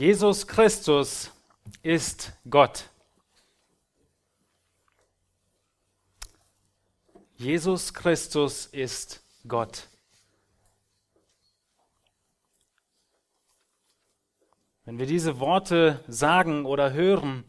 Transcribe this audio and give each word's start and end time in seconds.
Jesus 0.00 0.46
Christus 0.46 1.30
ist 1.82 2.32
Gott. 2.48 2.88
Jesus 7.36 7.92
Christus 7.92 8.64
ist 8.64 9.22
Gott. 9.46 9.88
Wenn 14.86 14.98
wir 14.98 15.04
diese 15.04 15.38
Worte 15.38 16.02
sagen 16.08 16.64
oder 16.64 16.94
hören, 16.94 17.44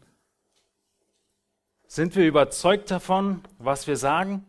sind 1.86 2.14
wir 2.16 2.26
überzeugt 2.26 2.90
davon, 2.90 3.42
was 3.56 3.86
wir 3.86 3.96
sagen? 3.96 4.44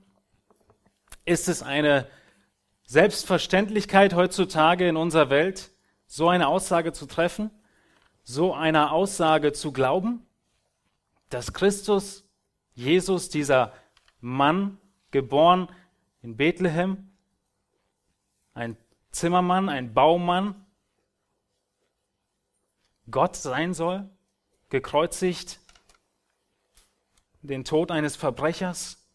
Ist 1.23 1.47
es 1.47 1.63
eine 1.63 2.09
Selbstverständlichkeit 2.85 4.13
heutzutage 4.13 4.89
in 4.89 4.97
unserer 4.97 5.29
Welt, 5.29 5.71
so 6.05 6.27
eine 6.27 6.49
Aussage 6.49 6.91
zu 6.91 7.05
treffen, 7.05 7.49
so 8.23 8.54
einer 8.54 8.91
Aussage 8.91 9.54
zu 9.54 9.72
glauben, 9.72 10.26
dass 11.30 11.54
Christus, 11.54 12.23
Jesus, 12.73 13.30
dieser 13.30 13.73
Mann, 14.22 14.77
geboren 15.12 15.70
in 16.22 16.38
Bethlehem, 16.38 17.12
ein 18.54 18.78
Zimmermann, 19.12 19.70
ein 19.70 19.94
Baumann, 19.94 20.55
Gott 23.12 23.36
sein 23.36 23.73
soll, 23.73 24.09
gekreuzigt, 24.70 25.59
den 27.42 27.66
Tod 27.66 27.92
eines 27.92 28.16
Verbrechers? 28.16 29.05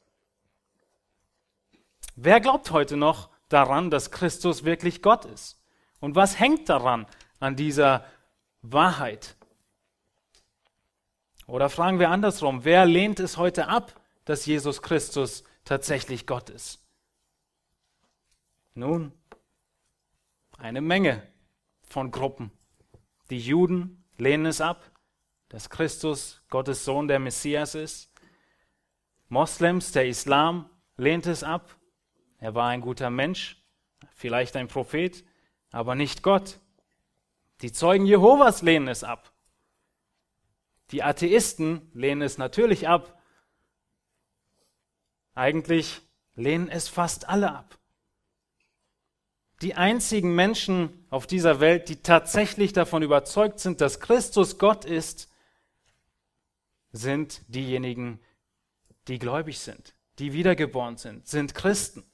Wer 2.14 2.40
glaubt 2.40 2.70
heute 2.70 2.96
noch 2.96 3.30
daran, 3.48 3.90
dass 3.90 4.10
Christus 4.10 4.64
wirklich 4.64 5.02
Gott 5.02 5.24
ist? 5.24 5.58
Und 6.00 6.14
was 6.14 6.38
hängt 6.38 6.68
daran, 6.68 7.06
an 7.40 7.56
dieser 7.56 8.04
Wahrheit? 8.62 9.36
Oder 11.46 11.70
fragen 11.70 11.98
wir 11.98 12.10
andersrum, 12.10 12.64
wer 12.64 12.84
lehnt 12.84 13.20
es 13.20 13.36
heute 13.36 13.68
ab, 13.68 13.98
dass 14.24 14.44
Jesus 14.44 14.82
Christus 14.82 15.44
tatsächlich 15.64 16.26
Gott 16.26 16.50
ist? 16.50 16.84
Nun, 18.74 19.12
eine 20.58 20.80
Menge 20.80 21.26
von 21.82 22.10
Gruppen. 22.10 22.52
Die 23.30 23.40
Juden 23.40 24.04
lehnen 24.18 24.46
es 24.46 24.60
ab, 24.60 24.90
dass 25.48 25.70
Christus 25.70 26.42
Gottes 26.50 26.84
Sohn, 26.84 27.08
der 27.08 27.18
Messias 27.18 27.74
ist. 27.74 28.12
Moslems, 29.28 29.92
der 29.92 30.06
Islam 30.06 30.68
lehnt 30.96 31.26
es 31.26 31.42
ab. 31.42 31.76
Er 32.38 32.54
war 32.54 32.68
ein 32.68 32.80
guter 32.80 33.10
Mensch, 33.10 33.62
vielleicht 34.14 34.56
ein 34.56 34.68
Prophet, 34.68 35.24
aber 35.70 35.94
nicht 35.94 36.22
Gott. 36.22 36.60
Die 37.60 37.72
Zeugen 37.72 38.06
Jehovas 38.06 38.62
lehnen 38.62 38.88
es 38.88 39.02
ab. 39.02 39.32
Die 40.90 41.02
Atheisten 41.02 41.90
lehnen 41.92 42.22
es 42.22 42.38
natürlich 42.38 42.88
ab. 42.88 43.20
Eigentlich 45.34 46.00
lehnen 46.34 46.68
es 46.68 46.88
fast 46.88 47.28
alle 47.28 47.52
ab. 47.52 47.78
Die 49.60 49.74
einzigen 49.74 50.34
Menschen 50.34 51.06
auf 51.10 51.26
dieser 51.26 51.58
Welt, 51.58 51.88
die 51.88 51.96
tatsächlich 51.96 52.72
davon 52.72 53.02
überzeugt 53.02 53.58
sind, 53.58 53.80
dass 53.80 53.98
Christus 53.98 54.58
Gott 54.58 54.84
ist, 54.84 55.28
sind 56.92 57.42
diejenigen, 57.48 58.20
die 59.08 59.18
gläubig 59.18 59.58
sind, 59.58 59.94
die 60.20 60.32
wiedergeboren 60.32 60.96
sind, 60.96 61.26
sind 61.26 61.54
Christen. 61.54 62.04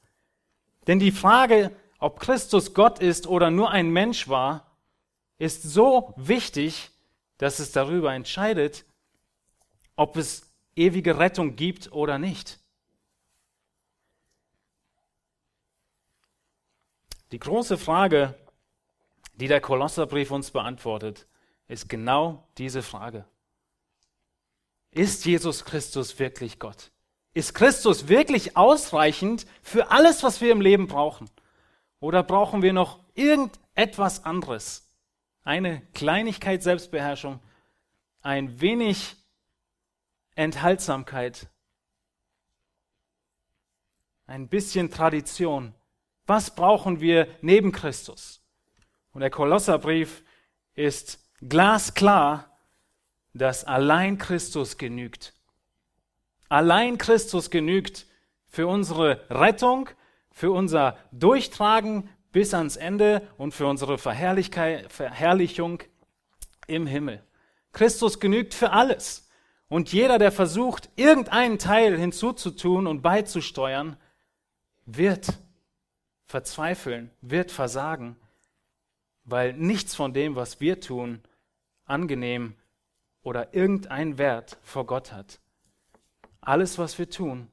Denn 0.86 0.98
die 0.98 1.12
Frage, 1.12 1.70
ob 1.98 2.18
Christus 2.18 2.72
Gott 2.72 2.98
ist 2.98 3.26
oder 3.26 3.50
nur 3.50 3.70
ein 3.70 3.90
Mensch 3.90 4.28
war, 4.28 4.73
ist 5.38 5.62
so 5.62 6.14
wichtig, 6.16 6.90
dass 7.38 7.58
es 7.58 7.72
darüber 7.72 8.14
entscheidet, 8.14 8.84
ob 9.96 10.16
es 10.16 10.52
ewige 10.76 11.18
Rettung 11.18 11.56
gibt 11.56 11.92
oder 11.92 12.18
nicht. 12.18 12.60
Die 17.32 17.38
große 17.38 17.78
Frage, 17.78 18.34
die 19.34 19.48
der 19.48 19.60
Kolosserbrief 19.60 20.30
uns 20.30 20.50
beantwortet, 20.50 21.26
ist 21.66 21.88
genau 21.88 22.46
diese 22.58 22.82
Frage. 22.82 23.24
Ist 24.92 25.24
Jesus 25.24 25.64
Christus 25.64 26.18
wirklich 26.20 26.60
Gott? 26.60 26.92
Ist 27.32 27.52
Christus 27.54 28.06
wirklich 28.06 28.56
ausreichend 28.56 29.46
für 29.62 29.90
alles, 29.90 30.22
was 30.22 30.40
wir 30.40 30.52
im 30.52 30.60
Leben 30.60 30.86
brauchen? 30.86 31.28
Oder 31.98 32.22
brauchen 32.22 32.62
wir 32.62 32.72
noch 32.72 33.00
irgendetwas 33.14 34.24
anderes? 34.24 34.83
Eine 35.44 35.82
Kleinigkeit 35.92 36.62
Selbstbeherrschung, 36.62 37.40
ein 38.22 38.60
wenig 38.60 39.14
Enthaltsamkeit, 40.34 41.48
ein 44.26 44.48
bisschen 44.48 44.90
Tradition, 44.90 45.74
was 46.26 46.54
brauchen 46.54 47.00
wir 47.00 47.28
neben 47.42 47.72
Christus? 47.72 48.42
Und 49.12 49.20
der 49.20 49.30
Kolosserbrief 49.30 50.24
ist 50.74 51.30
glasklar, 51.40 52.50
dass 53.34 53.64
allein 53.64 54.16
Christus 54.16 54.78
genügt. 54.78 55.34
Allein 56.48 56.96
Christus 56.96 57.50
genügt 57.50 58.06
für 58.46 58.66
unsere 58.66 59.28
Rettung, 59.28 59.90
für 60.30 60.52
unser 60.52 60.96
Durchtragen 61.12 62.08
bis 62.34 62.52
ans 62.52 62.74
Ende 62.74 63.22
und 63.38 63.54
für 63.54 63.68
unsere 63.68 63.96
Verherrlichung 63.96 65.82
im 66.66 66.86
Himmel. 66.88 67.22
Christus 67.72 68.18
genügt 68.18 68.54
für 68.54 68.72
alles. 68.72 69.28
Und 69.68 69.92
jeder, 69.92 70.18
der 70.18 70.32
versucht, 70.32 70.90
irgendeinen 70.96 71.60
Teil 71.60 71.96
hinzuzutun 71.96 72.88
und 72.88 73.02
beizusteuern, 73.02 73.96
wird 74.84 75.28
verzweifeln, 76.26 77.12
wird 77.20 77.52
versagen, 77.52 78.16
weil 79.22 79.52
nichts 79.52 79.94
von 79.94 80.12
dem, 80.12 80.34
was 80.34 80.60
wir 80.60 80.80
tun, 80.80 81.22
angenehm 81.84 82.56
oder 83.22 83.54
irgendeinen 83.54 84.18
Wert 84.18 84.58
vor 84.62 84.86
Gott 84.86 85.12
hat. 85.12 85.38
Alles, 86.40 86.78
was 86.78 86.98
wir 86.98 87.08
tun, 87.08 87.46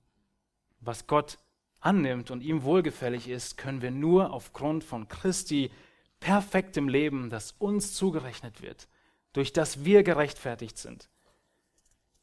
was 0.80 1.06
Gott 1.06 1.38
annimmt 1.82 2.32
und 2.32 2.42
ihm 2.42 2.64
wohlgefällig 2.64 3.28
ist, 3.28 3.58
können 3.58 3.82
wir 3.82 3.92
nur 3.92 4.32
aufgrund 4.32 4.84
von 4.84 5.08
Christi 5.08 5.72
perfektem 6.20 6.88
Leben, 6.88 7.30
das 7.30 7.54
uns 7.54 7.94
zugerechnet 7.94 8.62
wird, 8.62 8.88
durch 9.34 9.52
das 9.52 9.84
wir 9.84 10.04
gerechtfertigt 10.04 10.78
sind. 10.78 11.10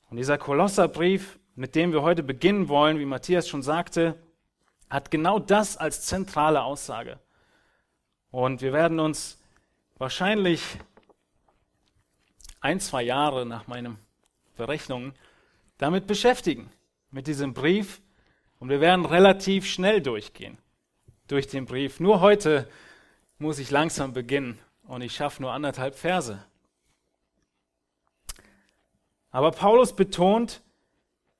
Und 0.08 0.16
dieser 0.16 0.38
Kolosserbrief, 0.38 1.38
mit 1.54 1.74
dem 1.74 1.92
wir 1.92 2.02
heute 2.02 2.22
beginnen 2.22 2.68
wollen, 2.68 2.98
wie 2.98 3.04
Matthias 3.04 3.48
schon 3.48 3.62
sagte, 3.62 4.14
hat 4.88 5.10
genau 5.10 5.38
das 5.38 5.76
als 5.76 6.06
zentrale 6.06 6.62
Aussage. 6.62 7.18
Und 8.30 8.62
wir 8.62 8.72
werden 8.72 9.00
uns 9.00 9.38
wahrscheinlich 9.98 10.62
ein, 12.60 12.80
zwei 12.80 13.02
Jahre 13.02 13.44
nach 13.44 13.66
meinen 13.66 13.98
Berechnungen 14.56 15.14
damit 15.76 16.06
beschäftigen, 16.06 16.70
mit 17.10 17.26
diesem 17.26 17.54
Brief. 17.54 18.00
Und 18.58 18.70
wir 18.70 18.80
werden 18.80 19.04
relativ 19.04 19.66
schnell 19.66 20.00
durchgehen 20.00 20.58
durch 21.28 21.46
den 21.46 21.64
Brief. 21.64 22.00
Nur 22.00 22.20
heute 22.20 22.68
muss 23.38 23.58
ich 23.58 23.70
langsam 23.70 24.12
beginnen 24.12 24.58
und 24.86 25.02
ich 25.02 25.14
schaffe 25.14 25.42
nur 25.42 25.52
anderthalb 25.52 25.94
Verse. 25.94 26.42
Aber 29.30 29.50
Paulus 29.50 29.94
betont 29.94 30.62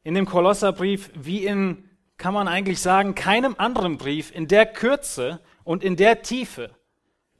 in 0.05 0.15
dem 0.15 0.27
Kolosserbrief 0.27 1.11
wie 1.15 1.45
in 1.45 1.89
kann 2.19 2.35
man 2.35 2.49
eigentlich 2.49 2.81
sagen, 2.81 3.15
keinem 3.15 3.55
anderen 3.59 3.97
Brief 3.97 4.35
in 4.35 4.49
der 4.49 4.67
Kürze 4.67 5.41
und 5.65 5.85
in 5.85 5.97
der 5.97 6.23
Tiefe 6.23 6.75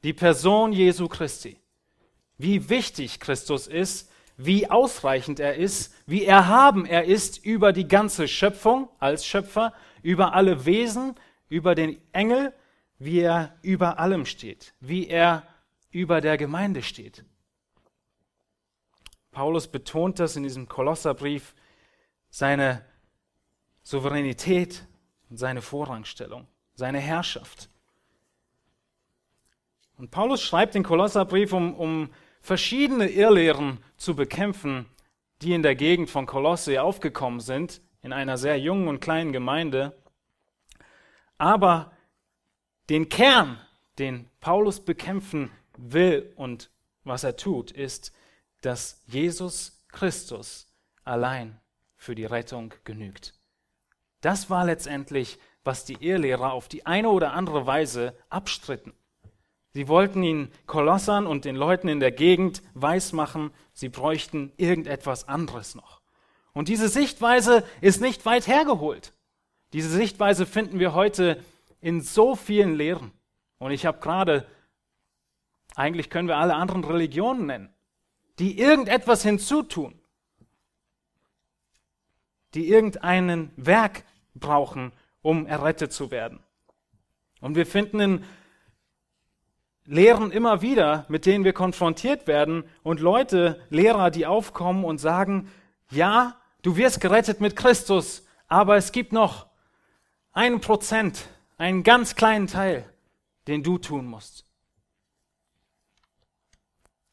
die 0.03 0.13
Person 0.13 0.71
Jesu 0.71 1.09
Christi. 1.09 1.59
Wie 2.37 2.69
wichtig 2.69 3.19
Christus 3.19 3.67
ist, 3.67 4.08
wie 4.41 4.71
ausreichend 4.71 5.41
er 5.41 5.55
ist, 5.55 5.93
wie 6.05 6.23
erhaben 6.23 6.85
er 6.85 7.03
ist 7.03 7.43
über 7.43 7.73
die 7.73 7.89
ganze 7.89 8.25
Schöpfung 8.29 8.87
als 8.97 9.25
Schöpfer, 9.25 9.73
über 10.01 10.33
alle 10.33 10.65
Wesen, 10.65 11.15
über 11.49 11.75
den 11.75 12.01
Engel, 12.13 12.53
wie 12.99 13.19
er 13.19 13.57
über 13.63 13.99
allem 13.99 14.25
steht, 14.25 14.73
wie 14.79 15.09
er 15.09 15.45
über 15.91 16.21
der 16.21 16.37
Gemeinde 16.37 16.81
steht. 16.83 17.25
Paulus 19.31 19.67
betont 19.67 20.19
das 20.19 20.37
in 20.37 20.43
diesem 20.43 20.69
Kolosserbrief, 20.69 21.53
seine 22.29 22.85
Souveränität 23.83 24.87
und 25.29 25.35
seine 25.35 25.61
Vorrangstellung, 25.61 26.47
seine 26.75 26.99
Herrschaft. 26.99 27.69
Und 29.97 30.11
Paulus 30.11 30.41
schreibt 30.41 30.75
den 30.75 30.83
Kolosserbrief, 30.83 31.51
um, 31.51 31.73
um 31.75 32.09
verschiedene 32.41 33.09
Irrlehren 33.09 33.83
zu 33.97 34.15
bekämpfen, 34.15 34.85
die 35.41 35.53
in 35.53 35.63
der 35.63 35.75
Gegend 35.75 36.09
von 36.09 36.25
Kolosse 36.25 36.81
aufgekommen 36.81 37.39
sind, 37.39 37.81
in 38.01 38.13
einer 38.13 38.37
sehr 38.37 38.59
jungen 38.59 38.87
und 38.87 38.99
kleinen 38.99 39.33
Gemeinde. 39.33 39.97
Aber 41.37 41.91
den 42.89 43.09
Kern, 43.09 43.59
den 43.97 44.29
Paulus 44.39 44.83
bekämpfen 44.83 45.51
will 45.77 46.33
und 46.35 46.69
was 47.03 47.23
er 47.23 47.37
tut, 47.37 47.71
ist, 47.71 48.13
dass 48.61 49.01
Jesus 49.07 49.83
Christus 49.89 50.67
allein 51.03 51.59
für 51.95 52.15
die 52.15 52.25
Rettung 52.25 52.73
genügt. 52.83 53.33
Das 54.21 54.49
war 54.49 54.65
letztendlich, 54.65 55.39
was 55.63 55.85
die 55.85 55.97
Irrlehrer 55.99 56.51
auf 56.51 56.67
die 56.67 56.85
eine 56.85 57.09
oder 57.09 57.33
andere 57.33 57.65
Weise 57.65 58.17
abstritten. 58.29 58.93
Sie 59.73 59.87
wollten 59.87 60.23
ihn 60.23 60.51
Kolossern 60.65 61.27
und 61.27 61.45
den 61.45 61.55
Leuten 61.55 61.87
in 61.87 61.99
der 61.99 62.11
Gegend 62.11 62.63
weismachen, 62.73 63.51
sie 63.73 63.89
bräuchten 63.89 64.51
irgendetwas 64.57 65.27
anderes 65.27 65.75
noch. 65.75 66.01
Und 66.53 66.67
diese 66.67 66.89
Sichtweise 66.89 67.63
ist 67.79 68.01
nicht 68.01 68.25
weit 68.25 68.47
hergeholt. 68.47 69.13
Diese 69.73 69.89
Sichtweise 69.89 70.45
finden 70.45 70.79
wir 70.79 70.93
heute 70.93 71.43
in 71.81 72.01
so 72.01 72.35
vielen 72.35 72.75
Lehren. 72.75 73.11
Und 73.59 73.71
ich 73.71 73.85
habe 73.85 73.99
gerade, 73.99 74.47
eigentlich 75.75 76.09
können 76.09 76.27
wir 76.27 76.37
alle 76.37 76.55
anderen 76.55 76.83
Religionen 76.83 77.45
nennen, 77.45 77.69
die 78.39 78.59
irgendetwas 78.59 79.21
hinzutun, 79.21 79.99
die 82.55 82.69
irgendeinen 82.69 83.51
Werk 83.55 84.03
brauchen, 84.33 84.91
um 85.21 85.45
errettet 85.45 85.93
zu 85.93 86.09
werden. 86.09 86.39
Und 87.41 87.55
wir 87.55 87.67
finden 87.67 87.99
in 87.99 88.25
Lehren 89.89 90.31
immer 90.31 90.61
wieder, 90.61 91.05
mit 91.09 91.25
denen 91.25 91.43
wir 91.43 91.53
konfrontiert 91.53 92.27
werden 92.27 92.63
und 92.83 92.99
Leute, 92.99 93.59
Lehrer, 93.71 94.11
die 94.11 94.27
aufkommen 94.27 94.85
und 94.85 94.99
sagen, 94.99 95.49
ja, 95.89 96.39
du 96.61 96.77
wirst 96.77 97.01
gerettet 97.01 97.41
mit 97.41 97.55
Christus, 97.55 98.23
aber 98.47 98.75
es 98.77 98.91
gibt 98.91 99.13
noch 99.13 99.47
ein 100.31 100.61
Prozent, 100.61 101.27
einen 101.57 101.81
ganz 101.81 102.15
kleinen 102.15 102.45
Teil, 102.45 102.87
den 103.47 103.63
du 103.63 103.79
tun 103.79 104.05
musst. 104.05 104.45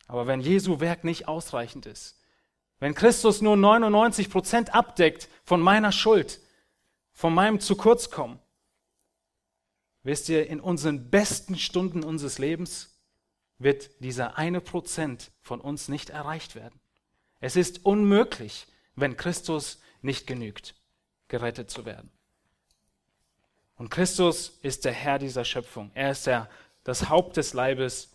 Aber 0.06 0.26
wenn 0.26 0.42
Jesu 0.42 0.78
Werk 0.78 1.02
nicht 1.02 1.28
ausreichend 1.28 1.86
ist, 1.86 2.20
wenn 2.78 2.94
Christus 2.94 3.40
nur 3.40 3.56
99 3.56 4.28
Prozent 4.28 4.74
abdeckt 4.74 5.30
von 5.44 5.62
meiner 5.62 5.92
Schuld, 5.92 6.40
von 7.12 7.32
meinem 7.32 7.58
zu 7.58 7.74
kurz 7.74 8.10
kommen, 8.10 8.38
wisst 10.06 10.28
ihr, 10.28 10.46
in 10.48 10.60
unseren 10.60 11.10
besten 11.10 11.58
Stunden 11.58 12.04
unseres 12.04 12.38
Lebens 12.38 12.96
wird 13.58 13.90
dieser 14.00 14.38
eine 14.38 14.60
Prozent 14.60 15.32
von 15.40 15.60
uns 15.60 15.88
nicht 15.88 16.10
erreicht 16.10 16.54
werden. 16.54 16.78
Es 17.40 17.56
ist 17.56 17.84
unmöglich, 17.84 18.68
wenn 18.94 19.16
Christus 19.16 19.80
nicht 20.02 20.26
genügt, 20.28 20.76
gerettet 21.26 21.70
zu 21.70 21.84
werden. 21.84 22.10
Und 23.74 23.90
Christus 23.90 24.58
ist 24.62 24.84
der 24.84 24.92
Herr 24.92 25.18
dieser 25.18 25.44
Schöpfung. 25.44 25.90
Er 25.94 26.12
ist 26.12 26.26
der, 26.26 26.48
das 26.84 27.08
Haupt 27.08 27.36
des 27.36 27.52
Leibes. 27.52 28.14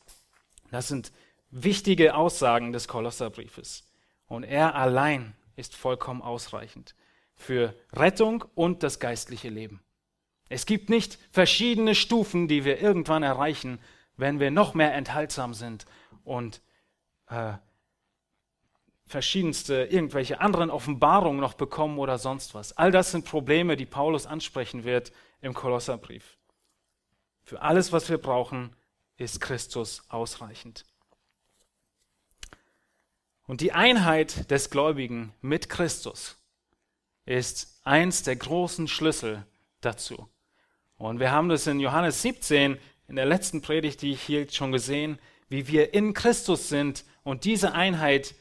Das 0.72 0.88
sind 0.88 1.12
wichtige 1.50 2.16
Aussagen 2.16 2.72
des 2.72 2.88
Kolosserbriefes. 2.88 3.86
Und 4.28 4.44
er 4.44 4.76
allein 4.76 5.36
ist 5.58 5.76
vollkommen 5.76 6.22
ausreichend 6.22 6.96
für 7.36 7.76
Rettung 7.92 8.46
und 8.56 8.82
das 8.82 9.00
geistliche 9.00 9.50
Leben. 9.50 9.82
Es 10.52 10.66
gibt 10.66 10.90
nicht 10.90 11.18
verschiedene 11.32 11.96
Stufen, 11.96 12.50
die 12.50 12.66
wir 12.66 12.82
irgendwann 12.82 13.24
erreichen, 13.24 13.80
wenn 14.18 14.42
wir 14.42 14.52
noch 14.52 14.74
mehr 14.74 14.94
enthaltsam 14.94 15.54
sind 15.54 15.86
und 16.26 16.62
äh, 17.28 17.54
verschiedenste 19.06 19.86
irgendwelche 19.86 20.42
anderen 20.42 20.70
Offenbarungen 20.70 21.40
noch 21.40 21.54
bekommen 21.54 22.00
oder 22.00 22.18
sonst 22.18 22.54
was. 22.54 22.78
All 22.78 22.92
das 22.92 23.12
sind 23.12 23.24
Probleme, 23.24 23.78
die 23.78 23.86
Paulus 23.86 24.26
ansprechen 24.26 24.84
wird 24.84 25.14
im 25.40 25.54
Kolosserbrief. 25.54 26.38
Für 27.44 27.62
alles, 27.62 27.94
was 27.94 28.10
wir 28.10 28.18
brauchen, 28.18 28.76
ist 29.16 29.40
Christus 29.40 30.04
ausreichend. 30.10 30.84
Und 33.48 33.62
die 33.62 33.72
Einheit 33.72 34.52
des 34.52 34.70
Gläubigen 34.70 35.34
mit 35.40 35.70
Christus 35.70 36.38
ist 37.24 37.80
eins 37.86 38.24
der 38.24 38.36
großen 38.36 38.90
Schlüssel 38.90 39.46
dazu. 39.80 40.28
Und 41.02 41.20
wir 41.20 41.32
haben 41.32 41.50
das 41.50 41.66
in 41.66 41.80
Johannes 41.80 42.22
17, 42.22 42.78
in 43.08 43.16
der 43.16 43.26
letzten 43.26 43.62
Predigt, 43.62 44.04
die 44.04 44.12
ich 44.12 44.22
hielt, 44.22 44.54
schon 44.54 44.72
gesehen, 44.72 45.18
wie 45.50 45.68
wir 45.68 45.96
in 45.96 46.14
Christus 46.14 46.70
sind 46.70 47.06
und 47.24 47.44
diese 47.44 47.74
Einheit, 47.74 48.36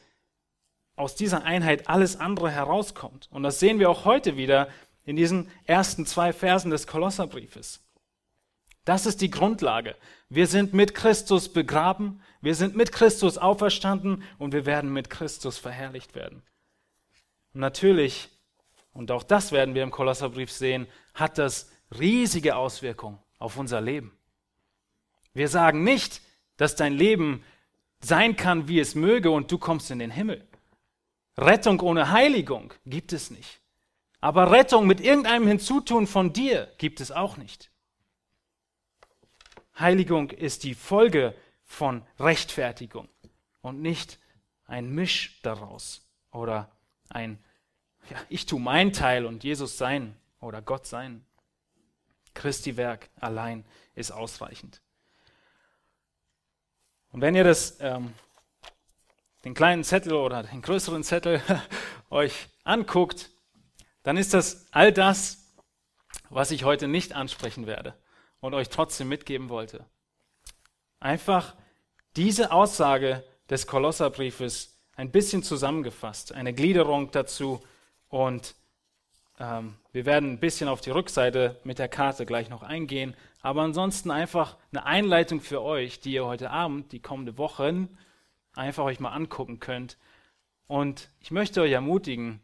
aus 0.95 1.15
dieser 1.15 1.43
Einheit 1.43 1.89
alles 1.89 2.19
andere 2.19 2.51
herauskommt. 2.51 3.27
Und 3.31 3.41
das 3.41 3.59
sehen 3.59 3.79
wir 3.79 3.89
auch 3.89 4.05
heute 4.05 4.37
wieder 4.37 4.69
in 5.05 5.15
diesen 5.15 5.49
ersten 5.65 6.05
zwei 6.05 6.31
Versen 6.33 6.69
des 6.69 6.85
Kolosserbriefes. 6.85 7.81
Das 8.85 9.07
ist 9.07 9.21
die 9.21 9.31
Grundlage. 9.31 9.95
Wir 10.29 10.45
sind 10.45 10.73
mit 10.73 10.93
Christus 10.93 11.51
begraben, 11.51 12.21
wir 12.41 12.53
sind 12.53 12.75
mit 12.75 12.91
Christus 12.91 13.39
auferstanden 13.39 14.23
und 14.37 14.53
wir 14.53 14.67
werden 14.67 14.93
mit 14.93 15.09
Christus 15.09 15.57
verherrlicht 15.57 16.13
werden. 16.13 16.43
Und 17.53 17.61
natürlich, 17.61 18.29
und 18.93 19.09
auch 19.09 19.23
das 19.23 19.51
werden 19.51 19.73
wir 19.73 19.81
im 19.81 19.91
Kolosserbrief 19.91 20.51
sehen, 20.51 20.85
hat 21.15 21.39
das 21.39 21.70
riesige 21.97 22.55
Auswirkungen 22.55 23.19
auf 23.39 23.57
unser 23.57 23.81
Leben. 23.81 24.17
Wir 25.33 25.47
sagen 25.47 25.83
nicht, 25.83 26.21
dass 26.57 26.75
dein 26.75 26.93
Leben 26.93 27.43
sein 28.01 28.35
kann, 28.35 28.67
wie 28.67 28.79
es 28.79 28.95
möge 28.95 29.31
und 29.31 29.51
du 29.51 29.57
kommst 29.57 29.91
in 29.91 29.99
den 29.99 30.11
Himmel. 30.11 30.47
Rettung 31.37 31.79
ohne 31.79 32.11
Heiligung 32.11 32.73
gibt 32.85 33.13
es 33.13 33.31
nicht. 33.31 33.61
Aber 34.19 34.51
Rettung 34.51 34.85
mit 34.85 35.01
irgendeinem 35.01 35.47
Hinzutun 35.47 36.05
von 36.05 36.33
dir 36.33 36.71
gibt 36.77 36.99
es 37.01 37.11
auch 37.11 37.37
nicht. 37.37 37.71
Heiligung 39.79 40.29
ist 40.29 40.63
die 40.63 40.75
Folge 40.75 41.35
von 41.63 42.05
Rechtfertigung 42.19 43.09
und 43.61 43.81
nicht 43.81 44.19
ein 44.65 44.93
Misch 44.93 45.39
daraus 45.41 46.07
oder 46.31 46.71
ein, 47.09 47.43
ja, 48.09 48.17
ich 48.29 48.45
tue 48.45 48.59
mein 48.59 48.93
Teil 48.93 49.25
und 49.25 49.43
Jesus 49.43 49.77
sein 49.77 50.15
oder 50.39 50.61
Gott 50.61 50.85
sein. 50.85 51.25
Christi 52.33 52.77
Werk 52.77 53.09
allein 53.19 53.65
ist 53.95 54.11
ausreichend. 54.11 54.81
Und 57.11 57.21
wenn 57.21 57.35
ihr 57.35 57.43
das, 57.43 57.77
ähm, 57.81 58.13
den 59.43 59.53
kleinen 59.53 59.83
Zettel 59.83 60.13
oder 60.13 60.43
den 60.43 60.61
größeren 60.61 61.03
Zettel 61.03 61.41
euch 62.09 62.47
anguckt, 62.63 63.29
dann 64.03 64.17
ist 64.17 64.33
das 64.33 64.67
all 64.71 64.91
das, 64.91 65.53
was 66.29 66.51
ich 66.51 66.63
heute 66.63 66.87
nicht 66.87 67.13
ansprechen 67.13 67.67
werde 67.67 67.95
und 68.39 68.53
euch 68.53 68.69
trotzdem 68.69 69.09
mitgeben 69.09 69.49
wollte. 69.49 69.85
Einfach 70.99 71.55
diese 72.15 72.51
Aussage 72.51 73.23
des 73.49 73.67
Kolosserbriefes 73.67 74.79
ein 74.95 75.11
bisschen 75.11 75.43
zusammengefasst, 75.43 76.33
eine 76.33 76.53
Gliederung 76.53 77.11
dazu 77.11 77.61
und 78.09 78.55
ähm, 79.41 79.75
wir 79.91 80.05
werden 80.05 80.33
ein 80.33 80.39
bisschen 80.39 80.69
auf 80.69 80.81
die 80.81 80.91
Rückseite 80.91 81.59
mit 81.63 81.79
der 81.79 81.89
Karte 81.89 82.27
gleich 82.27 82.49
noch 82.49 82.61
eingehen, 82.61 83.15
aber 83.41 83.63
ansonsten 83.63 84.11
einfach 84.11 84.55
eine 84.71 84.85
Einleitung 84.85 85.41
für 85.41 85.63
euch, 85.63 85.99
die 85.99 86.13
ihr 86.13 86.25
heute 86.25 86.51
Abend, 86.51 86.91
die 86.91 86.99
kommende 87.01 87.39
Wochen, 87.39 87.97
einfach 88.53 88.83
euch 88.83 88.99
mal 88.99 89.09
angucken 89.09 89.59
könnt. 89.59 89.97
Und 90.67 91.09
ich 91.19 91.31
möchte 91.31 91.61
euch 91.61 91.71
ermutigen, 91.71 92.39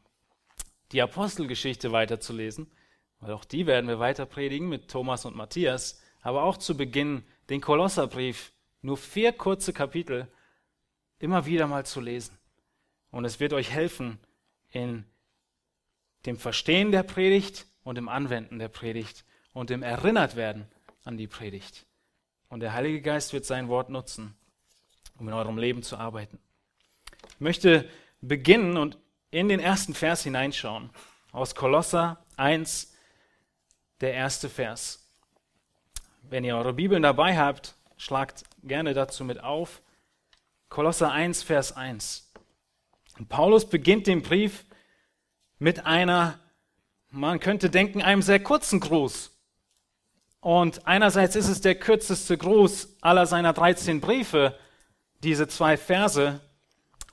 die 0.91 1.01
Apostelgeschichte 1.01 1.91
weiterzulesen, 1.91 2.71
weil 3.19 3.31
auch 3.31 3.45
die 3.45 3.67
werden 3.67 3.87
wir 3.87 3.99
weiter 3.99 4.25
predigen 4.25 4.67
mit 4.67 4.89
Thomas 4.89 5.25
und 5.25 5.35
Matthias, 5.35 6.01
aber 6.21 6.43
auch 6.43 6.57
zu 6.57 6.75
Beginn 6.75 7.23
den 7.49 7.61
Kolosserbrief 7.61 8.53
nur 8.81 8.97
vier 8.97 9.33
kurze 9.33 9.71
Kapitel 9.71 10.27
immer 11.19 11.45
wieder 11.45 11.67
mal 11.67 11.85
zu 11.85 12.01
lesen. 12.01 12.37
Und 13.11 13.23
es 13.23 13.39
wird 13.39 13.53
euch 13.53 13.71
helfen 13.71 14.19
in 14.71 15.05
dem 16.25 16.37
Verstehen 16.37 16.91
der 16.91 17.03
Predigt 17.03 17.65
und 17.83 17.97
im 17.97 18.09
Anwenden 18.09 18.59
der 18.59 18.67
Predigt 18.67 19.25
und 19.53 19.71
im 19.71 19.83
Erinnertwerden 19.83 20.67
an 21.03 21.17
die 21.17 21.27
Predigt. 21.27 21.85
Und 22.49 22.61
der 22.61 22.73
Heilige 22.73 23.01
Geist 23.01 23.33
wird 23.33 23.45
sein 23.45 23.67
Wort 23.67 23.89
nutzen, 23.89 24.35
um 25.17 25.27
in 25.27 25.33
eurem 25.33 25.57
Leben 25.57 25.83
zu 25.83 25.97
arbeiten. 25.97 26.39
Ich 27.29 27.39
möchte 27.39 27.89
beginnen 28.21 28.77
und 28.77 28.97
in 29.31 29.49
den 29.49 29.59
ersten 29.59 29.93
Vers 29.93 30.23
hineinschauen. 30.23 30.89
Aus 31.31 31.55
Kolosser 31.55 32.25
1, 32.37 32.93
der 34.01 34.13
erste 34.13 34.49
Vers. 34.49 35.07
Wenn 36.21 36.43
ihr 36.43 36.55
eure 36.55 36.73
Bibeln 36.73 37.03
dabei 37.03 37.37
habt, 37.37 37.75
schlagt 37.97 38.43
gerne 38.63 38.93
dazu 38.93 39.23
mit 39.23 39.43
auf. 39.43 39.81
Kolosser 40.69 41.11
1, 41.11 41.43
Vers 41.43 41.75
1. 41.75 42.31
Und 43.17 43.29
Paulus 43.29 43.67
beginnt 43.69 44.07
den 44.07 44.21
Brief 44.21 44.65
mit 45.59 45.85
einer, 45.85 46.39
man 47.09 47.39
könnte 47.39 47.69
denken, 47.69 48.01
einem 48.01 48.21
sehr 48.21 48.39
kurzen 48.39 48.79
Gruß. 48.79 49.31
Und 50.39 50.87
einerseits 50.87 51.35
ist 51.35 51.47
es 51.47 51.61
der 51.61 51.75
kürzeste 51.75 52.37
Gruß 52.37 52.97
aller 53.01 53.25
seiner 53.25 53.53
13 53.53 54.01
Briefe, 54.01 54.57
diese 55.23 55.47
zwei 55.47 55.77
Verse. 55.77 56.39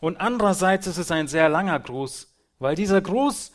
Und 0.00 0.20
andererseits 0.20 0.86
ist 0.86 0.98
es 0.98 1.10
ein 1.10 1.26
sehr 1.26 1.48
langer 1.48 1.80
Gruß, 1.80 2.34
weil 2.58 2.74
dieser 2.74 3.00
Gruß, 3.00 3.52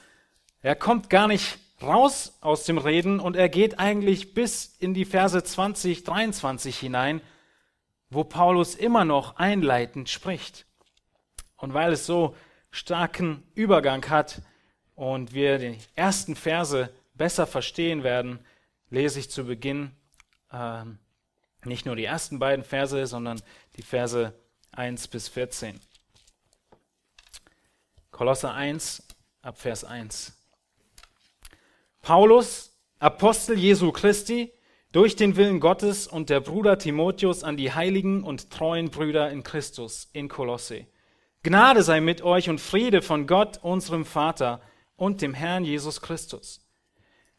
er 0.62 0.75
kommt 0.75 1.10
gar 1.10 1.27
nicht 1.27 1.60
raus 1.81 2.38
aus 2.41 2.65
dem 2.65 2.77
Reden 2.77 3.19
und 3.19 3.36
er 3.36 3.48
geht 3.48 3.79
eigentlich 3.79 4.34
bis 4.34 4.75
in 4.79 4.93
die 4.93 5.05
Verse 5.05 5.41
20, 5.41 6.03
23 6.03 6.77
hinein, 6.77 7.22
wo 8.10 8.24
Paulus 8.24 8.75
immer 8.75 9.05
noch 9.05 9.38
einleitend 9.38 10.10
spricht. 10.10 10.65
Und 11.55 11.74
weil 11.74 11.93
es 11.93 12.05
so 12.05 12.36
starken 12.72 13.43
Übergang 13.53 14.10
hat 14.10 14.41
und 15.00 15.34
wir 15.34 15.60
die 15.60 15.77
ersten 15.96 16.36
Verse 16.36 16.89
besser 17.13 17.48
verstehen 17.48 18.03
werden, 18.03 18.39
lese 18.89 19.22
ich 19.22 19.32
zu 19.32 19.46
Beginn 19.46 19.91
äh, 20.51 20.84
nicht 21.63 21.86
nur 21.86 21.96
die 21.96 22.03
ersten 22.03 22.38
beiden 22.38 22.65
Verse, 22.65 23.08
sondern 23.08 23.41
die 23.77 23.82
Verse 23.82 24.34
1 24.74 25.08
bis 25.08 25.29
14. 25.29 25.79
Kolosser 28.12 28.53
1 28.53 29.08
ab 29.41 29.58
Vers 29.58 29.86
1. 29.86 30.34
Paulus, 32.01 32.77
Apostel 33.00 33.58
Jesu 33.58 33.94
Christi, 33.94 34.51
durch 34.91 35.15
den 35.15 35.38
Willen 35.38 35.62
Gottes 35.62 36.08
und 36.08 36.29
der 36.29 36.41
Bruder 36.41 36.77
Timotheus 36.77 37.46
an 37.46 37.56
die 37.56 37.72
heiligen 37.72 38.25
und 38.25 38.50
treuen 38.50 38.89
Brüder 38.89 39.29
in 39.32 39.44
Christus 39.44 40.10
in 40.12 40.27
Kolosse. 40.27 40.88
Gnade 41.44 41.84
sei 41.84 42.01
mit 42.01 42.22
euch 42.22 42.50
und 42.50 42.60
Friede 42.60 43.01
von 43.01 43.27
Gott, 43.27 43.60
unserem 43.63 44.03
Vater 44.03 44.62
und 45.00 45.22
dem 45.22 45.34
Herrn 45.34 45.63
Jesus 45.63 46.01
Christus. 46.01 46.62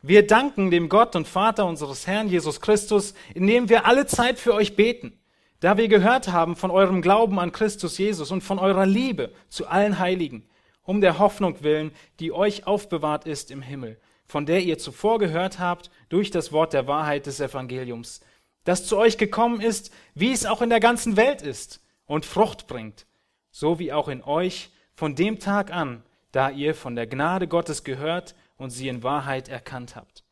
Wir 0.02 0.26
danken 0.26 0.70
dem 0.70 0.88
Gott 0.88 1.14
und 1.14 1.28
Vater 1.28 1.66
unseres 1.66 2.06
Herrn 2.06 2.28
Jesus 2.28 2.60
Christus, 2.62 3.12
indem 3.34 3.68
wir 3.68 3.86
alle 3.86 4.06
Zeit 4.06 4.38
für 4.38 4.54
euch 4.54 4.74
beten, 4.74 5.18
da 5.60 5.76
wir 5.76 5.88
gehört 5.88 6.28
haben 6.28 6.56
von 6.56 6.70
eurem 6.70 7.02
Glauben 7.02 7.38
an 7.38 7.52
Christus 7.52 7.98
Jesus 7.98 8.30
und 8.30 8.40
von 8.40 8.58
eurer 8.58 8.86
Liebe 8.86 9.30
zu 9.50 9.66
allen 9.66 9.98
Heiligen, 9.98 10.48
um 10.84 11.02
der 11.02 11.18
Hoffnung 11.18 11.62
willen, 11.62 11.92
die 12.18 12.32
euch 12.32 12.66
aufbewahrt 12.66 13.26
ist 13.26 13.50
im 13.50 13.60
Himmel, 13.60 14.00
von 14.26 14.46
der 14.46 14.62
ihr 14.62 14.78
zuvor 14.78 15.18
gehört 15.18 15.58
habt 15.58 15.90
durch 16.08 16.30
das 16.30 16.50
Wort 16.50 16.72
der 16.72 16.86
Wahrheit 16.86 17.26
des 17.26 17.38
Evangeliums, 17.38 18.22
das 18.64 18.86
zu 18.86 18.96
euch 18.96 19.18
gekommen 19.18 19.60
ist, 19.60 19.92
wie 20.14 20.32
es 20.32 20.46
auch 20.46 20.62
in 20.62 20.70
der 20.70 20.80
ganzen 20.80 21.18
Welt 21.18 21.42
ist 21.42 21.82
und 22.06 22.24
Frucht 22.24 22.66
bringt, 22.66 23.04
so 23.50 23.78
wie 23.78 23.92
auch 23.92 24.08
in 24.08 24.22
euch 24.24 24.70
von 24.94 25.14
dem 25.14 25.40
Tag 25.40 25.72
an, 25.72 26.02
da 26.32 26.50
ihr 26.50 26.74
von 26.74 26.94
der 26.94 27.06
Gnade 27.06 27.48
Gottes 27.48 27.84
gehört 27.84 28.34
und 28.56 28.70
sie 28.70 28.88
in 28.88 29.02
Wahrheit 29.02 29.48
erkannt 29.48 29.96
habt. 29.96 30.24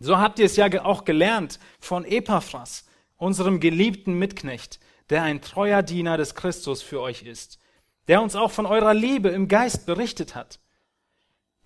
So 0.00 0.18
habt 0.18 0.38
ihr 0.38 0.46
es 0.46 0.56
ja 0.56 0.66
auch 0.84 1.04
gelernt 1.04 1.58
von 1.80 2.04
Epaphras, 2.04 2.86
unserem 3.16 3.58
geliebten 3.58 4.14
Mitknecht, 4.18 4.78
der 5.10 5.22
ein 5.22 5.40
treuer 5.40 5.82
Diener 5.82 6.16
des 6.16 6.34
Christus 6.34 6.82
für 6.82 7.00
euch 7.00 7.22
ist, 7.22 7.58
der 8.06 8.22
uns 8.22 8.36
auch 8.36 8.50
von 8.50 8.66
eurer 8.66 8.94
Liebe 8.94 9.28
im 9.30 9.48
Geist 9.48 9.86
berichtet 9.86 10.34
hat. 10.34 10.60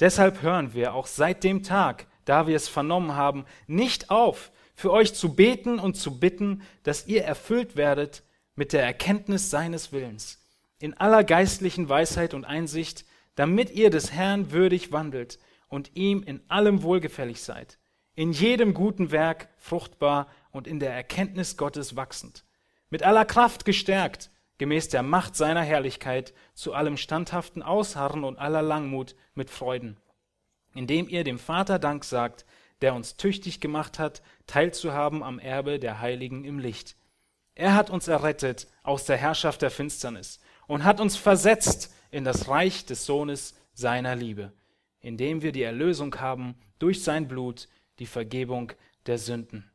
Deshalb 0.00 0.42
hören 0.42 0.72
wir 0.74 0.94
auch 0.94 1.06
seit 1.06 1.44
dem 1.44 1.62
Tag, 1.62 2.06
da 2.24 2.46
wir 2.46 2.56
es 2.56 2.68
vernommen 2.68 3.14
haben, 3.14 3.44
nicht 3.66 4.10
auf, 4.10 4.50
für 4.74 4.90
euch 4.90 5.14
zu 5.14 5.34
beten 5.34 5.78
und 5.78 5.94
zu 5.94 6.18
bitten, 6.18 6.62
dass 6.82 7.06
ihr 7.06 7.24
erfüllt 7.24 7.76
werdet 7.76 8.22
mit 8.54 8.72
der 8.72 8.82
Erkenntnis 8.82 9.50
seines 9.50 9.92
Willens, 9.92 10.40
in 10.78 10.94
aller 10.94 11.24
geistlichen 11.24 11.88
Weisheit 11.88 12.34
und 12.34 12.44
Einsicht, 12.44 13.04
damit 13.34 13.70
ihr 13.70 13.90
des 13.90 14.12
Herrn 14.12 14.52
würdig 14.52 14.92
wandelt, 14.92 15.38
und 15.72 15.96
ihm 15.96 16.22
in 16.22 16.42
allem 16.48 16.82
wohlgefällig 16.82 17.42
seid, 17.42 17.78
in 18.14 18.32
jedem 18.32 18.74
guten 18.74 19.10
Werk 19.10 19.48
fruchtbar 19.56 20.26
und 20.50 20.66
in 20.66 20.80
der 20.80 20.92
Erkenntnis 20.92 21.56
Gottes 21.56 21.96
wachsend, 21.96 22.44
mit 22.90 23.02
aller 23.02 23.24
Kraft 23.24 23.64
gestärkt, 23.64 24.30
gemäß 24.58 24.90
der 24.90 25.02
Macht 25.02 25.34
seiner 25.34 25.62
Herrlichkeit, 25.62 26.34
zu 26.52 26.74
allem 26.74 26.98
standhaften 26.98 27.62
Ausharren 27.62 28.22
und 28.22 28.38
aller 28.38 28.60
Langmut 28.60 29.16
mit 29.34 29.48
Freuden, 29.48 29.96
indem 30.74 31.08
ihr 31.08 31.24
dem 31.24 31.38
Vater 31.38 31.78
Dank 31.78 32.04
sagt, 32.04 32.44
der 32.82 32.94
uns 32.94 33.16
tüchtig 33.16 33.58
gemacht 33.60 33.98
hat, 33.98 34.20
teilzuhaben 34.46 35.22
am 35.22 35.38
Erbe 35.38 35.78
der 35.78 36.00
Heiligen 36.00 36.44
im 36.44 36.58
Licht. 36.58 36.96
Er 37.54 37.74
hat 37.74 37.88
uns 37.88 38.08
errettet 38.08 38.66
aus 38.82 39.06
der 39.06 39.16
Herrschaft 39.16 39.62
der 39.62 39.70
Finsternis 39.70 40.38
und 40.66 40.84
hat 40.84 41.00
uns 41.00 41.16
versetzt 41.16 41.94
in 42.12 42.22
das 42.22 42.46
Reich 42.46 42.86
des 42.86 43.04
Sohnes 43.04 43.56
seiner 43.74 44.14
Liebe 44.14 44.52
indem 45.02 45.42
wir 45.42 45.52
die 45.52 45.62
Erlösung 45.62 46.18
haben 46.20 46.54
durch 46.78 47.02
sein 47.02 47.28
Blut, 47.28 47.68
die 47.98 48.06
Vergebung 48.06 48.72
der 49.06 49.18
Sünden. 49.18 49.70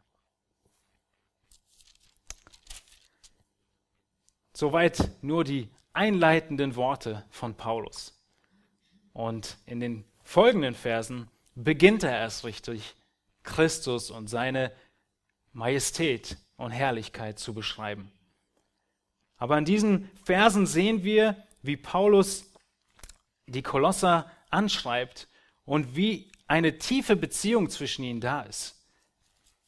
Soweit 4.54 5.12
nur 5.22 5.44
die 5.44 5.70
einleitenden 5.94 6.76
Worte 6.76 7.26
von 7.30 7.56
Paulus. 7.56 8.20
Und 9.14 9.58
in 9.66 9.80
den 9.80 10.06
folgenden 10.24 10.74
Versen 10.74 11.30
beginnt 11.54 12.04
er 12.04 12.18
erst 12.18 12.44
richtig, 12.44 12.96
Christus 13.44 14.10
und 14.10 14.28
seine 14.28 14.72
Majestät 15.54 16.38
und 16.56 16.72
Herrlichkeit 16.72 17.38
zu 17.40 17.54
beschreiben. 17.54 18.12
Aber 19.38 19.58
in 19.58 19.66
diesen 19.66 20.10
Versen 20.24 20.66
sehen 20.66 21.04
wir, 21.04 21.36
wie 21.68 21.78
Paulus 21.78 22.52
die 23.46 23.62
Kolosser 23.62 24.32
anschreibt 24.50 25.28
und 25.66 25.96
wie 25.96 26.32
eine 26.48 26.78
tiefe 26.78 27.16
Beziehung 27.16 27.70
zwischen 27.70 28.04
ihnen 28.04 28.22
da 28.22 28.42
ist. 28.42 28.82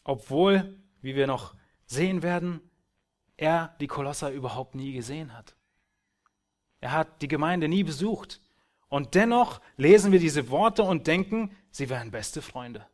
Obwohl, 0.04 0.78
wie 1.02 1.16
wir 1.16 1.28
noch 1.28 1.56
sehen 1.86 2.24
werden, 2.24 2.62
er 3.38 3.76
die 3.80 3.88
Kolosser 3.88 4.32
überhaupt 4.32 4.76
nie 4.76 4.94
gesehen 4.94 5.34
hat. 5.38 5.56
Er 6.82 6.94
hat 6.94 7.22
die 7.22 7.28
Gemeinde 7.28 7.68
nie 7.68 7.84
besucht. 7.84 8.42
Und 8.88 9.14
dennoch 9.16 9.62
lesen 9.78 10.12
wir 10.12 10.20
diese 10.20 10.50
Worte 10.50 10.84
und 10.84 11.06
denken, 11.08 11.56
sie 11.70 11.90
wären 11.90 12.12
beste 12.12 12.42
Freunde. 12.42 12.88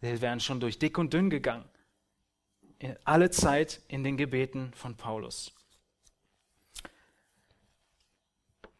Sie 0.00 0.20
wären 0.20 0.40
schon 0.40 0.60
durch 0.60 0.78
dick 0.78 0.98
und 0.98 1.12
dünn 1.12 1.30
gegangen. 1.30 1.68
Alle 3.04 3.30
Zeit 3.30 3.82
in 3.88 4.04
den 4.04 4.16
Gebeten 4.16 4.72
von 4.74 4.96
Paulus. 4.96 5.54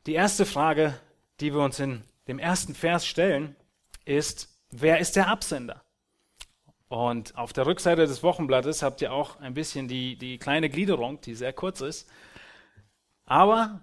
Die 0.06 0.14
erste 0.14 0.47
Frage, 0.47 0.99
die 1.38 1.54
wir 1.54 1.61
uns 1.61 1.78
in 1.78 2.02
dem 2.26 2.40
ersten 2.40 2.75
Vers 2.75 3.06
stellen, 3.06 3.54
ist, 4.04 4.49
wer 4.71 4.99
ist 4.99 5.14
der 5.14 5.28
Absender? 5.28 5.85
Und 6.88 7.38
auf 7.38 7.52
der 7.52 7.66
Rückseite 7.66 8.04
des 8.06 8.25
Wochenblattes 8.25 8.82
habt 8.82 9.00
ihr 9.00 9.12
auch 9.12 9.38
ein 9.38 9.54
bisschen 9.54 9.87
die, 9.87 10.16
die 10.16 10.38
kleine 10.38 10.68
Gliederung, 10.68 11.21
die 11.21 11.37
sehr 11.37 11.52
kurz 11.52 11.80
ist. 11.80 12.11
Aber 13.26 13.80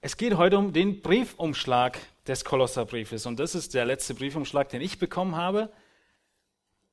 es 0.00 0.16
geht 0.16 0.38
heute 0.38 0.56
um 0.56 0.72
den 0.72 1.02
Briefumschlag 1.02 1.98
des 2.26 2.46
Kolosserbriefes. 2.46 3.26
Und 3.26 3.38
das 3.38 3.54
ist 3.54 3.74
der 3.74 3.84
letzte 3.84 4.14
Briefumschlag, 4.14 4.70
den 4.70 4.80
ich 4.80 4.98
bekommen 4.98 5.36
habe. 5.36 5.70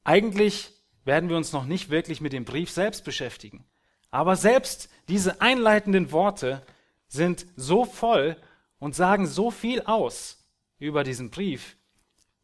Eigentlich 0.03 0.73
werden 1.05 1.29
wir 1.29 1.37
uns 1.37 1.53
noch 1.53 1.65
nicht 1.65 1.89
wirklich 1.89 2.19
mit 2.19 2.33
dem 2.33 2.43
Brief 2.43 2.71
selbst 2.71 3.05
beschäftigen. 3.05 3.63
Aber 4.11 4.35
selbst 4.35 4.89
diese 5.07 5.39
einleitenden 5.39 6.11
Worte 6.11 6.61
sind 7.07 7.45
so 7.55 7.85
voll 7.85 8.35
und 8.79 8.95
sagen 8.95 9.27
so 9.27 9.51
viel 9.51 9.81
aus 9.81 10.43
über 10.79 11.03
diesen 11.03 11.29
Brief, 11.29 11.77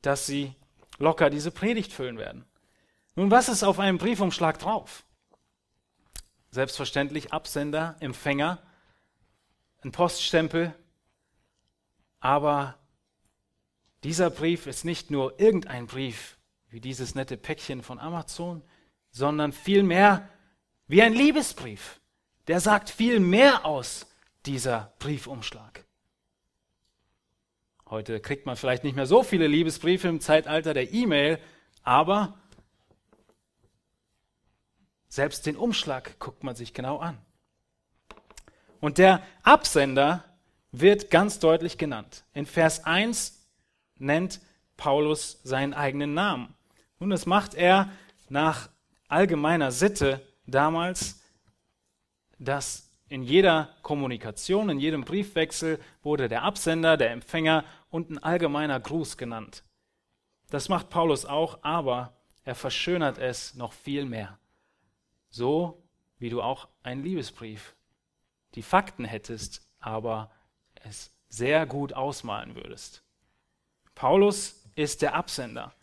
dass 0.01 0.25
sie 0.25 0.53
locker 0.99 1.29
diese 1.29 1.51
Predigt 1.51 1.91
füllen 1.91 2.17
werden. 2.17 2.45
Nun, 3.15 3.31
was 3.31 3.49
ist 3.49 3.63
auf 3.63 3.79
einem 3.79 3.97
Briefumschlag 3.97 4.59
drauf? 4.59 5.05
Selbstverständlich 6.51 7.33
Absender, 7.33 7.95
Empfänger, 7.99 8.61
ein 9.83 9.91
Poststempel, 9.91 10.73
aber 12.19 12.77
dieser 14.03 14.29
Brief 14.29 14.67
ist 14.67 14.85
nicht 14.85 15.11
nur 15.11 15.39
irgendein 15.39 15.87
Brief, 15.87 16.37
wie 16.69 16.79
dieses 16.79 17.15
nette 17.15 17.37
Päckchen 17.37 17.81
von 17.81 17.99
Amazon, 17.99 18.61
sondern 19.11 19.51
vielmehr 19.51 20.29
wie 20.87 21.01
ein 21.01 21.13
Liebesbrief. 21.13 21.99
Der 22.47 22.59
sagt 22.59 22.89
viel 22.89 23.19
mehr 23.19 23.65
aus, 23.65 24.07
dieser 24.45 24.93
Briefumschlag. 24.99 25.85
Heute 27.89 28.19
kriegt 28.19 28.45
man 28.45 28.55
vielleicht 28.55 28.83
nicht 28.83 28.95
mehr 28.95 29.05
so 29.05 29.21
viele 29.21 29.47
Liebesbriefe 29.47 30.07
im 30.07 30.19
Zeitalter 30.19 30.73
der 30.73 30.91
E-Mail, 30.91 31.39
aber 31.83 32.39
selbst 35.07 35.45
den 35.45 35.55
Umschlag 35.55 36.19
guckt 36.19 36.43
man 36.43 36.55
sich 36.55 36.73
genau 36.73 36.97
an. 36.97 37.17
Und 38.81 38.97
der 38.97 39.21
Absender 39.43 40.23
wird 40.71 41.09
ganz 41.09 41.39
deutlich 41.39 41.77
genannt. 41.77 42.25
In 42.33 42.45
Vers 42.45 42.85
1 42.85 43.47
nennt 43.97 44.41
Paulus 44.77 45.39
seinen 45.43 45.73
eigenen 45.73 46.13
Namen. 46.13 46.53
Nun, 46.99 47.11
das 47.11 47.25
macht 47.25 47.53
er 47.53 47.91
nach 48.29 48.69
allgemeiner 49.07 49.71
Sitte 49.71 50.25
damals, 50.47 51.21
dass 52.39 52.84
in 53.07 53.23
jeder 53.23 53.69
Kommunikation, 53.81 54.69
in 54.69 54.79
jedem 54.79 55.03
Briefwechsel 55.03 55.79
wurde 56.01 56.27
der 56.27 56.43
Absender, 56.43 56.97
der 56.97 57.11
Empfänger 57.11 57.63
und 57.89 58.09
ein 58.09 58.17
allgemeiner 58.17 58.79
Gruß 58.79 59.17
genannt. 59.17 59.63
Das 60.49 60.69
macht 60.69 60.89
Paulus 60.89 61.25
auch, 61.25 61.59
aber 61.61 62.13
er 62.43 62.55
verschönert 62.55 63.17
es 63.17 63.55
noch 63.55 63.73
viel 63.73 64.05
mehr. 64.05 64.39
So 65.29 65.83
wie 66.17 66.29
du 66.29 66.41
auch 66.41 66.67
einen 66.83 67.03
Liebesbrief 67.03 67.75
die 68.55 68.61
Fakten 68.61 69.05
hättest, 69.05 69.67
aber 69.79 70.31
es 70.83 71.11
sehr 71.29 71.65
gut 71.65 71.93
ausmalen 71.93 72.55
würdest. 72.55 73.03
Paulus 73.93 74.63
ist 74.75 75.01
der 75.01 75.15
Absender. 75.15 75.73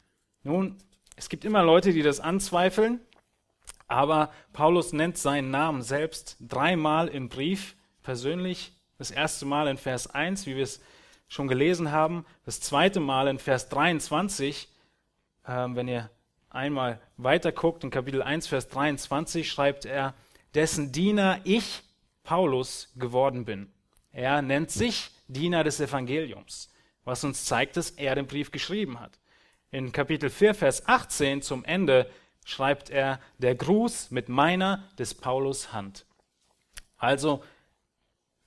Nun, 0.43 0.79
es 1.17 1.29
gibt 1.29 1.45
immer 1.45 1.63
Leute, 1.63 1.93
die 1.93 2.03
das 2.03 2.21
anzweifeln, 2.21 3.01
Aber 3.93 4.33
Paulus 4.55 4.95
nennt 4.95 5.19
seinen 5.19 5.51
Namen 5.51 5.83
selbst 5.83 6.39
dreimal 6.41 7.09
im 7.09 7.29
Brief 7.29 7.77
persönlich. 8.03 8.73
Das 8.97 9.11
erste 9.11 9.45
Mal 9.45 9.69
in 9.69 9.77
Vers 9.77 10.07
1, 10.07 10.47
wie 10.47 10.57
wir 10.57 10.63
es 10.63 10.81
schon 11.29 11.47
gelesen 11.47 11.93
haben. 11.93 12.25
Das 12.47 12.59
zweite 12.61 13.01
Mal 13.01 13.29
in 13.29 13.39
Vers 13.39 13.69
23, 13.69 14.67
äh, 15.45 15.51
wenn 15.51 15.89
ihr 15.89 16.09
einmal 16.49 17.01
weiter 17.19 17.53
guckt, 17.53 17.85
in 17.85 17.91
Kapitel 17.91 18.23
1, 18.23 18.47
Vers 18.47 18.69
23 18.69 19.51
schreibt 19.51 19.85
er, 19.85 20.15
dessen 20.55 20.91
Diener 20.91 21.41
ich, 21.45 21.83
Paulus, 22.25 22.93
geworden 22.97 23.45
bin. 23.45 23.71
Er 24.11 24.41
nennt 24.41 24.71
sich 24.71 25.11
Diener 25.29 25.65
des 25.65 25.81
Evangeliums, 25.81 26.71
was 27.05 27.25
uns 27.25 27.45
zeigt, 27.45 27.77
dass 27.77 27.91
er 27.91 28.15
den 28.15 28.27
Brief 28.27 28.53
geschrieben 28.53 29.01
hat. 29.01 29.19
In 29.71 29.93
Kapitel 29.93 30.31
4, 30.31 30.55
Vers 30.55 30.89
18 30.89 31.43
zum 31.43 31.63
Ende 31.67 32.11
schreibt 32.45 32.91
er, 32.91 33.21
der 33.39 33.55
Gruß 33.55 34.11
mit 34.11 34.29
meiner 34.29 34.89
des 34.99 35.15
Paulus 35.15 35.73
Hand. 35.73 36.07
Also, 36.97 37.43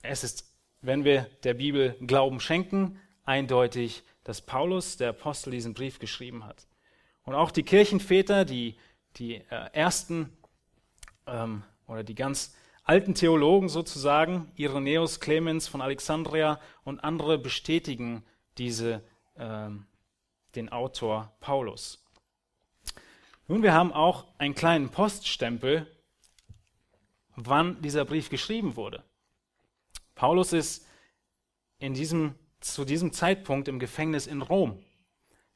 es 0.01 0.23
ist, 0.23 0.53
wenn 0.81 1.03
wir 1.03 1.23
der 1.43 1.55
Bibel 1.55 1.95
Glauben 2.01 2.39
schenken, 2.39 2.99
eindeutig, 3.23 4.03
dass 4.23 4.41
Paulus, 4.41 4.97
der 4.97 5.09
Apostel, 5.09 5.51
diesen 5.51 5.73
Brief 5.73 5.99
geschrieben 5.99 6.45
hat. 6.45 6.67
Und 7.23 7.35
auch 7.35 7.51
die 7.51 7.63
Kirchenväter, 7.63 8.45
die, 8.45 8.77
die 9.17 9.35
äh, 9.35 9.69
ersten 9.73 10.35
ähm, 11.27 11.63
oder 11.87 12.03
die 12.03 12.15
ganz 12.15 12.55
alten 12.83 13.15
Theologen 13.15 13.67
sozusagen, 13.67 14.51
Irenäus, 14.55 15.19
Clemens 15.19 15.67
von 15.67 15.81
Alexandria 15.81 16.59
und 16.83 17.03
andere 17.03 17.37
bestätigen 17.37 18.23
diese, 18.57 19.03
ähm, 19.37 19.87
den 20.55 20.71
Autor 20.71 21.35
Paulus. 21.39 22.04
Nun, 23.47 23.61
wir 23.61 23.73
haben 23.73 23.93
auch 23.93 24.25
einen 24.39 24.55
kleinen 24.55 24.89
Poststempel, 24.89 25.85
wann 27.35 27.79
dieser 27.81 28.03
Brief 28.03 28.29
geschrieben 28.29 28.75
wurde. 28.75 29.03
Paulus 30.15 30.51
ist 30.51 30.87
in 31.77 31.93
diesem, 31.93 32.33
zu 32.59 32.85
diesem 32.85 33.13
Zeitpunkt 33.13 33.67
im 33.67 33.77
Gefängnis 33.77 34.25
in 34.25 34.41
Rom. 34.41 34.83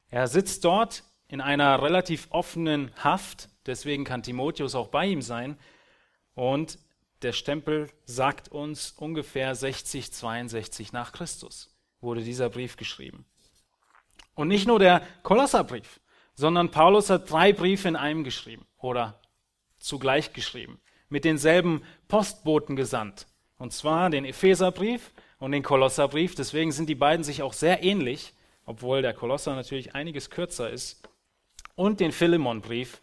Er 0.08 0.28
sitzt 0.28 0.64
dort 0.64 1.02
in 1.26 1.40
einer 1.40 1.82
relativ 1.82 2.28
offenen 2.30 2.92
Haft, 3.02 3.48
deswegen 3.66 4.04
kann 4.04 4.22
Timotheus 4.22 4.76
auch 4.76 4.88
bei 4.88 5.06
ihm 5.06 5.22
sein. 5.22 5.58
Und 6.34 6.78
der 7.22 7.32
Stempel 7.32 7.90
sagt 8.04 8.48
uns 8.48 8.92
ungefähr 8.92 9.54
60, 9.54 10.12
62 10.12 10.92
nach 10.92 11.12
Christus 11.12 11.74
wurde 12.00 12.22
dieser 12.22 12.50
Brief 12.50 12.76
geschrieben. 12.76 13.24
Und 14.34 14.48
nicht 14.48 14.66
nur 14.66 14.78
der 14.78 15.02
Kolosserbrief, 15.22 16.00
sondern 16.40 16.70
Paulus 16.70 17.10
hat 17.10 17.30
drei 17.30 17.52
Briefe 17.52 17.86
in 17.86 17.96
einem 17.96 18.24
geschrieben 18.24 18.64
oder 18.78 19.20
zugleich 19.78 20.32
geschrieben, 20.32 20.80
mit 21.10 21.26
denselben 21.26 21.82
Postboten 22.08 22.76
gesandt. 22.76 23.26
Und 23.58 23.74
zwar 23.74 24.08
den 24.08 24.24
Epheserbrief 24.24 25.12
und 25.38 25.52
den 25.52 25.62
Kolosserbrief. 25.62 26.34
Deswegen 26.34 26.72
sind 26.72 26.88
die 26.88 26.94
beiden 26.94 27.24
sich 27.24 27.42
auch 27.42 27.52
sehr 27.52 27.82
ähnlich, 27.82 28.32
obwohl 28.64 29.02
der 29.02 29.12
Kolosser 29.12 29.54
natürlich 29.54 29.94
einiges 29.94 30.30
kürzer 30.30 30.70
ist. 30.70 31.06
Und 31.74 32.00
den 32.00 32.10
Philemonbrief, 32.10 33.02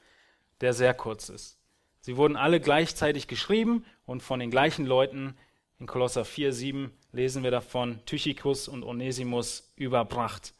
der 0.60 0.74
sehr 0.74 0.96
kurz 0.96 1.30
ist. 1.30 1.60
Sie 2.02 2.18
wurden 2.18 2.38
alle 2.38 2.60
gleichzeitig 2.60 3.28
geschrieben 3.28 3.86
und 4.08 4.24
von 4.24 4.40
den 4.40 4.50
gleichen 4.50 4.88
Leuten. 4.88 5.38
In 5.78 5.86
Kolosser 5.86 6.26
4, 6.26 6.54
7 6.54 6.92
lesen 7.12 7.44
wir 7.44 7.52
davon, 7.52 8.04
Tychicus 8.08 8.68
und 8.68 8.84
Onesimus 8.84 9.72
überbracht 9.76 10.56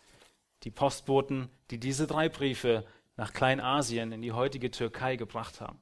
die 0.68 0.72
Postboten, 0.72 1.48
die 1.72 1.80
diese 1.80 2.08
drei 2.08 2.28
Briefe 2.28 2.86
nach 3.16 3.32
Kleinasien 3.32 4.12
in 4.12 4.22
die 4.22 4.34
heutige 4.34 4.70
Türkei 4.70 5.16
gebracht 5.16 5.62
haben. 5.62 5.80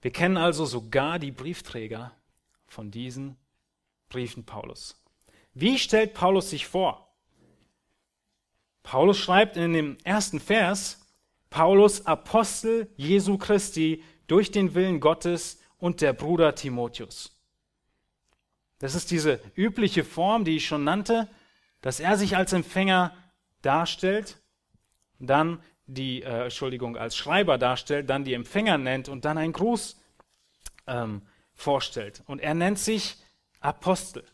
Wir 0.00 0.10
kennen 0.10 0.38
also 0.38 0.64
sogar 0.64 1.18
die 1.18 1.32
Briefträger 1.32 2.12
von 2.66 2.90
diesen 2.90 3.36
Briefen 4.08 4.46
Paulus. 4.46 4.98
Wie 5.52 5.78
stellt 5.78 6.14
Paulus 6.14 6.48
sich 6.48 6.66
vor? 6.66 7.14
Paulus 8.82 9.18
schreibt 9.18 9.58
in 9.58 9.74
dem 9.74 9.98
ersten 10.02 10.40
Vers, 10.40 11.06
Paulus 11.50 12.06
Apostel 12.06 12.90
Jesu 12.96 13.36
Christi 13.36 14.02
durch 14.28 14.50
den 14.50 14.74
Willen 14.74 15.00
Gottes 15.00 15.60
und 15.76 16.00
der 16.00 16.14
Bruder 16.14 16.54
Timotheus. 16.54 17.38
Das 18.78 18.94
ist 18.94 19.10
diese 19.10 19.42
übliche 19.56 20.04
Form, 20.04 20.46
die 20.46 20.56
ich 20.56 20.66
schon 20.66 20.84
nannte, 20.84 21.28
dass 21.86 22.00
er 22.00 22.16
sich 22.16 22.36
als 22.36 22.52
Empfänger 22.52 23.16
darstellt, 23.62 24.38
dann 25.20 25.62
die, 25.86 26.20
äh, 26.20 26.42
Entschuldigung, 26.42 26.96
als 26.96 27.16
Schreiber 27.16 27.58
darstellt, 27.58 28.10
dann 28.10 28.24
die 28.24 28.34
Empfänger 28.34 28.76
nennt 28.76 29.08
und 29.08 29.24
dann 29.24 29.38
einen 29.38 29.52
Gruß 29.52 29.96
ähm, 30.88 31.22
vorstellt. 31.54 32.24
Und 32.26 32.40
er 32.40 32.54
nennt 32.54 32.80
sich 32.80 33.18
Apostel. 33.60 34.24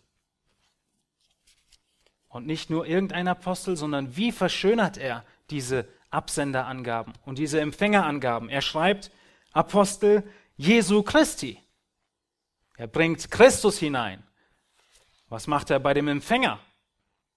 Und 2.26 2.46
nicht 2.46 2.70
nur 2.70 2.86
irgendein 2.86 3.28
Apostel, 3.28 3.76
sondern 3.76 4.16
wie 4.16 4.32
verschönert 4.32 4.96
er 4.96 5.22
diese 5.50 5.86
Absenderangaben 6.08 7.12
und 7.26 7.36
diese 7.36 7.60
Empfängerangaben. 7.60 8.48
Er 8.48 8.62
schreibt 8.62 9.10
Apostel 9.52 10.22
Jesu 10.56 11.02
Christi. 11.02 11.60
Er 12.78 12.86
bringt 12.86 13.30
Christus 13.30 13.76
hinein. 13.76 14.22
Was 15.28 15.46
macht 15.46 15.68
er 15.68 15.80
bei 15.80 15.92
dem 15.92 16.08
Empfänger? 16.08 16.58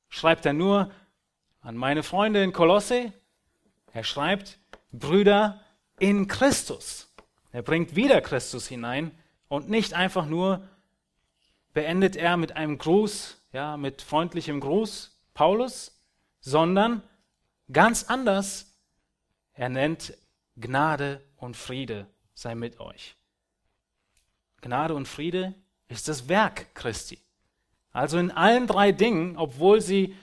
Schreibt 0.10 0.46
er 0.46 0.54
nur 0.54 0.92
an 1.62 1.76
meine 1.76 2.04
Freunde 2.04 2.44
in 2.44 2.54
Kolosse. 2.54 3.12
Er 3.94 4.04
schreibt 4.04 4.60
Brüder 4.92 5.62
in 6.00 6.28
Christus. 6.28 7.14
Er 7.52 7.62
bringt 7.62 7.96
wieder 7.96 8.22
Christus 8.22 8.68
hinein 8.68 9.12
und 9.48 9.70
nicht 9.70 9.94
einfach 9.94 10.26
nur 10.26 10.68
beendet 11.74 12.16
er 12.16 12.38
mit 12.38 12.56
einem 12.56 12.78
Gruß, 12.78 13.42
ja, 13.52 13.78
mit 13.78 14.02
freundlichem 14.02 14.60
Gruß 14.60 15.18
Paulus, 15.34 16.00
sondern 16.40 17.04
ganz 17.72 18.04
anders. 18.04 18.76
Er 19.54 19.70
nennt 19.70 20.18
Gnade 20.58 21.22
und 21.38 21.58
Friede 21.58 22.08
sei 22.34 22.56
mit 22.56 22.80
euch. 22.80 23.16
Gnade 24.62 24.94
und 24.94 25.08
Friede 25.08 25.54
ist 25.88 26.08
das 26.08 26.28
Werk 26.28 26.74
Christi. 26.76 27.20
Also 27.96 28.18
in 28.18 28.30
allen 28.30 28.68
drei 28.68 28.92
Dingen, 28.92 29.38
obwohl 29.38 29.80
sie 29.80 30.18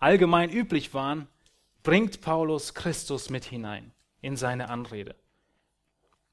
allgemein 0.00 0.50
üblich 0.50 0.92
waren, 0.92 1.28
bringt 1.82 2.20
Paulus 2.20 2.74
Christus 2.74 3.30
mit 3.30 3.46
hinein 3.46 3.92
in 4.20 4.36
seine 4.36 4.68
Anrede. 4.68 5.16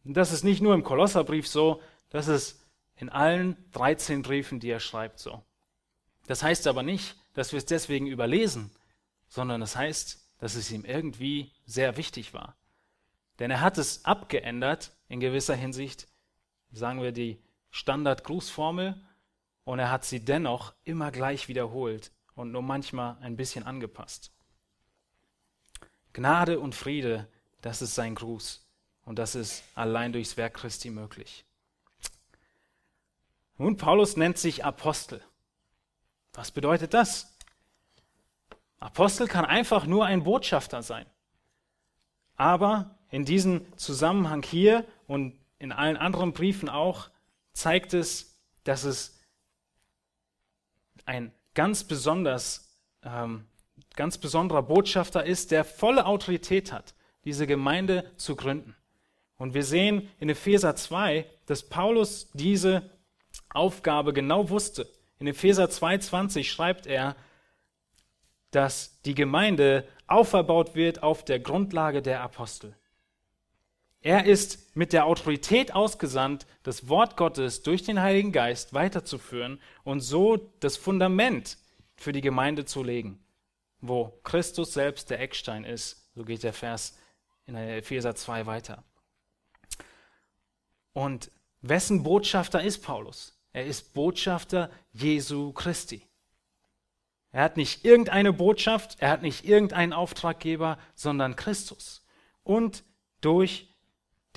Und 0.03 0.15
das 0.17 0.33
ist 0.33 0.43
nicht 0.43 0.61
nur 0.61 0.73
im 0.73 0.83
Kolosserbrief 0.83 1.47
so, 1.47 1.81
das 2.09 2.27
ist 2.27 2.61
in 2.97 3.07
allen 3.07 3.55
13 3.71 4.23
Briefen, 4.23 4.59
die 4.59 4.69
er 4.69 4.81
schreibt, 4.81 5.19
so. 5.19 5.41
Das 6.25 6.43
heißt 6.43 6.67
aber 6.67 6.83
nicht, 6.83 7.15
dass 7.33 7.53
wir 7.53 7.59
es 7.59 7.65
deswegen 7.65 8.07
überlesen, 8.07 8.69
sondern 9.29 9.61
das 9.61 9.77
heißt, 9.77 10.21
dass 10.37 10.55
es 10.55 10.69
ihm 10.69 10.83
irgendwie 10.83 11.53
sehr 11.65 11.95
wichtig 11.95 12.33
war. 12.33 12.57
Denn 13.39 13.51
er 13.51 13.61
hat 13.61 13.77
es 13.77 14.03
abgeändert 14.03 14.91
in 15.07 15.21
gewisser 15.21 15.55
Hinsicht, 15.55 16.09
sagen 16.71 17.01
wir 17.01 17.13
die 17.13 17.41
Standard-Grußformel, 17.71 19.01
und 19.67 19.79
er 19.79 19.91
hat 19.91 20.05
sie 20.05 20.23
dennoch 20.23 20.73
immer 20.85 21.11
gleich 21.11 21.49
wiederholt 21.49 22.13
und 22.35 22.53
nur 22.53 22.61
manchmal 22.61 23.17
ein 23.19 23.35
bisschen 23.35 23.65
angepasst. 23.65 24.31
Gnade 26.13 26.61
und 26.61 26.73
Friede, 26.73 27.27
das 27.59 27.81
ist 27.81 27.93
sein 27.93 28.15
Gruß 28.15 28.65
und 29.03 29.19
das 29.19 29.35
ist 29.35 29.65
allein 29.75 30.13
durchs 30.13 30.37
Werk 30.37 30.53
Christi 30.53 30.89
möglich. 30.89 31.43
Nun, 33.57 33.75
Paulus 33.75 34.15
nennt 34.15 34.37
sich 34.37 34.63
Apostel. 34.63 35.21
Was 36.31 36.51
bedeutet 36.51 36.93
das? 36.93 37.35
Apostel 38.79 39.27
kann 39.27 39.43
einfach 39.43 39.85
nur 39.85 40.05
ein 40.05 40.23
Botschafter 40.23 40.81
sein. 40.81 41.07
Aber 42.37 42.97
in 43.09 43.25
diesem 43.25 43.65
Zusammenhang 43.77 44.43
hier 44.43 44.85
und 45.07 45.37
in 45.59 45.73
allen 45.73 45.97
anderen 45.97 46.31
Briefen 46.31 46.69
auch 46.69 47.09
zeigt 47.51 47.93
es, 47.93 48.39
dass 48.63 48.85
es 48.85 49.16
ein 51.07 51.31
ganz 51.55 51.83
besonders, 51.83 52.69
ähm, 53.03 53.45
ganz 53.95 54.17
besonderer 54.17 54.61
Botschafter 54.61 55.25
ist, 55.25 55.51
der 55.51 55.65
volle 55.65 56.05
Autorität 56.05 56.71
hat, 56.71 56.93
diese 57.25 57.47
Gemeinde 57.47 58.11
zu 58.17 58.35
gründen. 58.35 58.75
Und 59.37 59.53
wir 59.53 59.63
sehen 59.63 60.09
in 60.19 60.29
Epheser 60.29 60.75
2, 60.75 61.25
dass 61.45 61.63
Paulus 61.63 62.29
diese 62.33 62.89
Aufgabe 63.49 64.13
genau 64.13 64.49
wusste. 64.49 64.87
In 65.19 65.27
Epheser 65.27 65.65
2,20 65.65 66.43
schreibt 66.43 66.85
er, 66.85 67.15
dass 68.51 69.01
die 69.01 69.15
Gemeinde 69.15 69.87
auferbaut 70.07 70.75
wird 70.75 71.03
auf 71.03 71.23
der 71.23 71.39
Grundlage 71.39 72.01
der 72.01 72.21
Apostel. 72.21 72.75
Er 74.01 74.25
ist 74.25 74.75
mit 74.75 74.93
der 74.93 75.05
Autorität 75.05 75.73
ausgesandt, 75.73 76.45
das 76.63 76.87
Wort 76.87 77.17
Gottes 77.17 77.63
durch 77.63 77.83
den 77.83 78.01
Heiligen 78.01 78.31
Geist 78.31 78.73
weiterzuführen 78.73 79.59
und 79.83 80.01
so 80.01 80.37
das 80.59 80.77
Fundament 80.77 81.57
für 81.95 82.11
die 82.11 82.21
Gemeinde 82.21 82.65
zu 82.65 82.83
legen, 82.83 83.19
wo 83.81 84.19
Christus 84.23 84.73
selbst 84.73 85.09
der 85.09 85.19
Eckstein 85.19 85.63
ist. 85.63 86.09
So 86.15 86.23
geht 86.23 86.43
der 86.43 86.53
Vers 86.53 86.97
in 87.47 87.55
Epheser 87.55 88.15
2 88.15 88.45
weiter. 88.45 88.83
Und 90.93 91.31
wessen 91.61 92.03
Botschafter 92.03 92.61
ist 92.61 92.83
Paulus? 92.83 93.37
Er 93.53 93.65
ist 93.65 93.93
Botschafter 93.93 94.69
Jesu 94.93 95.51
Christi. 95.53 96.07
Er 97.31 97.43
hat 97.43 97.57
nicht 97.57 97.85
irgendeine 97.85 98.33
Botschaft, 98.33 98.97
er 98.99 99.09
hat 99.09 99.21
nicht 99.21 99.45
irgendeinen 99.45 99.93
Auftraggeber, 99.93 100.77
sondern 100.95 101.35
Christus. 101.35 102.03
Und 102.43 102.83
durch 103.21 103.75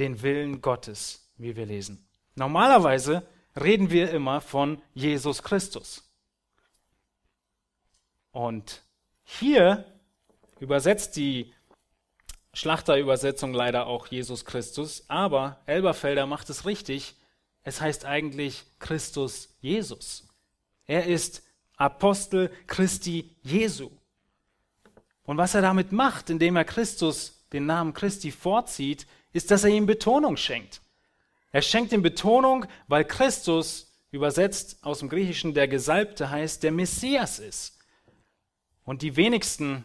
den 0.01 0.23
Willen 0.23 0.61
Gottes, 0.61 1.31
wie 1.37 1.55
wir 1.55 1.67
lesen. 1.67 2.05
Normalerweise 2.35 3.23
reden 3.61 3.91
wir 3.91 4.11
immer 4.11 4.41
von 4.41 4.83
Jesus 4.95 5.43
Christus. 5.43 6.03
Und 8.33 8.83
hier 9.23 9.85
übersetzt 10.59 11.17
die 11.17 11.53
Schlachterübersetzung 12.53 13.53
leider 13.55 13.87
auch 13.87 14.07
Jesus 14.09 14.45
Christus, 14.45 15.05
aber 15.09 15.61
Elberfelder 15.67 16.27
macht 16.27 16.51
es 16.51 16.67
richtig. 16.67 17.15
Es 17.63 17.81
heißt 17.81 18.05
eigentlich 18.05 18.65
Christus 18.79 19.55
Jesus. 19.61 20.29
Er 20.87 21.07
ist 21.07 21.43
Apostel 21.77 22.51
Christi 22.67 23.37
Jesu. 23.43 23.91
Und 25.25 25.37
was 25.37 25.55
er 25.55 25.63
damit 25.63 25.93
macht, 25.93 26.31
indem 26.31 26.57
er 26.57 26.65
Christus 26.65 27.45
den 27.53 27.67
Namen 27.67 27.95
Christi 27.95 28.33
vorzieht, 28.33 29.07
ist, 29.33 29.51
dass 29.51 29.65
er 29.65 29.71
ihm 29.71 29.87
Betonung 29.87 30.37
schenkt. 30.37 30.81
Er 31.53 31.63
schenkt 31.63 31.93
ihm 31.93 32.03
Betonung, 32.03 32.67
weil 32.87 33.05
Christus, 33.05 33.91
übersetzt 34.11 34.79
aus 34.83 35.01
dem 35.01 35.09
Griechischen 35.09 35.55
der 35.55 35.69
Gesalbte 35.69 36.31
heißt, 36.31 36.63
der 36.63 36.73
Messias 36.73 37.39
ist. 37.39 37.79
Und 38.85 39.03
die 39.03 39.17
wenigsten 39.17 39.85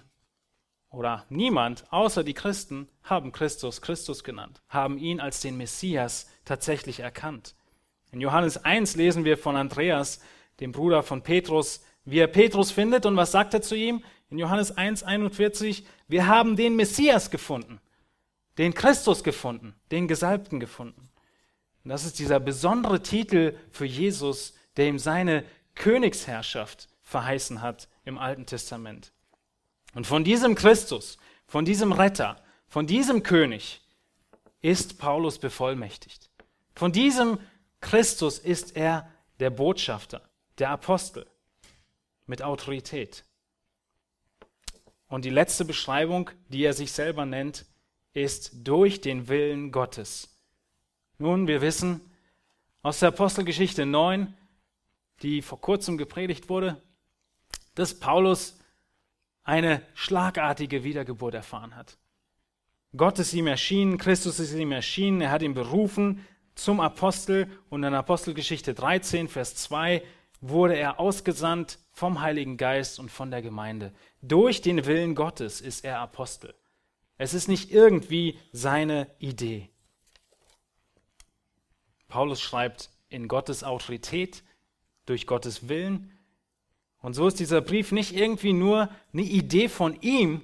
oder 0.90 1.26
niemand 1.30 1.92
außer 1.92 2.24
die 2.24 2.34
Christen 2.34 2.88
haben 3.04 3.32
Christus 3.32 3.82
Christus 3.82 4.24
genannt, 4.24 4.62
haben 4.70 4.98
ihn 4.98 5.20
als 5.20 5.42
den 5.42 5.58
Messias 5.58 6.28
tatsächlich 6.46 7.02
erkannt. 7.02 7.56
In 8.12 8.22
Johannes 8.22 8.64
1 8.64 8.96
lesen 8.96 9.26
wir 9.26 9.38
von 9.38 9.56
Andreas, 9.58 10.22
dem 10.60 10.72
Bruder 10.72 11.04
von 11.04 11.22
Petrus, 11.22 11.84
wie 12.06 12.20
er 12.20 12.28
Petrus 12.28 12.72
findet 12.72 13.06
und 13.06 13.18
was 13.18 13.32
sagt 13.32 13.54
er 13.54 13.62
zu 13.62 13.76
ihm? 13.76 14.04
In 14.30 14.40
Johannes 14.40 14.76
1, 14.76 15.04
41, 15.04 15.86
wir 16.08 16.28
haben 16.28 16.56
den 16.56 16.76
Messias 16.76 17.30
gefunden, 17.30 17.80
den 18.58 18.74
Christus 18.74 19.24
gefunden, 19.24 19.76
den 19.91 20.08
Gesalbten 20.08 20.60
gefunden. 20.60 21.10
Und 21.84 21.89
das 21.89 22.06
ist 22.06 22.20
dieser 22.20 22.39
besondere 22.39 23.02
Titel 23.02 23.56
für 23.70 23.86
Jesus, 23.86 24.54
der 24.78 24.88
ihm 24.88 25.00
seine 25.00 25.46
Königsherrschaft 25.76 26.88
verheißen 27.04 27.62
hat 27.62 27.88
im 28.06 28.18
Alten 28.18 28.46
Testament. 28.46 29.12
Und 29.94 30.08
von 30.08 30.24
diesem 30.24 30.56
Christus, 30.56 31.18
von 31.48 31.65
diesem 31.65 31.91
Retter, 31.91 32.41
von 32.68 32.88
diesem 32.88 33.24
König 33.24 33.82
ist 34.62 34.98
Paulus 34.98 35.38
bevollmächtigt. 35.38 36.30
Von 36.74 36.91
diesem 36.91 37.39
Christus 37.82 38.39
ist 38.39 38.76
er 38.76 39.10
der 39.39 39.50
Botschafter, 39.52 40.22
der 40.58 40.72
Apostel 40.72 41.28
mit 42.26 42.41
Autorität. 42.41 43.24
Und 45.08 45.24
die 45.24 45.30
letzte 45.30 45.65
Beschreibung, 45.65 46.32
die 46.50 46.63
er 46.63 46.74
sich 46.74 46.91
selber 46.91 47.26
nennt, 47.26 47.65
ist 48.15 48.67
durch 48.67 49.01
den 49.01 49.28
Willen 49.28 49.71
Gottes. 49.71 50.30
Nun, 51.19 51.47
wir 51.47 51.62
wissen 51.62 52.01
aus 52.82 52.99
der 52.99 53.10
Apostelgeschichte 53.10 53.86
9, 53.86 54.34
die 55.21 55.41
vor 55.41 55.62
kurzem 55.62 55.97
gepredigt 55.97 56.49
wurde, 56.49 56.82
dass 57.75 57.99
Paulus 57.99 58.58
eine 59.43 59.82
schlagartige 59.93 60.84
Wiedergeburt 60.84 61.36
erfahren 61.36 61.75
hat. 61.75 61.97
Gott 62.95 63.19
ist 63.19 63.34
ihm 63.34 63.47
erschienen, 63.47 63.97
Christus 63.97 64.39
ist 64.39 64.54
ihm 64.54 64.71
erschienen, 64.71 65.21
er 65.21 65.32
hat 65.32 65.41
ihn 65.41 65.54
berufen 65.54 66.25
zum 66.56 66.80
Apostel 66.80 67.49
und 67.69 67.84
in 67.84 67.93
Apostelgeschichte 67.93 68.73
13, 68.73 69.28
Vers 69.28 69.56
2 69.56 70.01
wurde 70.39 70.78
er 70.78 70.99
ausgesandt 71.01 71.80
vom 71.91 72.21
Heiligen 72.21 72.56
Geist 72.56 72.97
und 72.99 73.12
von 73.12 73.30
der 73.30 73.41
Gemeinde. 73.41 73.93
Durch 74.21 74.62
den 74.62 74.86
Willen 74.86 75.15
Gottes 75.15 75.60
ist 75.60 75.84
er 75.84 75.99
Apostel. 75.99 76.56
Es 77.17 77.34
ist 77.34 77.47
nicht 77.47 77.71
irgendwie 77.71 78.39
seine 78.51 79.10
Idee. 79.19 79.69
Paulus 82.08 82.41
schreibt 82.41 82.89
in 83.10 83.28
Gottes 83.28 83.63
Autorität, 83.63 84.43
durch 85.06 85.28
Gottes 85.28 85.69
Willen 85.69 86.12
und 87.06 87.13
so 87.13 87.28
ist 87.28 87.39
dieser 87.39 87.62
Brief 87.62 87.91
nicht 87.91 88.15
irgendwie 88.15 88.51
nur 88.51 88.89
eine 89.13 89.21
Idee 89.21 89.69
von 89.69 90.01
ihm, 90.01 90.41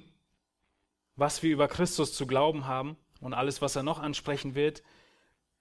was 1.16 1.42
wir 1.42 1.50
über 1.50 1.66
Christus 1.66 2.14
zu 2.14 2.24
glauben 2.24 2.66
haben 2.66 2.96
und 3.20 3.34
alles, 3.34 3.60
was 3.60 3.74
er 3.74 3.82
noch 3.82 3.98
ansprechen 3.98 4.54
wird, 4.54 4.84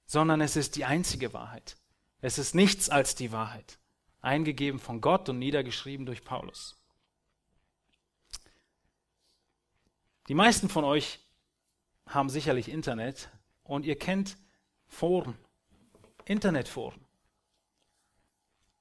sondern 0.06 0.42
es 0.42 0.56
ist 0.56 0.76
die 0.76 0.86
einzige 0.86 1.34
Wahrheit. 1.34 1.76
Es 2.22 2.38
ist 2.38 2.54
nichts 2.54 2.90
als 2.90 3.16
die 3.16 3.32
Wahrheit, 3.32 3.80
eingegeben 4.22 4.80
von 4.80 5.02
Gott 5.02 5.28
und 5.28 5.40
niedergeschrieben 5.40 6.06
durch 6.06 6.24
Paulus. 6.24 6.81
Die 10.32 10.36
meisten 10.36 10.70
von 10.70 10.86
euch 10.86 11.20
haben 12.08 12.30
sicherlich 12.30 12.72
Internet 12.72 13.28
und 13.66 13.86
ihr 13.86 14.00
kennt 14.00 14.38
Foren, 14.88 15.36
Internetforen. 16.24 17.02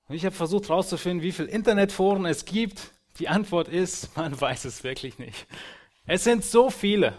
Und 0.07 0.15
ich 0.15 0.25
habe 0.25 0.37
versucht 0.37 0.69
herauszufinden, 0.69 1.25
wie 1.25 1.33
viele 1.33 1.49
Internetforen 1.49 2.25
es 2.25 2.45
gibt. 2.45 2.93
Die 3.19 3.27
Antwort 3.27 3.67
ist, 3.67 4.17
man 4.17 4.41
weiß 4.41 4.65
es 4.65 4.85
wirklich 4.85 5.19
nicht. 5.19 5.49
Es 6.07 6.23
sind 6.23 6.45
so 6.45 6.71
viele. 6.71 7.19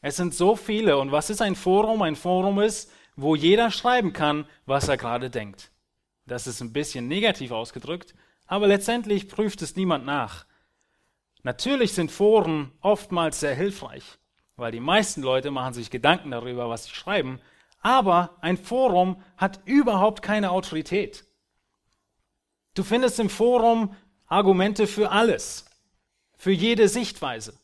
Es 0.00 0.16
sind 0.16 0.34
so 0.34 0.56
viele. 0.56 0.96
Und 0.96 1.12
was 1.12 1.28
ist 1.28 1.42
ein 1.42 1.54
Forum? 1.54 2.00
Ein 2.00 2.16
Forum 2.16 2.60
ist, 2.60 2.90
wo 3.14 3.36
jeder 3.36 3.70
schreiben 3.70 4.14
kann, 4.14 4.46
was 4.64 4.88
er 4.88 4.96
gerade 4.96 5.28
denkt. 5.28 5.70
Das 6.24 6.46
ist 6.46 6.62
ein 6.62 6.72
bisschen 6.72 7.08
negativ 7.08 7.50
ausgedrückt, 7.50 8.14
aber 8.46 8.68
letztendlich 8.68 9.28
prüft 9.28 9.60
es 9.60 9.76
niemand 9.76 10.06
nach. 10.06 10.46
Natürlich 11.42 11.92
sind 11.92 12.12
Foren 12.12 12.72
oftmals 12.80 13.40
sehr 13.40 13.54
hilfreich, 13.54 14.04
weil 14.56 14.70
die 14.70 14.80
meisten 14.80 15.22
Leute 15.22 15.50
machen 15.50 15.74
sich 15.74 15.90
Gedanken 15.90 16.30
darüber, 16.30 16.68
was 16.68 16.84
sie 16.84 16.94
schreiben, 16.94 17.40
aber 17.80 18.38
ein 18.40 18.56
Forum 18.56 19.20
hat 19.36 19.60
überhaupt 19.64 20.22
keine 20.22 20.52
Autorität. 20.52 21.24
Du 22.74 22.84
findest 22.84 23.18
im 23.18 23.28
Forum 23.28 23.94
Argumente 24.26 24.86
für 24.86 25.10
alles, 25.10 25.66
für 26.36 26.52
jede 26.52 26.88
Sichtweise. 26.88 27.58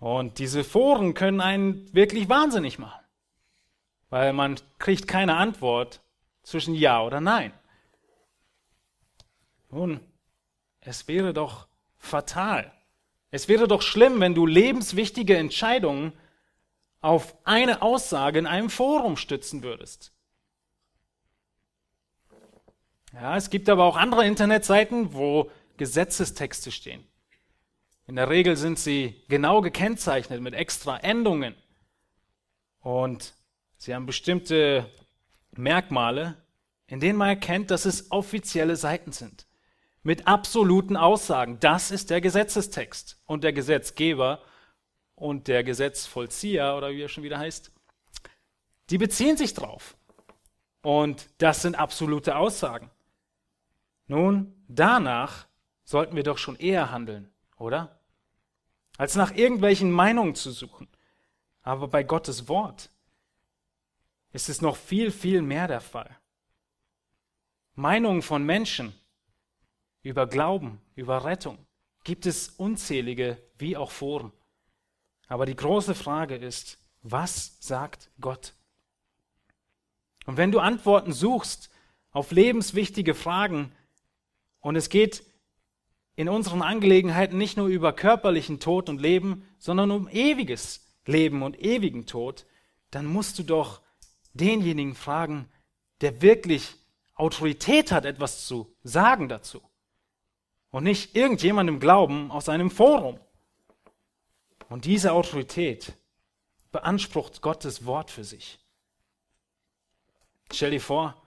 Und 0.00 0.38
diese 0.38 0.64
Foren 0.64 1.14
können 1.14 1.40
einen 1.40 1.94
wirklich 1.94 2.28
wahnsinnig 2.28 2.78
machen, 2.78 3.02
weil 4.10 4.32
man 4.32 4.56
kriegt 4.78 5.06
keine 5.08 5.36
Antwort 5.36 6.02
zwischen 6.42 6.74
Ja 6.74 7.02
oder 7.02 7.20
Nein. 7.20 7.52
Nun, 9.70 10.00
es 10.80 11.08
wäre 11.08 11.32
doch 11.32 11.68
fatal. 12.04 12.72
Es 13.30 13.48
wäre 13.48 13.66
doch 13.66 13.82
schlimm, 13.82 14.20
wenn 14.20 14.34
du 14.34 14.46
lebenswichtige 14.46 15.36
Entscheidungen 15.36 16.12
auf 17.00 17.36
eine 17.44 17.82
Aussage 17.82 18.38
in 18.38 18.46
einem 18.46 18.70
Forum 18.70 19.16
stützen 19.16 19.62
würdest. 19.62 20.12
Ja, 23.12 23.36
es 23.36 23.50
gibt 23.50 23.68
aber 23.68 23.84
auch 23.84 23.96
andere 23.96 24.26
Internetseiten, 24.26 25.12
wo 25.12 25.50
Gesetzestexte 25.76 26.72
stehen. 26.72 27.06
In 28.06 28.16
der 28.16 28.28
Regel 28.28 28.56
sind 28.56 28.78
sie 28.78 29.22
genau 29.28 29.60
gekennzeichnet 29.60 30.40
mit 30.40 30.54
extra 30.54 30.98
Endungen. 30.98 31.54
Und 32.80 33.34
sie 33.76 33.94
haben 33.94 34.06
bestimmte 34.06 34.90
Merkmale, 35.52 36.36
in 36.86 37.00
denen 37.00 37.18
man 37.18 37.30
erkennt, 37.30 37.70
dass 37.70 37.86
es 37.86 38.10
offizielle 38.10 38.76
Seiten 38.76 39.12
sind. 39.12 39.46
Mit 40.04 40.28
absoluten 40.28 40.96
Aussagen. 40.96 41.58
Das 41.60 41.90
ist 41.90 42.10
der 42.10 42.20
Gesetzestext. 42.20 43.18
Und 43.24 43.42
der 43.42 43.54
Gesetzgeber 43.54 44.42
und 45.14 45.48
der 45.48 45.64
Gesetzvollzieher, 45.64 46.76
oder 46.76 46.90
wie 46.90 47.02
er 47.02 47.08
schon 47.08 47.24
wieder 47.24 47.38
heißt, 47.38 47.72
die 48.90 48.98
beziehen 48.98 49.36
sich 49.36 49.54
drauf. 49.54 49.96
Und 50.82 51.30
das 51.38 51.62
sind 51.62 51.76
absolute 51.76 52.36
Aussagen. 52.36 52.90
Nun, 54.06 54.54
danach 54.68 55.46
sollten 55.84 56.16
wir 56.16 56.22
doch 56.22 56.36
schon 56.36 56.56
eher 56.56 56.90
handeln, 56.90 57.32
oder? 57.56 57.98
Als 58.98 59.16
nach 59.16 59.34
irgendwelchen 59.34 59.90
Meinungen 59.90 60.34
zu 60.34 60.50
suchen. 60.50 60.86
Aber 61.62 61.88
bei 61.88 62.02
Gottes 62.02 62.46
Wort 62.48 62.90
ist 64.32 64.50
es 64.50 64.60
noch 64.60 64.76
viel, 64.76 65.10
viel 65.10 65.40
mehr 65.40 65.66
der 65.66 65.80
Fall. 65.80 66.14
Meinungen 67.74 68.20
von 68.20 68.44
Menschen 68.44 68.94
über 70.04 70.28
Glauben, 70.28 70.80
über 70.94 71.24
Rettung 71.24 71.58
gibt 72.04 72.26
es 72.26 72.50
unzählige 72.50 73.38
wie 73.58 73.76
auch 73.76 73.90
Foren. 73.90 74.30
Aber 75.26 75.46
die 75.46 75.56
große 75.56 75.94
Frage 75.94 76.36
ist, 76.36 76.78
was 77.02 77.56
sagt 77.60 78.10
Gott? 78.20 78.52
Und 80.26 80.36
wenn 80.36 80.52
du 80.52 80.60
Antworten 80.60 81.12
suchst 81.12 81.70
auf 82.12 82.30
lebenswichtige 82.30 83.14
Fragen, 83.14 83.72
und 84.60 84.76
es 84.76 84.88
geht 84.88 85.24
in 86.16 86.28
unseren 86.28 86.62
Angelegenheiten 86.62 87.36
nicht 87.36 87.56
nur 87.56 87.66
über 87.66 87.92
körperlichen 87.92 88.60
Tod 88.60 88.88
und 88.88 89.00
Leben, 89.00 89.46
sondern 89.58 89.90
um 89.90 90.08
ewiges 90.08 90.86
Leben 91.06 91.42
und 91.42 91.60
ewigen 91.60 92.06
Tod, 92.06 92.46
dann 92.90 93.04
musst 93.06 93.38
du 93.38 93.42
doch 93.42 93.82
denjenigen 94.32 94.94
fragen, 94.94 95.48
der 96.00 96.22
wirklich 96.22 96.76
Autorität 97.14 97.92
hat, 97.92 98.04
etwas 98.04 98.46
zu 98.46 98.74
sagen 98.82 99.28
dazu. 99.28 99.60
Und 100.74 100.82
nicht 100.82 101.14
irgendjemandem 101.14 101.78
glauben 101.78 102.32
aus 102.32 102.48
einem 102.48 102.68
Forum. 102.68 103.20
Und 104.68 104.86
diese 104.86 105.12
Autorität 105.12 105.96
beansprucht 106.72 107.42
Gottes 107.42 107.86
Wort 107.86 108.10
für 108.10 108.24
sich. 108.24 108.58
Stell 110.50 110.72
dir 110.72 110.80
vor, 110.80 111.22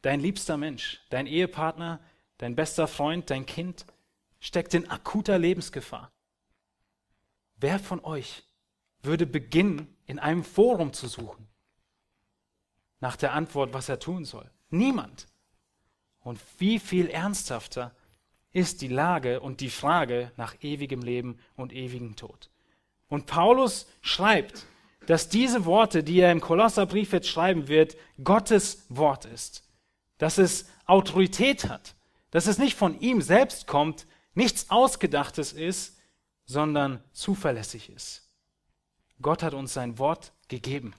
dein 0.00 0.20
liebster 0.20 0.56
Mensch, 0.56 1.02
dein 1.10 1.26
Ehepartner, 1.26 2.00
dein 2.38 2.56
bester 2.56 2.88
Freund, 2.88 3.28
dein 3.28 3.44
Kind 3.44 3.84
steckt 4.40 4.72
in 4.72 4.88
akuter 4.88 5.38
Lebensgefahr. 5.38 6.10
Wer 7.56 7.78
von 7.78 8.02
euch 8.02 8.42
würde 9.02 9.26
beginnen, 9.26 9.94
in 10.06 10.18
einem 10.18 10.44
Forum 10.44 10.94
zu 10.94 11.08
suchen? 11.08 11.46
Nach 13.00 13.16
der 13.16 13.34
Antwort, 13.34 13.74
was 13.74 13.90
er 13.90 14.00
tun 14.00 14.24
soll. 14.24 14.50
Niemand. 14.70 15.26
Und 16.20 16.40
wie 16.56 16.78
viel 16.78 17.10
ernsthafter 17.10 17.94
ist 18.52 18.80
die 18.82 18.88
Lage 18.88 19.40
und 19.40 19.60
die 19.60 19.70
Frage 19.70 20.32
nach 20.36 20.56
ewigem 20.62 21.02
Leben 21.02 21.38
und 21.56 21.72
ewigem 21.72 22.16
Tod. 22.16 22.50
Und 23.08 23.26
Paulus 23.26 23.86
schreibt, 24.00 24.66
dass 25.06 25.28
diese 25.28 25.64
Worte, 25.64 26.04
die 26.04 26.20
er 26.20 26.32
im 26.32 26.40
Kolosserbrief 26.40 27.12
jetzt 27.12 27.28
schreiben 27.28 27.68
wird, 27.68 27.96
Gottes 28.22 28.84
Wort 28.88 29.24
ist. 29.24 29.64
Dass 30.18 30.38
es 30.38 30.68
Autorität 30.86 31.68
hat. 31.68 31.94
Dass 32.30 32.46
es 32.46 32.58
nicht 32.58 32.76
von 32.76 33.00
ihm 33.00 33.22
selbst 33.22 33.66
kommt, 33.66 34.06
nichts 34.34 34.68
Ausgedachtes 34.68 35.52
ist, 35.52 35.96
sondern 36.44 37.02
zuverlässig 37.12 37.90
ist. 37.90 38.28
Gott 39.20 39.42
hat 39.42 39.54
uns 39.54 39.72
sein 39.72 39.98
Wort 39.98 40.32
gegeben. 40.48 40.94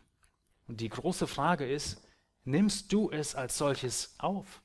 Und 0.67 0.81
die 0.81 0.89
große 0.89 1.27
Frage 1.27 1.67
ist, 1.69 2.01
nimmst 2.43 2.91
du 2.91 3.11
es 3.11 3.35
als 3.35 3.57
solches 3.57 4.15
auf? 4.17 4.61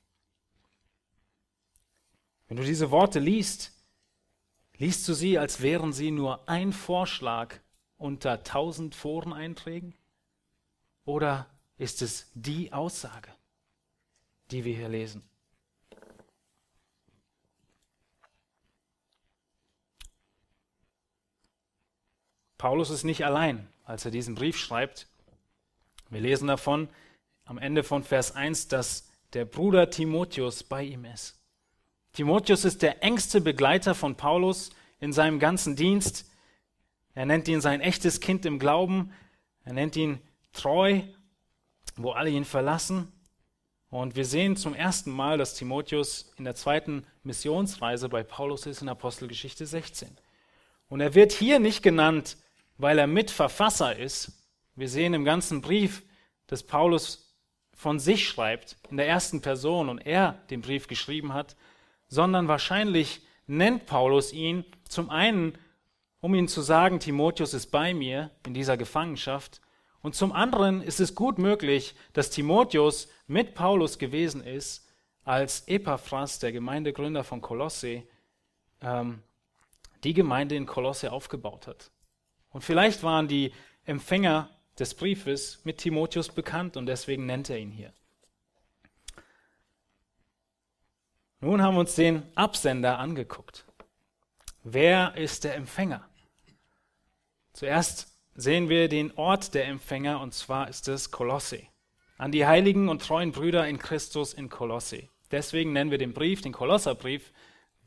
Wenn 2.47 2.57
du 2.57 2.65
diese 2.65 2.91
Worte 2.91 3.19
liest, 3.19 3.73
liest 4.77 5.09
du 5.09 5.15
sie, 5.15 5.39
als 5.39 5.61
wären 5.63 5.93
sie 5.93 6.11
nur 6.11 6.49
ein 6.49 6.73
Vorschlag 6.73 7.59
unter 7.97 8.43
tausend 8.43 8.95
Foreneinträgen? 8.95 9.95
Oder 11.05 11.49
ist 11.77 12.03
es 12.03 12.31
die 12.35 12.73
Aussage, 12.73 13.33
die 14.51 14.65
wir 14.65 14.77
hier 14.77 14.89
lesen? 14.89 15.23
Paulus 22.59 22.89
ist 22.89 23.05
nicht 23.05 23.25
allein, 23.25 23.69
als 23.85 24.07
er 24.07 24.11
diesen 24.11 24.35
Brief 24.35 24.57
schreibt. 24.57 25.07
Wir 26.09 26.21
lesen 26.21 26.49
davon 26.49 26.89
am 27.45 27.59
Ende 27.59 27.85
von 27.85 28.03
Vers 28.03 28.33
1, 28.33 28.69
dass 28.69 29.11
der 29.35 29.45
Bruder 29.45 29.91
Timotheus 29.91 30.63
bei 30.63 30.83
ihm 30.83 31.05
ist. 31.05 31.44
Timotheus 32.15 32.65
ist 32.65 32.81
der 32.81 33.03
engste 33.03 33.41
Begleiter 33.41 33.95
von 33.95 34.17
Paulus 34.17 34.71
in 35.01 35.13
seinem 35.13 35.39
ganzen 35.39 35.77
Dienst. 35.77 36.31
Er 37.15 37.27
nennt 37.27 37.47
ihn 37.49 37.61
sein 37.61 37.81
echtes 37.81 38.21
Kind 38.21 38.47
im 38.47 38.59
Glauben. 38.59 39.13
Er 39.65 39.75
nennt 39.75 39.95
ihn 39.97 40.21
treu, 40.53 41.03
wo 41.97 42.13
alle 42.13 42.31
ihn 42.31 42.47
verlassen. 42.47 43.13
Und 43.91 44.17
wir 44.17 44.25
sehen 44.25 44.57
zum 44.57 44.75
ersten 44.75 45.11
Mal, 45.11 45.37
dass 45.37 45.55
Timotheus 45.55 46.33
in 46.37 46.45
der 46.45 46.55
zweiten 46.55 47.07
Missionsreise 47.23 48.09
bei 48.09 48.23
Paulus 48.23 48.67
ist 48.67 48.81
in 48.81 48.89
Apostelgeschichte 48.89 49.67
16. 49.67 50.17
Und 50.89 51.01
er 51.01 51.15
wird 51.15 51.33
hier 51.33 51.59
nicht 51.59 51.83
genannt 51.83 52.39
weil 52.77 52.99
er 52.99 53.07
Mitverfasser 53.07 53.97
ist. 53.97 54.33
Wir 54.75 54.89
sehen 54.89 55.15
im 55.15 55.25
ganzen 55.25 55.61
Brief, 55.61 56.03
dass 56.47 56.63
Paulus 56.63 57.37
von 57.73 57.99
sich 57.99 58.29
schreibt, 58.29 58.77
in 58.91 58.97
der 58.97 59.09
ersten 59.09 59.41
Person 59.41 59.89
und 59.89 59.99
er 59.99 60.43
den 60.51 60.61
Brief 60.61 60.89
geschrieben 60.89 61.33
hat, 61.33 61.57
sondern 62.15 62.47
wahrscheinlich 62.49 63.23
nennt 63.47 63.87
Paulus 63.87 64.33
ihn 64.33 64.65
zum 64.89 65.11
einen, 65.11 65.59
um 66.21 66.35
ihm 66.35 66.49
zu 66.49 66.63
sagen, 66.63 67.01
Timotheus 67.01 67.53
ist 67.53 67.67
bei 67.73 67.93
mir 67.93 68.31
in 68.47 68.55
dieser 68.55 68.77
Gefangenschaft, 68.77 69.61
und 70.01 70.15
zum 70.15 70.33
anderen 70.33 70.83
ist 70.83 71.01
es 71.01 71.15
gut 71.15 71.39
möglich, 71.39 71.95
dass 72.13 72.29
Timotheus 72.29 73.09
mit 73.27 73.55
Paulus 73.55 73.99
gewesen 73.99 74.45
ist, 74.45 74.87
als 75.25 75.67
Epaphras, 75.67 76.39
der 76.39 76.53
Gemeindegründer 76.53 77.25
von 77.25 77.41
Kolosse, 77.41 78.03
ähm, 78.83 79.23
die 80.05 80.13
Gemeinde 80.13 80.57
in 80.57 80.67
Kolosse 80.67 81.11
aufgebaut 81.11 81.67
hat. 81.67 81.91
Und 82.51 82.63
vielleicht 82.63 83.03
waren 83.03 83.29
die 83.29 83.53
Empfänger 83.87 84.51
des 84.79 84.93
Briefes 84.93 85.65
mit 85.65 85.79
Timotheus 85.79 86.29
bekannt 86.29 86.77
und 86.77 86.85
deswegen 86.85 87.25
nennt 87.25 87.49
er 87.49 87.59
ihn 87.59 87.71
hier. 87.71 87.95
Nun 91.45 91.61
haben 91.61 91.75
wir 91.75 91.81
uns 91.81 91.95
den 91.95 92.23
Absender 92.35 92.99
angeguckt. 92.99 93.67
Wer 94.63 95.15
ist 95.15 95.45
der 95.45 95.57
Empfänger? 95.57 96.09
Zuerst 97.53 98.19
sehen 98.35 98.71
wir 98.71 98.89
den 98.89 99.15
Ort 99.19 99.53
der 99.53 99.67
Empfänger 99.67 100.23
und 100.23 100.33
zwar 100.33 100.71
ist 100.71 100.89
es 100.89 101.11
Kolosse. 101.11 101.61
An 102.17 102.33
die 102.33 102.47
heiligen 102.47 102.89
und 102.89 103.03
treuen 103.03 103.33
Brüder 103.33 103.69
in 103.69 103.79
Christus 103.79 104.33
in 104.33 104.49
Kolosse. 104.49 105.11
Deswegen 105.33 105.75
nennen 105.75 105.91
wir 105.91 105.99
den 105.99 106.15
Brief 106.15 106.41
den 106.41 106.55
Kolosserbrief, 106.55 107.31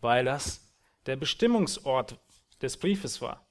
weil 0.01 0.23
das 0.23 0.71
der 1.07 1.15
Bestimmungsort 1.15 2.19
des 2.61 2.77
Briefes 2.77 3.23
war. 3.23 3.43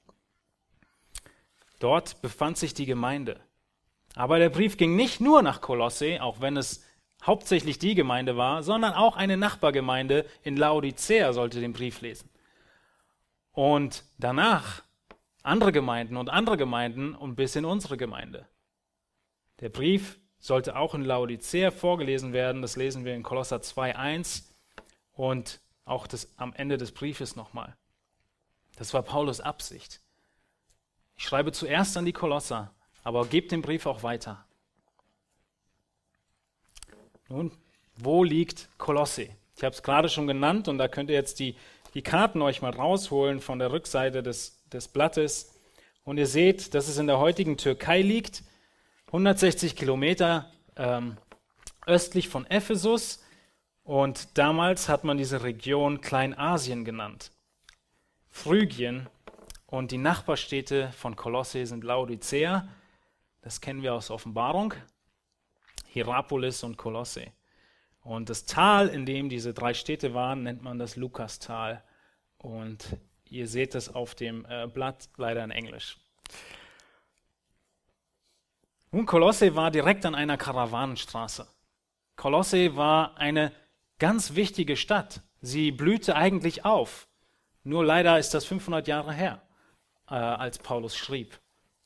Dort 1.79 2.21
befand 2.21 2.57
sich 2.57 2.73
die 2.73 2.85
Gemeinde. 2.85 3.41
Aber 4.15 4.39
der 4.39 4.51
Brief 4.51 4.77
ging 4.77 4.95
nicht 4.95 5.19
nur 5.19 5.41
nach 5.41 5.59
Kolosse, 5.59 6.23
auch 6.23 6.39
wenn 6.39 6.55
es 6.55 6.86
hauptsächlich 7.25 7.79
die 7.79 7.95
Gemeinde 7.95 8.37
war, 8.37 8.63
sondern 8.63 8.93
auch 8.93 9.15
eine 9.15 9.37
Nachbargemeinde 9.37 10.25
in 10.43 10.57
Laodicea 10.57 11.33
sollte 11.33 11.59
den 11.59 11.73
Brief 11.73 12.01
lesen. 12.01 12.29
Und 13.51 14.03
danach 14.17 14.83
andere 15.43 15.71
Gemeinden 15.71 16.17
und 16.17 16.29
andere 16.29 16.57
Gemeinden 16.57 17.15
und 17.15 17.35
bis 17.35 17.55
in 17.55 17.65
unsere 17.65 17.97
Gemeinde. 17.97 18.47
Der 19.61 19.69
Brief 19.69 20.19
sollte 20.39 20.75
auch 20.75 20.93
in 20.93 21.03
Laodicea 21.03 21.71
vorgelesen 21.71 22.33
werden, 22.33 22.61
das 22.61 22.75
lesen 22.75 23.05
wir 23.05 23.15
in 23.15 23.23
Kolosser 23.23 23.57
2.1 23.57 24.43
und 25.13 25.59
auch 25.85 26.05
das, 26.05 26.37
am 26.37 26.53
Ende 26.53 26.77
des 26.77 26.91
Briefes 26.91 27.35
nochmal. 27.35 27.75
Das 28.75 28.93
war 28.93 29.01
Paulus 29.01 29.41
Absicht. 29.41 30.01
Ich 31.15 31.23
schreibe 31.23 31.51
zuerst 31.51 31.97
an 31.97 32.05
die 32.05 32.13
Kolosser, 32.13 32.75
aber 33.03 33.25
gebt 33.25 33.51
den 33.51 33.63
Brief 33.63 33.87
auch 33.87 34.03
weiter. 34.03 34.46
Nun, 37.29 37.51
wo 37.95 38.23
liegt 38.23 38.69
Kolosse? 38.77 39.29
Ich 39.55 39.63
habe 39.63 39.73
es 39.73 39.83
gerade 39.83 40.07
schon 40.07 40.27
genannt 40.27 40.67
und 40.67 40.77
da 40.77 40.87
könnt 40.87 41.09
ihr 41.09 41.15
jetzt 41.15 41.39
die, 41.39 41.55
die 41.93 42.01
Karten 42.01 42.41
euch 42.41 42.61
mal 42.61 42.71
rausholen 42.71 43.41
von 43.41 43.59
der 43.59 43.71
Rückseite 43.71 44.23
des, 44.23 44.63
des 44.71 44.87
Blattes. 44.87 45.59
Und 46.03 46.17
ihr 46.17 46.27
seht, 46.27 46.73
dass 46.73 46.87
es 46.87 46.97
in 46.97 47.07
der 47.07 47.19
heutigen 47.19 47.57
Türkei 47.57 48.01
liegt, 48.01 48.43
160 49.07 49.75
Kilometer 49.75 50.51
ähm, 50.75 51.17
östlich 51.85 52.29
von 52.29 52.45
Ephesus. 52.45 53.23
Und 53.83 54.37
damals 54.37 54.89
hat 54.89 55.03
man 55.03 55.17
diese 55.17 55.43
Region 55.43 56.01
Kleinasien 56.01 56.85
genannt. 56.85 57.31
Phrygien 58.29 59.09
und 59.65 59.91
die 59.91 59.97
Nachbarstädte 59.97 60.91
von 60.91 61.15
Kolosse 61.15 61.65
sind 61.65 61.83
Laodicea, 61.83 62.67
das 63.41 63.59
kennen 63.59 63.81
wir 63.81 63.93
aus 63.93 64.11
Offenbarung, 64.11 64.73
Hierapolis 65.97 66.63
und 66.63 66.77
Kolosse. 66.77 67.27
Und 68.01 68.29
das 68.29 68.45
Tal, 68.45 68.87
in 68.87 69.05
dem 69.05 69.29
diese 69.29 69.53
drei 69.53 69.73
Städte 69.73 70.13
waren, 70.13 70.43
nennt 70.43 70.61
man 70.61 70.79
das 70.79 70.95
Lukastal. 70.95 71.83
Und 72.37 72.95
ihr 73.25 73.47
seht 73.47 73.75
das 73.75 73.93
auf 73.93 74.15
dem 74.15 74.45
äh, 74.45 74.67
Blatt, 74.67 75.09
leider 75.17 75.43
in 75.43 75.51
Englisch. 75.51 75.97
Nun, 78.91 79.05
Kolosse 79.05 79.55
war 79.55 79.71
direkt 79.71 80.05
an 80.05 80.15
einer 80.15 80.37
Karawanenstraße. 80.37 81.47
Kolosse 82.15 82.75
war 82.75 83.17
eine 83.17 83.51
ganz 83.99 84.35
wichtige 84.35 84.77
Stadt. 84.77 85.21
Sie 85.41 85.71
blühte 85.71 86.15
eigentlich 86.15 86.63
auf. 86.63 87.07
Nur 87.63 87.83
leider 87.83 88.17
ist 88.17 88.33
das 88.33 88.45
500 88.45 88.87
Jahre 88.87 89.13
her 89.13 89.41
äh, 90.09 90.13
als 90.15 90.59
Paulus 90.59 90.95
schrieb. 90.95 91.39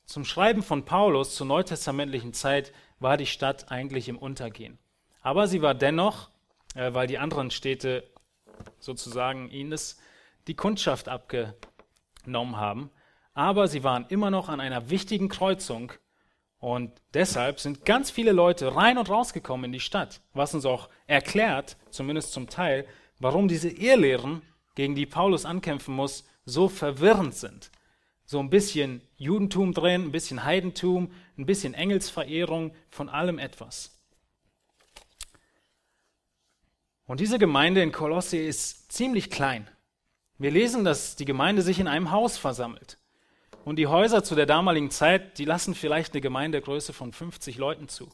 Zum 0.06 0.26
Schreiben 0.26 0.62
von 0.62 0.86
Paulus 0.86 1.36
zur 1.36 1.47
neutestamentlichen 1.47 2.34
Zeit 2.34 2.71
war 3.02 3.18
die 3.18 3.26
Stadt 3.26 3.72
eigentlich 3.72 4.08
im 4.08 4.18
Untergehen. 4.18 4.78
Aber 5.22 5.48
sie 5.48 5.62
war 5.62 5.74
dennoch, 5.74 6.30
äh, 6.76 6.94
weil 6.94 7.08
die 7.08 7.18
anderen 7.18 7.52
Städte 7.52 8.10
sozusagen 8.80 9.50
ihnen 9.50 9.78
die 10.48 10.56
Kundschaft 10.56 11.10
abgenommen 11.10 12.58
haben, 12.58 12.92
aber 13.34 13.68
sie 13.68 13.84
waren 13.84 14.06
immer 14.10 14.30
noch 14.30 14.50
an 14.50 14.60
einer 14.60 14.90
wichtigen 14.90 15.30
Kreuzung 15.30 15.92
und 16.60 16.92
deshalb 17.14 17.60
sind 17.60 17.86
ganz 17.86 18.12
viele 18.12 18.32
Leute 18.34 18.76
rein 18.76 18.98
und 18.98 19.10
rausgekommen 19.10 19.66
in 19.66 19.72
die 19.72 19.80
Stadt, 19.80 20.22
was 20.34 20.54
uns 20.54 20.66
auch 20.66 20.90
erklärt, 21.08 21.78
zumindest 21.90 22.34
zum 22.34 22.50
Teil, 22.50 22.86
warum 23.20 23.48
diese 23.48 23.70
Irrlehren, 23.70 24.44
gegen 24.76 24.96
die 24.96 25.06
Paulus 25.06 25.46
ankämpfen 25.46 25.96
muss, 25.96 26.24
so 26.46 26.70
verwirrend 26.70 27.36
sind. 27.36 27.72
So 28.32 28.39
ein 28.39 28.50
bisschen 28.50 29.02
Judentum 29.17 29.74
drin, 29.74 30.06
ein 30.06 30.12
bisschen 30.13 30.46
Heidentum, 30.46 31.12
ein 31.38 31.46
bisschen 31.46 31.74
Engelsverehrung, 31.74 32.74
von 32.89 33.10
allem 33.10 33.38
etwas. 33.38 34.00
Und 37.08 37.20
diese 37.20 37.38
Gemeinde 37.39 37.84
in 37.84 37.91
Kolosse 37.91 38.38
ist 38.38 38.89
ziemlich 38.89 39.32
klein. 39.32 39.70
Wir 40.38 40.50
lesen, 40.50 40.86
dass 40.86 41.17
die 41.17 41.26
Gemeinde 41.26 41.62
sich 41.62 41.82
in 41.82 41.89
einem 41.89 42.12
Haus 42.12 42.38
versammelt. 42.38 43.00
Und 43.65 43.76
die 43.76 43.88
Häuser 43.88 44.24
zu 44.24 44.34
der 44.34 44.46
damaligen 44.46 44.91
Zeit, 44.91 45.38
die 45.38 45.44
lassen 45.44 45.76
vielleicht 45.76 46.13
eine 46.13 46.22
Gemeindegröße 46.22 46.94
von 46.94 47.12
50 47.12 47.58
Leuten 47.58 47.89
zu. 47.89 48.10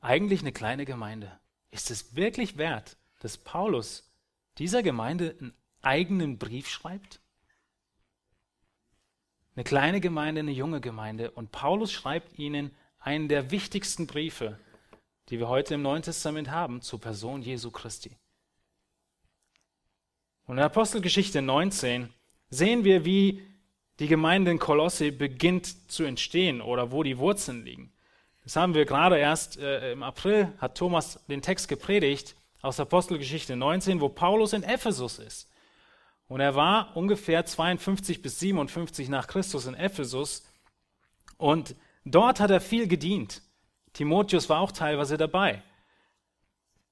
Eigentlich 0.00 0.40
eine 0.40 0.52
kleine 0.52 0.86
Gemeinde. 0.86 1.38
Ist 1.70 1.90
es 1.90 2.16
wirklich 2.16 2.56
wert, 2.56 2.96
dass 3.20 3.36
Paulus 3.36 4.10
dieser 4.56 4.82
Gemeinde 4.82 5.36
einen 5.38 5.54
eigenen 5.82 6.38
Brief 6.38 6.70
schreibt? 6.70 7.20
Eine 9.56 9.64
kleine 9.64 10.00
Gemeinde, 10.00 10.40
eine 10.40 10.52
junge 10.52 10.82
Gemeinde. 10.82 11.30
Und 11.30 11.50
Paulus 11.50 11.90
schreibt 11.90 12.38
ihnen 12.38 12.76
einen 13.00 13.28
der 13.28 13.50
wichtigsten 13.50 14.06
Briefe, 14.06 14.58
die 15.30 15.38
wir 15.38 15.48
heute 15.48 15.74
im 15.74 15.82
Neuen 15.82 16.02
Testament 16.02 16.50
haben, 16.50 16.82
zur 16.82 17.00
Person 17.00 17.40
Jesu 17.40 17.70
Christi. 17.70 18.14
Und 20.44 20.58
in 20.58 20.62
Apostelgeschichte 20.62 21.40
19 21.40 22.10
sehen 22.50 22.84
wir, 22.84 23.06
wie 23.06 23.42
die 23.98 24.08
Gemeinde 24.08 24.50
in 24.50 24.58
Kolosse 24.58 25.10
beginnt 25.10 25.90
zu 25.90 26.04
entstehen 26.04 26.60
oder 26.60 26.92
wo 26.92 27.02
die 27.02 27.16
Wurzeln 27.16 27.64
liegen. 27.64 27.94
Das 28.44 28.56
haben 28.56 28.74
wir 28.74 28.84
gerade 28.84 29.16
erst 29.16 29.58
äh, 29.58 29.92
im 29.92 30.02
April, 30.02 30.52
hat 30.58 30.76
Thomas 30.76 31.18
den 31.28 31.40
Text 31.40 31.66
gepredigt 31.68 32.36
aus 32.60 32.78
Apostelgeschichte 32.78 33.56
19, 33.56 34.02
wo 34.02 34.10
Paulus 34.10 34.52
in 34.52 34.62
Ephesus 34.62 35.18
ist. 35.18 35.48
Und 36.28 36.40
er 36.40 36.54
war 36.54 36.96
ungefähr 36.96 37.44
52 37.44 38.22
bis 38.22 38.40
57 38.40 39.08
nach 39.08 39.26
Christus 39.28 39.66
in 39.66 39.74
Ephesus 39.74 40.44
und 41.38 41.76
dort 42.04 42.40
hat 42.40 42.50
er 42.50 42.60
viel 42.60 42.88
gedient. 42.88 43.42
Timotheus 43.92 44.48
war 44.48 44.60
auch 44.60 44.72
teilweise 44.72 45.16
dabei. 45.16 45.62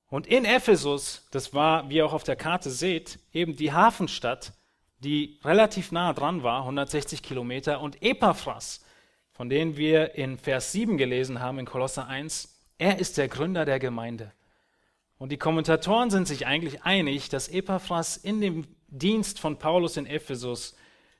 Und 0.08 0.26
in 0.26 0.44
Ephesus, 0.44 1.26
das 1.32 1.52
war, 1.54 1.88
wie 1.90 1.96
ihr 1.96 2.06
auch 2.06 2.12
auf 2.12 2.22
der 2.22 2.36
Karte 2.36 2.70
seht, 2.70 3.18
eben 3.32 3.56
die 3.56 3.72
Hafenstadt, 3.72 4.52
die 4.98 5.40
relativ 5.44 5.90
nah 5.90 6.12
dran 6.12 6.42
war, 6.42 6.60
160 6.60 7.22
Kilometer, 7.22 7.80
und 7.80 8.00
Epaphras, 8.02 8.84
von 9.32 9.48
denen 9.48 9.76
wir 9.76 10.14
in 10.14 10.38
Vers 10.38 10.72
7 10.72 10.96
gelesen 10.96 11.40
haben 11.40 11.58
in 11.58 11.66
Kolosser 11.66 12.06
1, 12.06 12.54
er 12.78 12.98
ist 12.98 13.18
der 13.18 13.28
Gründer 13.28 13.64
der 13.64 13.80
Gemeinde. 13.80 14.32
Und 15.18 15.30
die 15.30 15.36
Kommentatoren 15.36 16.10
sind 16.10 16.28
sich 16.28 16.46
eigentlich 16.46 16.82
einig, 16.82 17.28
dass 17.28 17.48
Epaphras 17.48 18.16
in 18.16 18.40
dem 18.40 18.66
Dienst 18.98 19.40
von 19.40 19.58
Paulus 19.58 19.96
in 19.96 20.06
Ephesus 20.06 20.76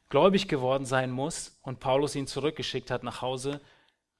gläubig 0.09 0.47
geworden 0.47 0.87
sein 0.87 1.11
muss 1.11 1.59
und 1.63 1.81
Paulus 1.81 2.15
ihn 2.15 2.29
zurückgeschickt 2.29 2.91
hat 2.91 3.03
nach 3.03 3.21
Hause, 3.21 3.61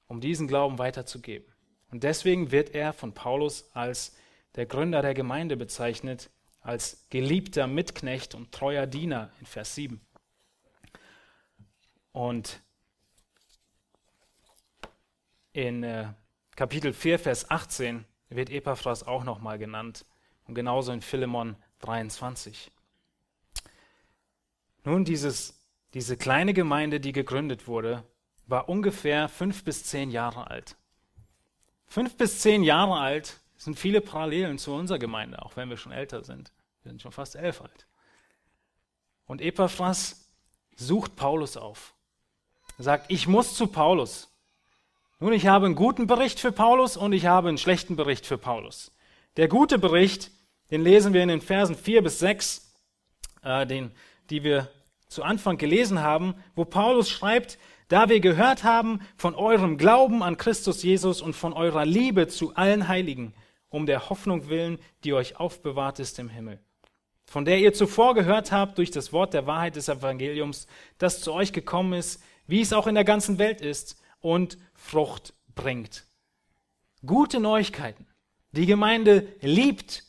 um 0.07 0.19
diesen 0.19 0.47
Glauben 0.47 0.77
weiterzugeben. 0.77 1.47
Und 1.89 2.03
deswegen 2.03 2.51
wird 2.51 2.75
er 2.75 2.91
von 2.91 3.13
Paulus 3.13 3.69
als 3.73 4.15
der 4.55 4.65
Gründer 4.65 5.01
der 5.01 5.13
Gemeinde 5.13 5.55
bezeichnet, 5.55 6.29
als 6.59 7.05
geliebter 7.09 7.67
Mitknecht 7.67 8.35
und 8.35 8.51
treuer 8.51 8.87
Diener 8.87 9.31
in 9.39 9.45
Vers 9.45 9.75
7. 9.75 10.01
Und 12.11 12.61
in 15.53 15.83
äh, 15.83 16.07
Kapitel 16.57 16.91
4, 16.91 17.19
Vers 17.19 17.49
18 17.49 18.03
wird 18.29 18.49
Epaphras 18.49 19.03
auch 19.03 19.23
nochmal 19.23 19.57
genannt 19.57 20.05
und 20.45 20.55
genauso 20.55 20.91
in 20.91 21.01
Philemon 21.01 21.55
23. 21.79 22.71
Nun, 24.85 25.03
dieses, 25.03 25.59
diese 25.93 26.15
kleine 26.15 26.53
Gemeinde, 26.53 26.99
die 26.99 27.11
gegründet 27.11 27.67
wurde, 27.67 28.03
war 28.47 28.69
ungefähr 28.69 29.27
fünf 29.27 29.63
bis 29.63 29.83
zehn 29.83 30.11
Jahre 30.11 30.49
alt. 30.51 30.77
Fünf 31.87 32.15
bis 32.15 32.39
zehn 32.39 32.63
Jahre 32.63 32.99
alt 32.99 33.39
sind 33.57 33.79
viele 33.79 33.99
Parallelen 33.99 34.59
zu 34.59 34.73
unserer 34.73 34.99
Gemeinde, 34.99 35.41
auch 35.41 35.55
wenn 35.57 35.69
wir 35.69 35.77
schon 35.77 35.91
älter 35.91 36.23
sind. 36.23 36.51
Wir 36.83 36.91
sind 36.91 37.01
schon 37.01 37.11
fast 37.11 37.35
elf 37.35 37.61
alt. 37.61 37.87
Und 39.25 39.41
Epaphras 39.41 40.29
sucht 40.75 41.15
Paulus 41.15 41.57
auf. 41.57 41.95
Er 42.77 42.83
sagt, 42.83 43.11
ich 43.11 43.27
muss 43.27 43.55
zu 43.55 43.67
Paulus. 43.67 44.29
Nun, 45.19 45.33
ich 45.33 45.47
habe 45.47 45.65
einen 45.65 45.75
guten 45.75 46.05
Bericht 46.05 46.39
für 46.39 46.51
Paulus 46.51 46.95
und 46.95 47.13
ich 47.13 47.25
habe 47.25 47.47
einen 47.49 47.57
schlechten 47.57 47.95
Bericht 47.95 48.27
für 48.27 48.37
Paulus. 48.37 48.91
Der 49.37 49.47
gute 49.47 49.79
Bericht, 49.79 50.29
den 50.69 50.81
lesen 50.81 51.13
wir 51.13 51.23
in 51.23 51.29
den 51.29 51.41
Versen 51.41 51.75
4 51.75 52.03
bis 52.03 52.19
6, 52.19 52.71
äh, 53.41 53.65
den, 53.65 53.91
die 54.29 54.43
wir 54.43 54.69
zu 55.07 55.23
Anfang 55.23 55.57
gelesen 55.57 56.01
haben, 56.01 56.35
wo 56.55 56.65
Paulus 56.65 57.09
schreibt, 57.09 57.57
da 57.87 58.09
wir 58.09 58.19
gehört 58.19 58.63
haben 58.63 58.99
von 59.15 59.35
eurem 59.35 59.77
Glauben 59.77 60.23
an 60.23 60.37
Christus 60.37 60.81
Jesus 60.83 61.21
und 61.21 61.33
von 61.33 61.53
eurer 61.53 61.85
Liebe 61.85 62.27
zu 62.27 62.55
allen 62.55 62.87
Heiligen, 62.87 63.33
um 63.69 63.85
der 63.85 64.09
Hoffnung 64.09 64.49
willen, 64.49 64.79
die 65.03 65.13
euch 65.13 65.37
aufbewahrt 65.37 65.99
ist 65.99 66.17
im 66.17 66.29
Himmel, 66.29 66.59
von 67.25 67.45
der 67.45 67.59
ihr 67.59 67.73
zuvor 67.73 68.15
gehört 68.15 68.51
habt 68.51 68.77
durch 68.77 68.91
das 68.91 69.13
Wort 69.13 69.33
der 69.33 69.45
Wahrheit 69.45 69.75
des 69.75 69.89
Evangeliums, 69.89 70.67
das 70.97 71.21
zu 71.21 71.33
euch 71.33 71.53
gekommen 71.53 71.93
ist, 71.93 72.23
wie 72.47 72.61
es 72.61 72.73
auch 72.73 72.87
in 72.87 72.95
der 72.95 73.03
ganzen 73.03 73.37
Welt 73.37 73.61
ist 73.61 74.01
und 74.19 74.57
Frucht 74.73 75.33
bringt. 75.53 76.05
Gute 77.05 77.39
Neuigkeiten. 77.39 78.07
Die 78.51 78.65
Gemeinde 78.65 79.27
liebt 79.41 80.03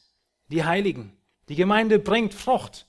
die 0.48 0.64
Heiligen. 0.64 1.16
Die 1.48 1.57
Gemeinde 1.57 1.98
bringt 1.98 2.33
Frucht. 2.33 2.87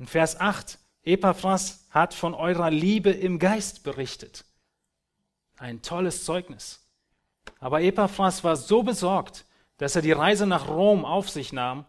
In 0.00 0.06
Vers 0.06 0.40
8 0.40 0.78
Epaphras 1.02 1.86
hat 1.90 2.14
von 2.14 2.32
eurer 2.32 2.70
Liebe 2.70 3.10
im 3.10 3.38
Geist 3.38 3.82
berichtet. 3.82 4.46
Ein 5.58 5.82
tolles 5.82 6.24
Zeugnis. 6.24 6.88
Aber 7.58 7.82
Epaphras 7.82 8.42
war 8.42 8.56
so 8.56 8.82
besorgt, 8.82 9.44
dass 9.76 9.96
er 9.96 10.00
die 10.00 10.12
Reise 10.12 10.46
nach 10.46 10.68
Rom 10.68 11.04
auf 11.04 11.28
sich 11.28 11.52
nahm, 11.52 11.84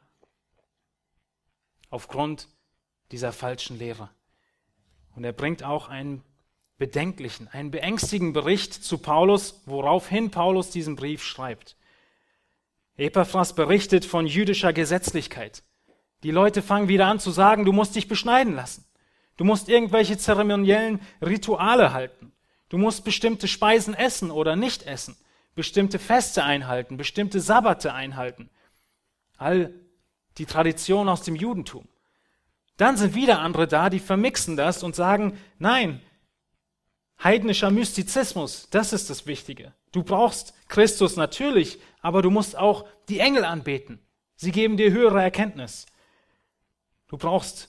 aufgrund 1.89 2.49
dieser 3.11 3.31
falschen 3.31 3.79
Lehre. 3.79 4.09
Und 5.15 5.23
er 5.23 5.33
bringt 5.33 5.63
auch 5.63 5.87
einen 5.87 6.21
bedenklichen, 6.77 7.47
einen 7.47 7.71
beängstigenden 7.71 8.33
Bericht 8.33 8.73
zu 8.73 8.97
Paulus, 8.97 9.61
woraufhin 9.65 10.31
Paulus 10.31 10.69
diesen 10.69 10.97
Brief 10.97 11.23
schreibt. 11.23 11.77
Epaphras 12.97 13.55
berichtet 13.55 14.03
von 14.03 14.27
jüdischer 14.27 14.73
Gesetzlichkeit. 14.73 15.63
Die 16.23 16.31
Leute 16.31 16.61
fangen 16.61 16.87
wieder 16.87 17.07
an 17.07 17.19
zu 17.19 17.31
sagen, 17.31 17.65
du 17.65 17.71
musst 17.71 17.95
dich 17.95 18.07
beschneiden 18.07 18.55
lassen. 18.55 18.85
Du 19.37 19.43
musst 19.43 19.69
irgendwelche 19.69 20.17
zeremoniellen 20.17 21.01
Rituale 21.21 21.93
halten. 21.93 22.31
Du 22.69 22.77
musst 22.77 23.03
bestimmte 23.03 23.47
Speisen 23.47 23.93
essen 23.93 24.31
oder 24.31 24.55
nicht 24.55 24.83
essen, 24.83 25.17
bestimmte 25.55 25.99
Feste 25.99 26.43
einhalten, 26.43 26.95
bestimmte 26.95 27.39
Sabbate 27.39 27.93
einhalten. 27.93 28.49
All 29.37 29.73
die 30.37 30.45
Tradition 30.45 31.09
aus 31.09 31.23
dem 31.23 31.35
Judentum. 31.35 31.87
Dann 32.77 32.97
sind 32.97 33.13
wieder 33.15 33.39
andere 33.39 33.67
da, 33.67 33.89
die 33.89 33.99
vermixen 33.99 34.55
das 34.55 34.83
und 34.83 34.95
sagen, 34.95 35.37
nein, 35.59 36.01
heidnischer 37.23 37.71
Mystizismus, 37.71 38.67
das 38.71 38.93
ist 38.93 39.09
das 39.09 39.27
Wichtige. 39.27 39.73
Du 39.91 40.03
brauchst 40.03 40.53
Christus 40.69 41.15
natürlich, 41.15 41.79
aber 42.01 42.21
du 42.21 42.29
musst 42.29 42.57
auch 42.57 42.85
die 43.09 43.19
Engel 43.19 43.43
anbeten. 43.43 43.99
Sie 44.35 44.51
geben 44.51 44.77
dir 44.77 44.91
höhere 44.91 45.21
Erkenntnis. 45.21 45.85
Du 47.11 47.17
brauchst 47.17 47.67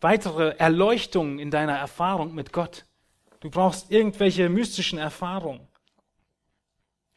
weitere 0.00 0.56
Erleuchtungen 0.56 1.38
in 1.38 1.52
deiner 1.52 1.76
Erfahrung 1.78 2.34
mit 2.34 2.52
Gott. 2.52 2.86
Du 3.38 3.50
brauchst 3.50 3.92
irgendwelche 3.92 4.48
mystischen 4.48 4.98
Erfahrungen. 4.98 5.68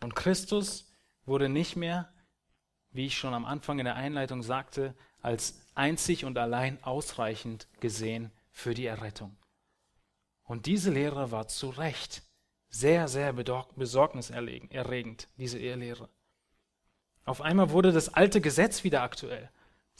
Und 0.03 0.15
Christus 0.15 0.93
wurde 1.25 1.49
nicht 1.49 1.75
mehr, 1.75 2.13
wie 2.91 3.07
ich 3.07 3.17
schon 3.17 3.33
am 3.33 3.45
Anfang 3.45 3.79
in 3.79 3.85
der 3.85 3.95
Einleitung 3.95 4.43
sagte, 4.43 4.93
als 5.23 5.65
einzig 5.73 6.25
und 6.25 6.37
allein 6.37 6.77
ausreichend 6.83 7.67
gesehen 7.79 8.31
für 8.51 8.75
die 8.75 8.85
Errettung. 8.85 9.35
Und 10.43 10.67
diese 10.67 10.91
Lehre 10.91 11.31
war 11.31 11.47
zu 11.47 11.69
Recht 11.69 12.21
sehr, 12.69 13.07
sehr 13.07 13.33
besorgniserregend, 13.33 15.27
diese 15.37 15.57
Ehelehre. 15.57 16.07
Auf 17.25 17.41
einmal 17.41 17.71
wurde 17.71 17.91
das 17.91 18.13
alte 18.13 18.41
Gesetz 18.41 18.83
wieder 18.83 19.01
aktuell. 19.01 19.49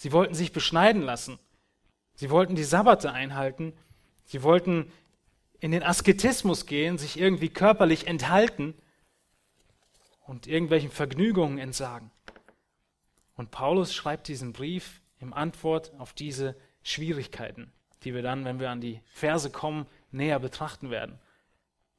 Sie 0.02 0.12
wollten 0.12 0.34
sich 0.34 0.52
beschneiden 0.52 1.04
lassen. 1.04 1.38
Sie 2.16 2.32
wollten 2.32 2.56
die 2.56 2.64
Sabbate 2.64 3.12
einhalten. 3.12 3.72
Sie 4.26 4.42
wollten 4.42 4.92
in 5.60 5.70
den 5.70 5.84
Asketismus 5.84 6.66
gehen, 6.66 6.98
sich 6.98 7.20
irgendwie 7.20 7.50
körperlich 7.50 8.08
enthalten 8.08 8.74
und 10.26 10.48
irgendwelchen 10.48 10.90
Vergnügungen 10.90 11.60
entsagen. 11.60 12.10
Und 13.36 13.52
Paulus 13.52 13.94
schreibt 13.94 14.28
diesen 14.28 14.54
Brief 14.54 15.02
im 15.20 15.34
Antwort 15.34 15.94
auf 16.00 16.14
diese 16.14 16.56
Schwierigkeiten, 16.82 17.72
die 18.02 18.16
wir 18.16 18.24
dann, 18.24 18.44
wenn 18.44 18.60
wir 18.60 18.72
an 18.72 18.82
die 18.82 19.02
Verse 19.14 19.52
kommen, 19.52 19.86
näher 20.10 20.40
betrachten 20.40 20.90
werden. 20.90 21.20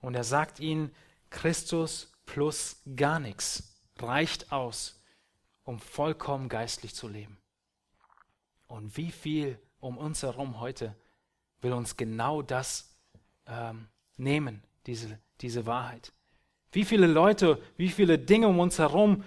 Und 0.01 0.17
er 0.17 0.25
sagt 0.25 0.59
ihnen, 0.59 0.93
Christus 1.31 2.11
plus 2.27 2.83
gar 2.97 3.21
nichts 3.21 3.81
reicht 4.01 4.51
aus, 4.51 5.01
um 5.63 5.79
vollkommen 5.79 6.49
geistlich 6.49 6.97
zu 6.97 7.07
leben. 7.07 7.39
Und 8.73 8.97
wie 8.97 9.11
viel 9.11 9.59
um 9.81 9.99
uns 9.99 10.23
herum 10.23 10.59
heute 10.59 10.97
will 11.61 11.75
uns 11.75 11.99
genau 11.99 12.41
das 12.41 12.97
ähm, 13.47 13.87
nehmen, 14.16 14.62
diese, 14.87 15.18
diese 15.43 15.66
Wahrheit. 15.66 16.14
Wie 16.70 16.87
viele 16.87 17.07
Leute, 17.07 17.62
wie 17.77 17.91
viele 17.91 18.18
Dinge 18.18 18.49
um 18.49 18.59
uns 18.61 18.79
herum 18.79 19.25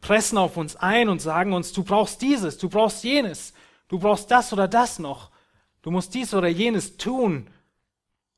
pressen 0.00 0.38
auf 0.38 0.56
uns 0.56 0.76
ein 0.76 1.08
und 1.08 1.20
sagen 1.20 1.52
uns, 1.52 1.72
du 1.72 1.82
brauchst 1.82 2.22
dieses, 2.22 2.56
du 2.56 2.68
brauchst 2.68 3.02
jenes, 3.02 3.54
du 3.88 3.98
brauchst 3.98 4.30
das 4.30 4.52
oder 4.52 4.68
das 4.68 5.00
noch, 5.00 5.32
du 5.82 5.90
musst 5.90 6.14
dies 6.14 6.32
oder 6.32 6.46
jenes 6.46 6.96
tun, 6.96 7.50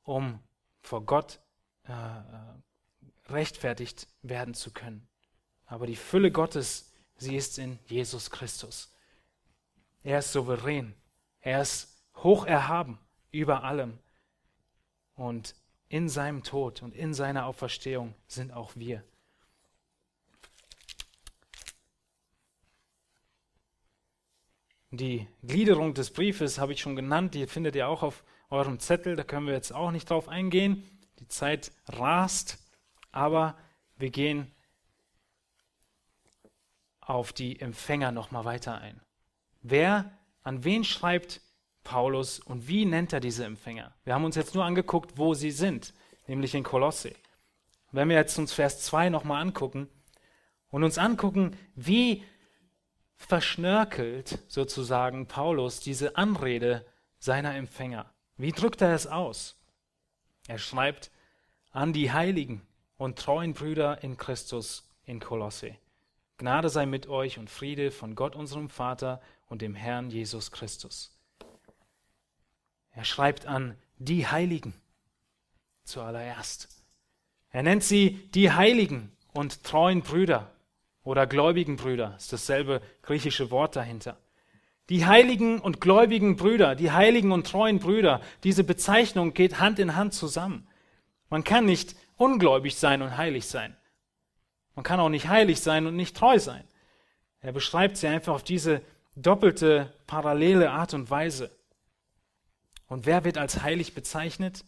um 0.03 0.39
vor 0.81 1.05
Gott 1.05 1.41
äh, 1.85 1.93
äh 1.93 2.23
rechtfertigt 3.29 4.09
werden 4.23 4.55
zu 4.55 4.71
können. 4.71 5.07
Aber 5.67 5.87
die 5.87 5.97
Fülle 5.97 6.31
Gottes, 6.31 6.91
sie 7.19 7.37
ist 7.37 7.59
in 7.59 7.79
Jesus 7.87 8.31
Christus. 8.31 8.96
Er 10.07 10.21
ist 10.21 10.31
souverän. 10.31 10.95
Er 11.41 11.63
ist 11.63 12.01
hoch 12.19 12.47
erhaben 12.47 13.01
über 13.33 13.65
allem. 13.65 13.99
Und 15.17 15.57
in 15.89 16.09
seinem 16.09 16.45
Tod 16.45 16.81
und 16.81 16.95
in 16.95 17.13
seiner 17.13 17.45
Auferstehung 17.47 18.15
sind 18.29 18.53
auch 18.53 18.77
wir. 18.77 19.03
Die 24.93 25.27
Gliederung 25.43 25.93
des 25.93 26.13
Briefes 26.13 26.61
habe 26.61 26.73
ich 26.73 26.81
schon 26.81 26.95
genannt, 26.95 27.35
die 27.35 27.49
findet 27.49 27.75
ihr 27.75 27.89
auch 27.89 28.05
auf 28.05 28.23
eurem 28.49 28.79
Zettel, 28.79 29.17
da 29.17 29.25
können 29.25 29.49
wir 29.49 29.55
jetzt 29.55 29.73
auch 29.73 29.91
nicht 29.91 30.09
drauf 30.09 30.29
eingehen. 30.29 30.89
Die 31.19 31.27
Zeit 31.27 31.73
rast, 31.89 32.65
aber 33.11 33.59
wir 33.97 34.11
gehen 34.11 34.55
auf 37.01 37.33
die 37.33 37.59
Empfänger 37.59 38.13
nochmal 38.13 38.45
weiter 38.45 38.79
ein. 38.79 39.01
Wer, 39.69 40.13
an 40.45 40.63
wen 40.63 40.85
schreibt 40.85 41.41
Paulus 41.83 42.39
und 42.39 42.69
wie 42.69 42.85
nennt 42.85 43.13
er 43.13 43.19
diese 43.19 43.45
Empfänger? 43.45 43.93
Wir 44.05 44.15
haben 44.15 44.25
uns 44.25 44.37
jetzt 44.37 44.55
nur 44.55 44.65
angeguckt, 44.65 45.19
wo 45.19 45.35
sie 45.35 45.51
sind, 45.51 45.93
nämlich 46.29 46.55
in 46.55 46.63
Kolosse. 46.63 47.13
Wenn 47.91 48.09
wir 48.09 48.15
jetzt 48.15 48.39
uns 48.39 48.53
Vers 48.53 48.83
2 48.83 49.09
nochmal 49.09 49.43
angucken 49.43 49.89
und 50.71 50.85
uns 50.85 50.99
angucken, 50.99 51.57
wie 51.75 52.23
verschnörkelt 53.17 54.39
sozusagen 54.47 55.27
Paulus 55.27 55.81
diese 55.81 56.17
Anrede 56.17 56.87
seiner 57.19 57.57
Empfänger. 57.57 58.13
Wie 58.37 58.53
drückt 58.53 58.83
er 58.83 58.95
es 58.95 59.09
aus? 59.09 59.61
Er 60.47 60.59
schreibt 60.59 61.11
an 61.73 61.93
die 61.93 62.13
Heiligen 62.13 62.63
und 62.99 63.19
treuen 63.19 63.53
Brüder 63.53 64.05
in 64.05 64.17
Christus 64.17 64.89
in 65.07 65.19
Kolosse. 65.19 65.77
Gnade 66.39 66.69
sei 66.69 66.87
mit 66.87 67.09
euch 67.09 67.39
und 67.39 67.51
Friede 67.51 67.91
von 67.91 68.15
Gott 68.15 68.37
unserem 68.37 68.69
Vater 68.69 69.21
und 69.47 69.63
dem 69.63 69.75
Herrn 69.75 70.11
Jesus 70.11 70.51
Christus. 70.51 71.13
Er 72.91 73.05
schreibt 73.05 73.47
an 73.47 73.77
die 73.99 74.27
Heiligen 74.27 74.75
zuallererst. 75.85 76.69
Er 77.51 77.63
nennt 77.63 77.85
sie 77.85 78.29
die 78.35 78.51
Heiligen 78.51 79.13
und 79.33 79.65
treuen 79.65 80.03
Brüder 80.03 80.51
oder 81.05 81.27
gläubigen 81.27 81.77
Brüder, 81.77 82.15
ist 82.17 82.33
dasselbe 82.33 82.83
griechische 83.03 83.51
Wort 83.51 83.77
dahinter. 83.77 84.19
Die 84.89 85.05
heiligen 85.05 85.61
und 85.61 85.81
gläubigen 85.81 86.37
Brüder, 86.37 86.75
die 86.75 86.93
heiligen 86.93 87.33
und 87.33 87.47
treuen 87.47 87.79
Brüder, 87.81 88.21
diese 88.45 88.63
Bezeichnung 88.63 89.35
geht 89.35 89.59
Hand 89.59 89.79
in 89.79 89.97
Hand 89.97 90.15
zusammen. 90.15 90.67
Man 91.29 91.45
kann 91.45 91.65
nicht 91.65 91.97
ungläubig 92.17 92.77
sein 92.77 93.03
und 93.03 93.17
heilig 93.17 93.47
sein. 93.47 93.77
Man 94.75 94.85
kann 94.85 95.01
auch 95.01 95.09
nicht 95.09 95.29
heilig 95.29 95.61
sein 95.61 95.87
und 95.87 95.97
nicht 95.97 96.17
treu 96.17 96.39
sein. 96.39 96.65
Er 97.41 97.53
beschreibt 97.53 97.97
sie 97.97 98.07
einfach 98.07 98.35
auf 98.35 98.45
diese 98.45 98.81
doppelte, 99.17 99.93
parallele 100.07 100.71
Art 100.71 100.95
und 100.95 101.11
Weise. 101.11 101.51
Und 102.87 103.07
wer 103.07 103.25
wird 103.25 103.39
als 103.39 103.63
heilig 103.63 103.95
bezeichnet? 103.95 104.65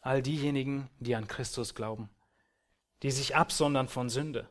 All 0.00 0.22
diejenigen, 0.22 0.88
die 0.98 1.14
an 1.14 1.28
Christus 1.28 1.74
glauben, 1.74 2.08
die 3.02 3.10
sich 3.10 3.36
absondern 3.36 3.88
von 3.88 4.08
Sünde. 4.08 4.48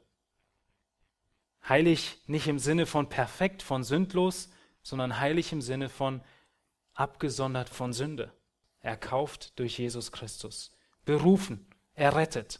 Heilig 1.67 2.21
nicht 2.27 2.47
im 2.47 2.59
Sinne 2.59 2.85
von 2.85 3.09
perfekt, 3.09 3.63
von 3.63 3.83
sündlos, 3.83 4.49
sondern 4.83 5.19
heilig 5.19 5.51
im 5.51 5.61
Sinne 5.61 5.89
von 5.89 6.21
abgesondert 6.93 7.69
von 7.69 7.91
Sünde. 7.91 8.31
Erkauft 8.79 9.57
durch 9.57 9.79
Jesus 9.79 10.11
Christus. 10.11 10.71
Berufen, 11.05 11.65
errettet. 11.93 12.59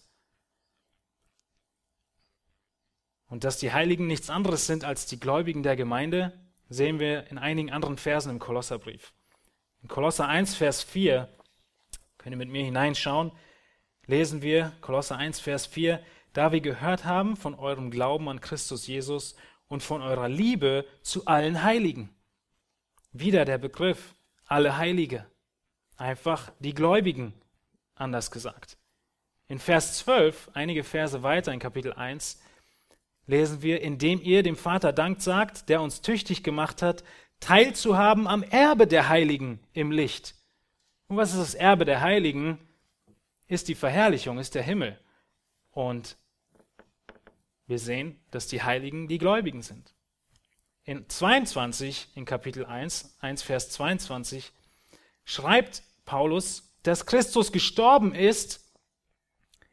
Und 3.28 3.44
dass 3.44 3.60
die 3.60 3.72
Heiligen 3.72 4.08
nichts 4.08 4.30
anderes 4.30 4.66
sind 4.66 4.84
als 4.84 5.06
die 5.06 5.20
Gläubigen 5.20 5.62
der 5.62 5.76
Gemeinde, 5.76 6.45
sehen 6.70 7.00
wir 7.00 7.28
in 7.28 7.38
einigen 7.38 7.72
anderen 7.72 7.98
Versen 7.98 8.32
im 8.32 8.40
Kolosserbrief. 8.40 9.14
In 9.82 9.88
Kolosser 9.88 10.28
1, 10.28 10.56
Vers 10.56 10.84
4, 10.84 11.30
könnt 12.18 12.34
ihr 12.34 12.38
mit 12.38 12.50
mir 12.50 12.64
hineinschauen, 12.64 13.32
lesen 14.08 14.42
wir 14.42 14.72
Kolosser 14.82 15.18
1, 15.18 15.40
Vers 15.40 15.66
4, 15.68 16.02
da 16.34 16.52
wir 16.52 16.62
gehört 16.62 17.06
haben 17.06 17.38
von 17.38 17.56
eurem 17.56 17.92
Glauben 17.92 18.28
an 18.30 18.42
Christus 18.42 18.88
Jesus 18.88 19.36
und 19.68 19.84
von 19.84 20.02
eurer 20.02 20.28
Liebe 20.28 20.86
zu 21.02 21.26
allen 21.26 21.64
Heiligen. 21.64 22.10
Wieder 23.14 23.46
der 23.46 23.58
Begriff 23.58 24.16
alle 24.46 24.78
Heilige. 24.78 25.26
Einfach 25.98 26.52
die 26.60 26.74
Gläubigen, 26.74 27.34
anders 27.96 28.32
gesagt. 28.32 28.78
In 29.48 29.60
Vers 29.60 30.00
12, 30.00 30.50
einige 30.54 30.84
Verse 30.84 31.24
weiter 31.24 31.54
in 31.54 31.60
Kapitel 31.60 31.94
1, 31.94 32.42
lesen 33.28 33.62
wir, 33.62 33.82
indem 33.82 34.22
ihr 34.22 34.44
dem 34.44 34.56
Vater 34.56 34.94
Dank 34.94 35.22
sagt, 35.22 35.70
der 35.70 35.82
uns 35.82 36.02
tüchtig 36.02 36.44
gemacht 36.44 36.82
hat, 36.82 37.04
teilzuhaben 37.40 38.28
am 38.28 38.44
Erbe 38.44 38.88
der 38.88 39.10
Heiligen 39.10 39.60
im 39.74 39.92
Licht. 39.92 40.36
Und 41.08 41.18
was 41.18 41.34
ist 41.34 41.40
das 41.40 41.54
Erbe 41.56 41.86
der 41.86 42.02
Heiligen? 42.02 42.60
Ist 43.48 43.68
die 43.68 43.76
Verherrlichung, 43.76 44.40
ist 44.40 44.56
der 44.56 44.64
Himmel. 44.64 45.00
Und 45.72 46.18
wir 47.68 47.80
sehen, 47.80 48.20
dass 48.32 48.48
die 48.48 48.64
Heiligen 48.64 49.08
die 49.08 49.18
Gläubigen 49.18 49.62
sind. 49.62 49.94
In 50.84 51.08
22, 51.10 52.10
in 52.16 52.26
Kapitel 52.26 52.66
1, 52.66 53.18
1 53.20 53.42
Vers 53.42 53.70
22, 53.72 54.52
schreibt 55.26 55.84
Paulus, 56.06 56.72
dass 56.84 57.08
Christus 57.08 57.52
gestorben 57.52 58.14
ist 58.14 58.64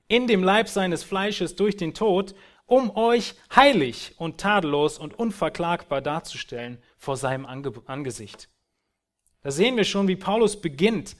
in 0.08 0.26
dem 0.26 0.42
Leib 0.42 0.68
seines 0.68 1.04
Fleisches 1.04 1.56
durch 1.56 1.76
den 1.76 1.94
Tod 1.94 2.34
um 2.72 2.96
euch 2.96 3.34
heilig 3.54 4.14
und 4.16 4.40
tadellos 4.40 4.96
und 4.96 5.12
unverklagbar 5.18 6.00
darzustellen 6.00 6.82
vor 6.96 7.18
seinem 7.18 7.44
Angesicht. 7.44 8.48
Da 9.42 9.50
sehen 9.50 9.76
wir 9.76 9.84
schon, 9.84 10.08
wie 10.08 10.16
Paulus 10.16 10.58
beginnt 10.58 11.14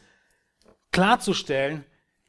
klarzustellen, 0.93 1.85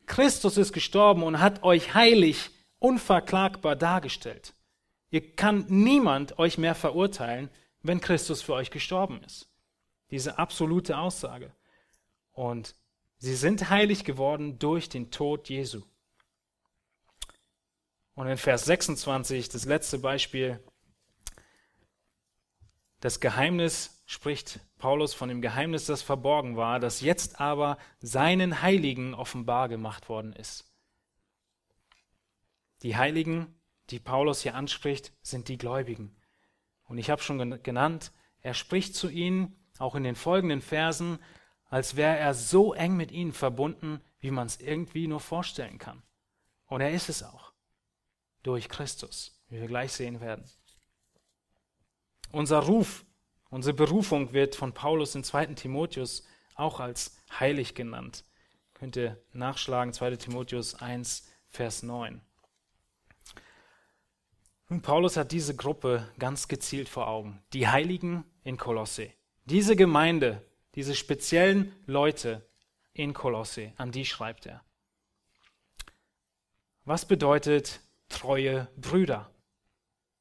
Christus 0.08 0.58
ist 0.58 0.74
gestorben 0.74 1.24
und 1.24 1.40
hat 1.40 1.64
euch 1.64 1.94
heilig, 1.94 2.50
unverklagbar 2.80 3.78
dargestellt. 3.78 4.54
Ihr 5.10 5.36
kann 5.36 5.68
niemand 5.70 6.38
euch 6.38 6.58
mehr 6.58 6.76
verurteilen, 6.76 7.50
wenn 7.82 8.02
Christus 8.02 8.42
für 8.42 8.56
euch 8.56 8.72
gestorben 8.72 9.24
ist. 9.24 9.50
Diese 10.12 10.38
absolute 10.38 10.98
Aussage. 10.98 11.54
Und 12.34 12.76
sie 13.20 13.36
sind 13.36 13.70
heilig 13.70 14.04
geworden 14.04 14.60
durch 14.60 14.90
den 14.90 15.12
Tod 15.12 15.48
Jesu. 15.48 15.84
Und 18.16 18.28
in 18.28 18.38
Vers 18.38 18.66
26, 18.66 19.50
das 19.50 19.66
letzte 19.66 19.98
Beispiel, 19.98 20.64
das 23.00 23.20
Geheimnis 23.20 24.04
spricht 24.06 24.60
Paulus 24.78 25.14
von 25.14 25.30
dem 25.30 25.42
Geheimnis, 25.42 25.86
das 25.86 26.02
verborgen 26.02 26.56
war, 26.56 26.80
das 26.80 27.02
jetzt 27.02 27.42
aber 27.42 27.78
seinen 28.00 28.62
Heiligen 28.62 29.14
offenbar 29.14 29.68
gemacht 29.68 30.10
worden 30.10 30.34
ist. 30.34 30.72
Die 32.84 32.96
Heiligen, 32.96 33.60
die 33.90 34.00
Paulus 34.00 34.42
hier 34.42 34.56
anspricht, 34.56 35.14
sind 35.22 35.48
die 35.48 35.58
Gläubigen. 35.58 36.16
Und 36.84 36.98
ich 36.98 37.10
habe 37.10 37.22
schon 37.22 37.64
genannt, 37.64 38.12
er 38.42 38.54
spricht 38.54 38.96
zu 38.96 39.10
ihnen, 39.10 39.56
auch 39.80 39.96
in 39.96 40.04
den 40.04 40.16
folgenden 40.16 40.62
Versen, 40.62 41.18
als 41.66 41.96
wäre 41.96 42.18
er 42.18 42.36
so 42.36 42.74
eng 42.74 42.96
mit 42.96 43.12
ihnen 43.12 43.34
verbunden, 43.34 44.02
wie 44.20 44.32
man 44.32 44.46
es 44.46 44.60
irgendwie 44.60 45.08
nur 45.08 45.20
vorstellen 45.20 45.80
kann. 45.80 46.04
Und 46.68 46.82
er 46.82 46.92
ist 46.92 47.10
es 47.10 47.24
auch 47.24 47.53
durch 48.44 48.70
Christus, 48.70 49.40
wie 49.50 49.60
wir 49.60 49.68
gleich 49.68 49.92
sehen 49.94 50.22
werden. 50.22 50.44
Unser 52.32 52.60
Ruf, 52.60 53.06
unsere 53.50 53.74
Berufung 53.74 54.34
wird 54.34 54.56
von 54.56 54.74
Paulus 54.74 55.16
in 55.16 55.24
2. 55.24 55.48
Timotheus 55.48 56.24
auch 56.56 56.80
als 56.80 57.18
heilig 57.40 57.76
genannt. 57.76 58.26
Könnt 58.74 58.96
ihr 58.96 59.22
nachschlagen, 59.34 59.94
2. 59.94 60.18
Timotheus 60.18 60.76
1, 60.76 61.30
Vers 61.50 61.84
9. 61.84 62.22
Nun, 64.70 64.82
Paulus 64.82 65.18
hat 65.18 65.32
diese 65.32 65.56
Gruppe 65.56 66.12
ganz 66.18 66.48
gezielt 66.48 66.90
vor 66.90 67.08
Augen. 67.08 67.44
Die 67.54 67.68
Heiligen 67.68 68.26
in 68.44 68.58
Kolosse. 68.58 69.12
Diese 69.46 69.76
Gemeinde, 69.76 70.44
diese 70.76 70.96
speziellen 70.96 71.76
Leute 71.86 72.48
in 72.94 73.14
Kolosse, 73.14 73.74
an 73.78 73.92
die 73.92 74.06
schreibt 74.06 74.48
er. 74.48 74.64
Was 76.86 77.08
bedeutet 77.08 77.82
treue 78.14 78.68
Brüder. 78.78 79.30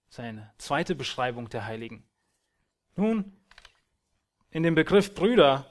Seine 0.08 0.52
zweite 0.58 0.94
Beschreibung 0.94 1.48
der 1.48 1.66
Heiligen. 1.66 2.04
Nun, 2.96 3.36
in 4.50 4.62
dem 4.62 4.74
Begriff 4.74 5.14
Brüder 5.14 5.66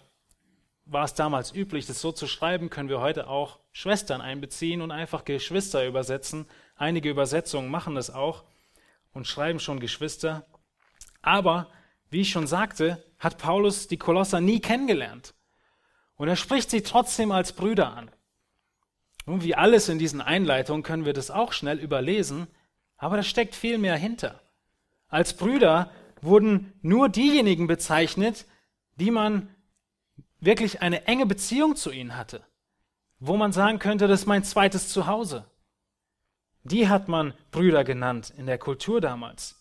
war 0.86 1.06
es 1.06 1.14
damals 1.14 1.54
üblich, 1.54 1.86
das 1.86 2.02
so 2.02 2.12
zu 2.12 2.28
schreiben, 2.28 2.70
können 2.70 2.90
wir 2.90 3.00
heute 3.00 3.28
auch 3.28 3.60
Schwestern 3.72 4.22
einbeziehen 4.22 4.82
und 4.82 4.92
einfach 4.92 5.26
Geschwister 5.26 5.88
übersetzen. 5.88 6.48
Einige 6.76 7.10
Übersetzungen 7.10 7.70
machen 7.70 7.96
das 7.96 8.10
auch 8.10 8.44
und 9.14 9.28
schreiben 9.28 9.60
schon 9.60 9.80
Geschwister. 9.80 10.46
Aber, 11.22 11.70
wie 12.10 12.22
ich 12.22 12.32
schon 12.32 12.48
sagte, 12.48 13.04
hat 13.20 13.38
Paulus 13.38 13.88
die 13.88 13.98
Kolosser 13.98 14.42
nie 14.42 14.60
kennengelernt. 14.60 15.34
Und 16.16 16.28
er 16.28 16.36
spricht 16.36 16.70
sie 16.70 16.82
trotzdem 16.82 17.32
als 17.32 17.54
Brüder 17.54 17.94
an. 17.94 18.12
Und 19.32 19.46
wie 19.46 19.56
alles 19.56 19.88
in 19.88 19.98
diesen 19.98 20.20
Einleitungen 20.20 20.84
können 20.84 21.06
wir 21.06 21.14
das 21.14 21.32
auch 21.32 21.54
schnell 21.54 21.80
überlesen, 21.80 22.48
aber 22.98 23.16
da 23.16 23.24
steckt 23.24 23.56
viel 23.56 23.78
mehr 23.78 23.96
hinter. 23.96 24.42
Als 25.08 25.38
Brüder 25.38 25.90
wurden 26.22 26.74
nur 26.82 27.08
diejenigen 27.08 27.66
bezeichnet, 27.66 28.46
die 28.98 29.10
man 29.10 29.48
wirklich 30.42 30.82
eine 30.82 31.06
enge 31.08 31.26
Beziehung 31.26 31.78
zu 31.78 31.92
ihnen 31.92 32.18
hatte, 32.18 32.44
wo 33.20 33.38
man 33.38 33.54
sagen 33.54 33.80
könnte, 33.80 34.10
das 34.10 34.22
ist 34.22 34.26
mein 34.26 34.44
zweites 34.44 34.90
Zuhause. 34.90 35.46
Die 36.64 36.90
hat 36.90 37.08
man 37.08 37.34
Brüder 37.52 37.86
genannt 37.86 38.34
in 38.36 38.48
der 38.48 38.58
Kultur 38.58 39.00
damals. 39.00 39.56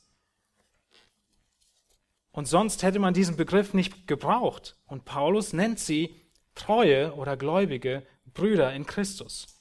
Und 2.32 2.48
sonst 2.48 2.82
hätte 2.82 2.98
man 2.98 3.14
diesen 3.14 3.36
Begriff 3.36 3.72
nicht 3.72 4.08
gebraucht. 4.08 4.76
Und 4.86 5.04
Paulus 5.04 5.52
nennt 5.52 5.78
sie 5.78 6.16
treue 6.56 7.14
oder 7.14 7.36
gläubige 7.36 8.04
Brüder 8.34 8.72
in 8.72 8.84
Christus. 8.84 9.59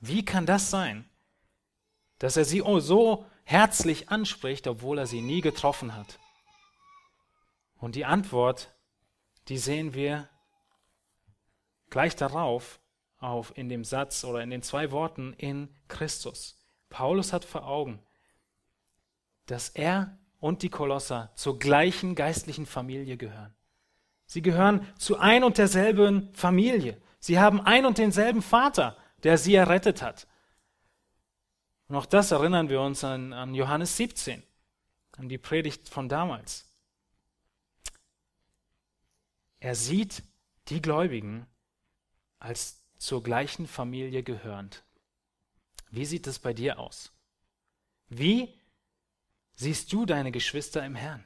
Wie 0.00 0.24
kann 0.24 0.46
das 0.46 0.70
sein, 0.70 1.08
dass 2.18 2.36
er 2.36 2.44
sie 2.44 2.62
so 2.78 3.26
herzlich 3.44 4.10
anspricht, 4.10 4.66
obwohl 4.66 4.98
er 4.98 5.06
sie 5.06 5.20
nie 5.20 5.40
getroffen 5.40 5.96
hat? 5.96 6.18
Und 7.78 7.94
die 7.94 8.04
Antwort, 8.04 8.74
die 9.48 9.58
sehen 9.58 9.94
wir 9.94 10.28
gleich 11.90 12.16
darauf 12.16 12.80
auf 13.18 13.56
in 13.56 13.68
dem 13.68 13.84
Satz 13.84 14.24
oder 14.24 14.42
in 14.42 14.50
den 14.50 14.62
zwei 14.62 14.90
Worten 14.90 15.34
in 15.34 15.68
Christus. 15.88 16.58
Paulus 16.88 17.32
hat 17.32 17.44
vor 17.44 17.66
Augen, 17.66 18.00
dass 19.46 19.70
er 19.70 20.18
und 20.40 20.62
die 20.62 20.68
Kolosser 20.68 21.32
zur 21.34 21.58
gleichen 21.58 22.14
geistlichen 22.14 22.66
Familie 22.66 23.16
gehören. 23.16 23.54
Sie 24.26 24.42
gehören 24.42 24.86
zu 24.98 25.18
ein 25.18 25.42
und 25.42 25.58
derselben 25.58 26.32
Familie. 26.34 27.00
Sie 27.18 27.38
haben 27.38 27.60
ein 27.60 27.86
und 27.86 27.98
denselben 27.98 28.42
Vater, 28.42 28.96
der 29.24 29.38
sie 29.38 29.54
errettet 29.54 30.02
hat. 30.02 30.26
Und 31.88 31.96
auch 31.96 32.06
das 32.06 32.30
erinnern 32.30 32.68
wir 32.68 32.80
uns 32.80 33.02
an, 33.04 33.32
an 33.32 33.54
Johannes 33.54 33.96
17, 33.96 34.42
an 35.16 35.28
die 35.28 35.38
Predigt 35.38 35.88
von 35.88 36.08
damals. 36.08 36.66
Er 39.60 39.74
sieht 39.74 40.22
die 40.68 40.82
Gläubigen 40.82 41.46
als 42.38 42.84
zur 42.98 43.22
gleichen 43.22 43.66
Familie 43.66 44.22
gehörend. 44.22 44.84
Wie 45.90 46.04
sieht 46.04 46.26
es 46.26 46.38
bei 46.38 46.52
dir 46.52 46.78
aus? 46.78 47.12
Wie 48.08 48.54
siehst 49.54 49.92
du 49.92 50.06
deine 50.06 50.30
Geschwister 50.30 50.84
im 50.84 50.94
Herrn? 50.94 51.24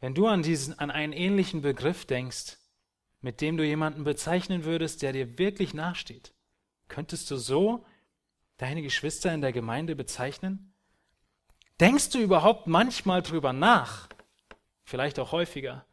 Wenn 0.00 0.14
du 0.14 0.26
an, 0.26 0.42
diesen, 0.42 0.78
an 0.78 0.90
einen 0.90 1.12
ähnlichen 1.12 1.62
Begriff 1.62 2.04
denkst, 2.04 2.58
mit 3.20 3.40
dem 3.40 3.56
du 3.56 3.64
jemanden 3.64 4.04
bezeichnen 4.04 4.64
würdest, 4.64 5.02
der 5.02 5.12
dir 5.12 5.38
wirklich 5.38 5.74
nachsteht, 5.74 6.34
könntest 6.88 7.30
du 7.30 7.36
so 7.36 7.84
deine 8.56 8.82
Geschwister 8.82 9.32
in 9.32 9.40
der 9.40 9.52
Gemeinde 9.52 9.96
bezeichnen? 9.96 10.72
Denkst 11.80 12.10
du 12.10 12.18
überhaupt 12.18 12.66
manchmal 12.66 13.22
drüber 13.22 13.52
nach, 13.52 14.08
vielleicht 14.84 15.18
auch 15.18 15.32
häufiger, 15.32 15.84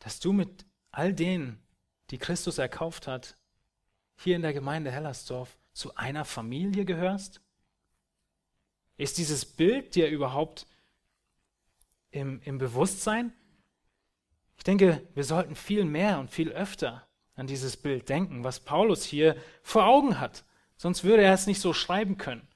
dass 0.00 0.20
du 0.20 0.32
mit 0.32 0.66
all 0.90 1.14
denen, 1.14 1.62
die 2.10 2.18
Christus 2.18 2.58
erkauft 2.58 3.06
hat, 3.06 3.36
hier 4.16 4.36
in 4.36 4.42
der 4.42 4.52
Gemeinde 4.52 4.90
Hellersdorf 4.90 5.56
zu 5.72 5.94
einer 5.96 6.24
Familie 6.24 6.84
gehörst? 6.84 7.40
Ist 8.96 9.18
dieses 9.18 9.44
Bild 9.44 9.94
dir 9.94 10.08
überhaupt 10.08 10.66
im, 12.10 12.40
im 12.42 12.58
Bewusstsein? 12.58 13.32
Ich 14.56 14.64
denke, 14.64 15.06
wir 15.14 15.24
sollten 15.24 15.56
viel 15.56 15.84
mehr 15.84 16.18
und 16.18 16.30
viel 16.30 16.50
öfter 16.50 17.06
an 17.34 17.46
dieses 17.46 17.76
Bild 17.76 18.08
denken, 18.08 18.44
was 18.44 18.60
Paulus 18.60 19.04
hier 19.04 19.36
vor 19.62 19.86
Augen 19.86 20.20
hat. 20.20 20.44
Sonst 20.76 21.04
würde 21.04 21.22
er 21.22 21.34
es 21.34 21.46
nicht 21.46 21.60
so 21.60 21.72
schreiben 21.72 22.16
können. 22.18 22.46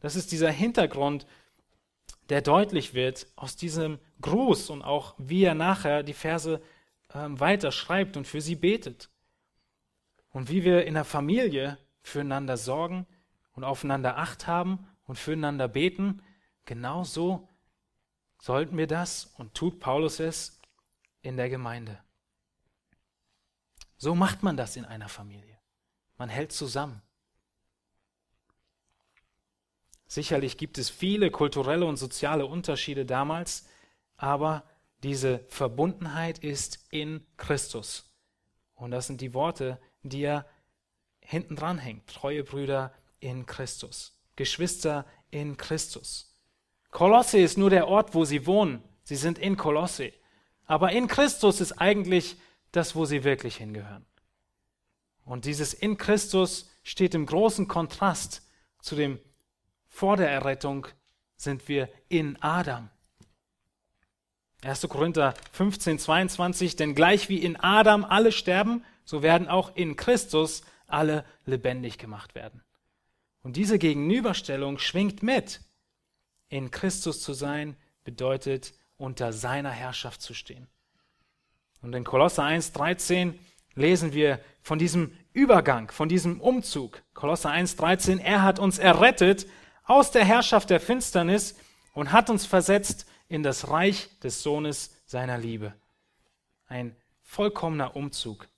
Das 0.00 0.16
ist 0.16 0.32
dieser 0.32 0.50
Hintergrund, 0.50 1.26
der 2.28 2.42
deutlich 2.42 2.94
wird 2.94 3.26
aus 3.36 3.56
diesem 3.56 3.98
Gruß 4.20 4.70
und 4.70 4.82
auch 4.82 5.14
wie 5.18 5.44
er 5.44 5.54
nachher 5.54 6.02
die 6.02 6.12
Verse 6.12 6.60
ähm, 7.14 7.38
weiter 7.38 7.72
schreibt 7.72 8.16
und 8.16 8.26
für 8.26 8.40
sie 8.40 8.56
betet. 8.56 9.10
Und 10.30 10.50
wie 10.50 10.64
wir 10.64 10.84
in 10.84 10.94
der 10.94 11.04
Familie 11.04 11.78
füreinander 12.02 12.56
sorgen 12.56 13.06
und 13.54 13.64
aufeinander 13.64 14.18
Acht 14.18 14.46
haben 14.46 14.86
und 15.06 15.18
füreinander 15.18 15.68
beten, 15.68 16.22
genauso 16.64 17.48
sollten 18.40 18.76
wir 18.76 18.86
das 18.86 19.32
und 19.38 19.54
tut 19.54 19.80
Paulus 19.80 20.20
es 20.20 20.55
in 21.26 21.36
der 21.36 21.50
Gemeinde. 21.50 21.98
So 23.96 24.14
macht 24.14 24.42
man 24.44 24.56
das 24.56 24.76
in 24.76 24.84
einer 24.84 25.08
Familie. 25.08 25.58
Man 26.18 26.28
hält 26.28 26.52
zusammen. 26.52 27.02
Sicherlich 30.06 30.56
gibt 30.56 30.78
es 30.78 30.88
viele 30.88 31.32
kulturelle 31.32 31.84
und 31.84 31.96
soziale 31.96 32.46
Unterschiede 32.46 33.04
damals, 33.04 33.66
aber 34.16 34.62
diese 35.02 35.40
Verbundenheit 35.48 36.38
ist 36.38 36.86
in 36.90 37.26
Christus. 37.36 38.14
Und 38.76 38.92
das 38.92 39.08
sind 39.08 39.20
die 39.20 39.34
Worte, 39.34 39.80
die 40.04 40.22
er 40.22 40.46
hinten 41.20 41.56
dran 41.56 41.78
hängt. 41.78 42.06
Treue 42.06 42.44
Brüder 42.44 42.94
in 43.18 43.46
Christus. 43.46 44.16
Geschwister 44.36 45.04
in 45.30 45.56
Christus. 45.56 46.32
Kolosse 46.92 47.38
ist 47.38 47.58
nur 47.58 47.70
der 47.70 47.88
Ort, 47.88 48.14
wo 48.14 48.24
sie 48.24 48.46
wohnen. 48.46 48.82
Sie 49.02 49.16
sind 49.16 49.38
in 49.38 49.56
Kolosse. 49.56 50.12
Aber 50.66 50.92
in 50.92 51.06
Christus 51.06 51.60
ist 51.60 51.72
eigentlich 51.72 52.36
das, 52.72 52.94
wo 52.94 53.04
sie 53.04 53.24
wirklich 53.24 53.56
hingehören. 53.56 54.04
Und 55.24 55.44
dieses 55.44 55.74
in 55.74 55.96
Christus 55.96 56.70
steht 56.82 57.14
im 57.14 57.26
großen 57.26 57.66
Kontrast 57.66 58.42
zu 58.80 58.94
dem 58.94 59.18
vor 59.88 60.16
der 60.16 60.30
Errettung 60.30 60.86
sind 61.36 61.68
wir 61.68 61.88
in 62.08 62.40
Adam. 62.42 62.90
1. 64.62 64.88
Korinther 64.88 65.34
15, 65.52 65.98
22, 65.98 66.76
denn 66.76 66.94
gleich 66.94 67.28
wie 67.28 67.38
in 67.38 67.56
Adam 67.56 68.04
alle 68.04 68.32
sterben, 68.32 68.84
so 69.04 69.22
werden 69.22 69.48
auch 69.48 69.74
in 69.74 69.96
Christus 69.96 70.62
alle 70.86 71.24
lebendig 71.44 71.98
gemacht 71.98 72.34
werden. 72.34 72.62
Und 73.42 73.56
diese 73.56 73.78
Gegenüberstellung 73.78 74.78
schwingt 74.78 75.22
mit. 75.22 75.60
In 76.48 76.70
Christus 76.70 77.22
zu 77.22 77.32
sein 77.32 77.76
bedeutet, 78.04 78.74
unter 78.96 79.32
seiner 79.32 79.70
Herrschaft 79.70 80.22
zu 80.22 80.34
stehen. 80.34 80.68
Und 81.82 81.94
in 81.94 82.04
Kolosser 82.04 82.44
1, 82.44 82.72
13 82.72 83.38
lesen 83.74 84.12
wir 84.12 84.40
von 84.62 84.78
diesem 84.78 85.16
Übergang, 85.32 85.90
von 85.90 86.08
diesem 86.08 86.40
Umzug. 86.40 87.02
Kolosser 87.14 87.50
1, 87.50 87.76
13, 87.76 88.18
er 88.18 88.42
hat 88.42 88.58
uns 88.58 88.78
errettet 88.78 89.46
aus 89.84 90.10
der 90.10 90.24
Herrschaft 90.24 90.70
der 90.70 90.80
Finsternis 90.80 91.56
und 91.92 92.12
hat 92.12 92.30
uns 92.30 92.46
versetzt 92.46 93.06
in 93.28 93.42
das 93.42 93.68
Reich 93.68 94.08
des 94.20 94.42
Sohnes 94.42 94.96
seiner 95.06 95.38
Liebe. 95.38 95.74
Ein 96.66 96.96
vollkommener 97.22 97.94
Umzug, 97.94 98.48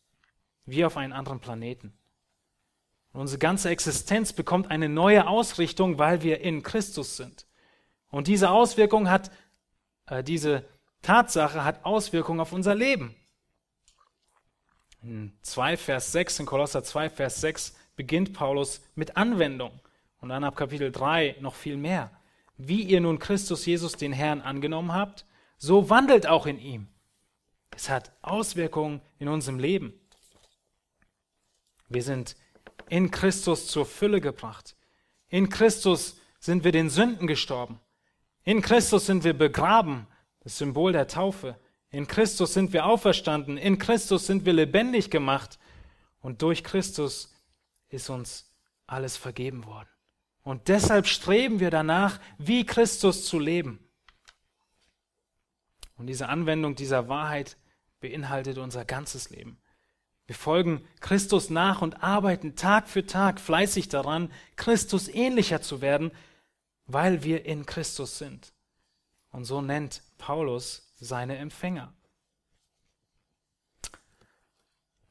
wie 0.64 0.84
auf 0.84 0.97
einen 0.97 1.12
anderen 1.12 1.41
Planeten. 1.41 1.93
Und 3.12 3.22
unsere 3.22 3.39
ganze 3.39 3.70
Existenz 3.70 4.32
bekommt 4.32 4.70
eine 4.70 4.89
neue 4.89 5.26
Ausrichtung, 5.26 5.99
weil 5.99 6.22
wir 6.22 6.41
in 6.41 6.62
Christus 6.62 7.16
sind. 7.16 7.47
Und 8.11 8.26
diese 8.26 8.51
Auswirkung 8.51 9.11
hat, 9.11 9.30
diese 10.24 10.64
Tatsache 11.02 11.64
hat 11.64 11.84
Auswirkungen 11.84 12.40
auf 12.40 12.52
unser 12.52 12.74
Leben. 12.74 13.14
In 15.02 15.32
2 15.42 15.76
Vers 15.76 16.12
6, 16.12 16.40
in 16.40 16.46
Kolosser 16.46 16.82
2 16.82 17.11
Vers 17.11 17.40
6 17.40 17.74
beginnt 17.96 18.32
Paulus 18.32 18.82
mit 18.94 19.16
Anwendung. 19.16 19.80
Und 20.20 20.30
dann 20.30 20.44
ab 20.44 20.56
Kapitel 20.56 20.90
3 20.90 21.36
noch 21.40 21.54
viel 21.54 21.76
mehr. 21.76 22.11
Wie 22.56 22.82
ihr 22.82 23.00
nun 23.00 23.20
Christus 23.20 23.66
Jesus 23.66 23.92
den 23.92 24.12
Herrn 24.12 24.40
angenommen 24.40 24.92
habt, 24.92 25.24
so 25.59 25.90
wandelt 25.90 26.26
auch 26.26 26.46
in 26.46 26.59
ihm. 26.59 26.88
Es 27.70 27.88
hat 27.88 28.12
Auswirkungen 28.22 29.00
in 29.18 29.28
unserem 29.28 29.59
Leben. 29.59 29.92
Wir 31.88 32.02
sind 32.02 32.36
in 32.88 33.11
Christus 33.11 33.68
zur 33.68 33.86
Fülle 33.86 34.20
gebracht. 34.20 34.76
In 35.28 35.48
Christus 35.48 36.20
sind 36.40 36.64
wir 36.64 36.72
den 36.72 36.90
Sünden 36.90 37.26
gestorben. 37.26 37.80
In 38.49 38.62
Christus 38.62 39.05
sind 39.05 39.24
wir 39.24 39.34
begraben, 39.34 40.07
das 40.40 40.57
Symbol 40.57 40.92
der 40.92 41.07
Taufe. 41.07 41.61
In 41.90 42.07
Christus 42.07 42.55
sind 42.55 42.72
wir 42.72 42.86
auferstanden. 42.86 43.59
In 43.59 43.76
Christus 43.76 44.26
sind 44.26 44.46
wir 44.46 44.55
lebendig 44.55 45.11
gemacht. 45.11 45.59
Und 46.20 46.40
durch 46.40 46.64
Christus 46.64 47.34
ist 47.90 48.09
uns 48.09 48.51
alles 48.86 49.18
vergeben 49.18 49.66
worden. 49.66 49.90
Und 50.44 50.68
deshalb 50.68 51.07
streben 51.07 51.61
wir 51.61 51.70
danach, 51.70 52.20
wie 52.38 52.64
Christus 52.64 53.26
zu 53.26 53.38
leben. 53.38 53.80
Und 55.99 56.07
diese 56.07 56.30
Anwendung 56.30 56.74
dieser 56.74 57.07
Wahrheit 57.07 57.59
beinhaltet 58.01 58.57
unser 58.57 58.86
ganzes 58.86 59.28
Leben. 59.28 59.59
Wir 60.24 60.34
folgen 60.34 60.80
Christus 61.01 61.51
nach 61.51 61.82
und 61.82 62.03
arbeiten 62.03 62.57
Tag 62.57 62.88
für 62.88 63.05
Tag 63.05 63.40
fleißig 63.40 63.90
daran, 63.90 64.32
Christus 64.57 65.09
ähnlicher 65.09 65.61
zu 65.61 65.82
werden, 65.82 66.12
weil 66.89 67.22
wir 67.22 67.45
in 67.45 67.66
Christus 67.66 68.18
sind. 68.18 68.53
Und 69.30 69.45
so 69.45 69.61
nennt 69.61 70.03
Paulus 70.16 70.91
seine 70.99 71.36
Empfänger. 71.36 71.93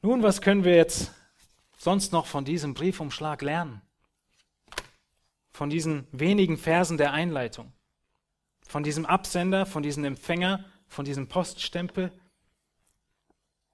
Nun, 0.02 0.22
was 0.22 0.42
können 0.42 0.64
wir 0.64 0.76
jetzt 0.76 1.12
sonst 1.78 2.12
noch 2.12 2.26
von 2.26 2.44
diesem 2.44 2.74
Briefumschlag 2.74 3.42
lernen? 3.42 3.80
Von 5.52 5.70
diesen 5.70 6.06
wenigen 6.12 6.58
Versen 6.58 6.98
der 6.98 7.12
Einleitung, 7.12 7.72
von 8.66 8.82
diesem 8.82 9.06
Absender, 9.06 9.66
von 9.66 9.82
diesem 9.82 10.04
Empfänger, 10.04 10.64
von 10.88 11.04
diesem 11.04 11.28
Poststempel. 11.28 12.12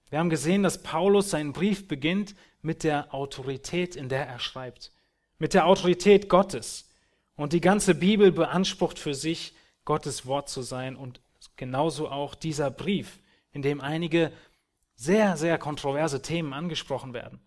Wir 0.08 0.18
haben 0.18 0.30
gesehen, 0.30 0.62
dass 0.62 0.82
Paulus 0.82 1.30
seinen 1.30 1.52
Brief 1.52 1.88
beginnt 1.88 2.34
mit 2.62 2.84
der 2.84 3.12
Autorität, 3.12 3.96
in 3.96 4.08
der 4.08 4.26
er 4.26 4.38
schreibt, 4.38 4.92
mit 5.38 5.52
der 5.52 5.66
Autorität 5.66 6.28
Gottes. 6.28 6.88
Und 7.36 7.52
die 7.52 7.60
ganze 7.60 7.94
Bibel 7.94 8.30
beansprucht 8.32 8.98
für 8.98 9.14
sich, 9.14 9.54
Gottes 9.84 10.26
Wort 10.26 10.48
zu 10.48 10.62
sein 10.62 10.96
und 10.96 11.20
genauso 11.56 12.08
auch 12.08 12.34
dieser 12.34 12.70
Brief, 12.70 13.20
in 13.52 13.62
dem 13.62 13.80
einige 13.80 14.32
sehr, 14.94 15.36
sehr 15.36 15.58
kontroverse 15.58 16.22
Themen 16.22 16.52
angesprochen 16.52 17.12
werden. 17.12 17.40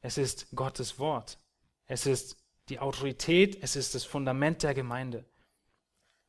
Es 0.00 0.18
ist 0.18 0.48
Gottes 0.54 0.98
Wort. 0.98 1.38
Es 1.86 2.06
ist 2.06 2.36
die 2.68 2.78
Autorität, 2.78 3.58
es 3.62 3.76
ist 3.76 3.94
das 3.94 4.04
Fundament 4.04 4.62
der 4.62 4.74
Gemeinde. 4.74 5.24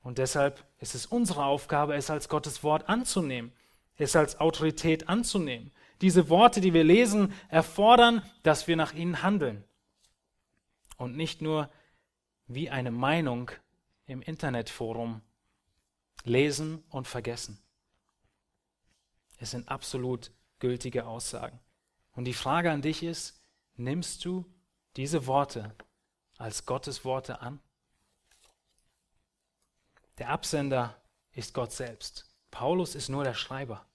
Und 0.01 0.17
deshalb 0.17 0.63
ist 0.79 0.93
es 0.93 1.05
unsere 1.05 1.45
Aufgabe, 1.45 1.95
es 1.95 2.09
als 2.09 2.29
Gottes 2.29 2.63
Wort 2.63 2.89
anzunehmen, 2.89 3.53
es 3.97 4.15
als 4.15 4.39
Autorität 4.39 5.09
anzunehmen. 5.09 5.71
Diese 6.01 6.29
Worte, 6.29 6.61
die 6.61 6.73
wir 6.73 6.83
lesen, 6.83 7.33
erfordern, 7.49 8.21
dass 8.43 8.67
wir 8.67 8.75
nach 8.75 8.93
ihnen 8.93 9.23
handeln. 9.23 9.63
Und 10.97 11.15
nicht 11.15 11.41
nur 11.41 11.69
wie 12.47 12.69
eine 12.69 12.91
Meinung 12.91 13.51
im 14.05 14.21
Internetforum 14.21 15.21
lesen 16.23 16.83
und 16.89 17.07
vergessen. 17.07 17.59
Es 19.37 19.51
sind 19.51 19.67
absolut 19.69 20.31
gültige 20.59 21.05
Aussagen. 21.05 21.59
Und 22.13 22.25
die 22.25 22.33
Frage 22.33 22.71
an 22.71 22.81
dich 22.81 23.03
ist, 23.03 23.41
nimmst 23.75 24.23
du 24.25 24.45
diese 24.95 25.27
Worte 25.27 25.75
als 26.37 26.65
Gottes 26.65 27.03
Worte 27.03 27.41
an? 27.41 27.59
Der 30.17 30.29
Absender 30.29 31.01
ist 31.33 31.53
Gott 31.53 31.73
selbst. 31.73 32.29
Paulus 32.51 32.95
ist 32.95 33.09
nur 33.09 33.25
der 33.25 33.33
Schreiber. 33.33 33.85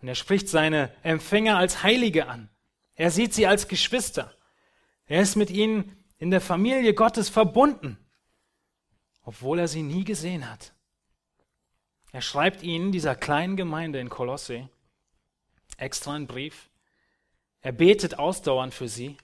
Und 0.00 0.06
er 0.06 0.14
spricht 0.14 0.48
seine 0.48 0.92
Empfänger 1.02 1.56
als 1.56 1.82
Heilige 1.82 2.28
an. 2.28 2.48
Er 2.94 3.10
sieht 3.10 3.34
sie 3.34 3.46
als 3.46 3.66
Geschwister. 3.66 4.32
Er 5.06 5.22
ist 5.22 5.34
mit 5.34 5.50
ihnen 5.50 6.04
in 6.18 6.30
der 6.30 6.40
Familie 6.40 6.94
Gottes 6.94 7.28
verbunden, 7.28 7.96
obwohl 9.22 9.58
er 9.58 9.68
sie 9.68 9.82
nie 9.82 10.04
gesehen 10.04 10.48
hat. 10.48 10.72
Er 12.12 12.22
schreibt 12.22 12.62
ihnen, 12.62 12.90
dieser 12.92 13.14
kleinen 13.14 13.56
Gemeinde 13.56 14.00
in 14.00 14.08
Kolosse, 14.08 14.68
extra 15.76 16.14
einen 16.14 16.26
Brief. 16.26 16.70
Er 17.60 17.72
betet 17.72 18.18
ausdauernd 18.18 18.74
für 18.74 18.88
sie. 18.88 19.16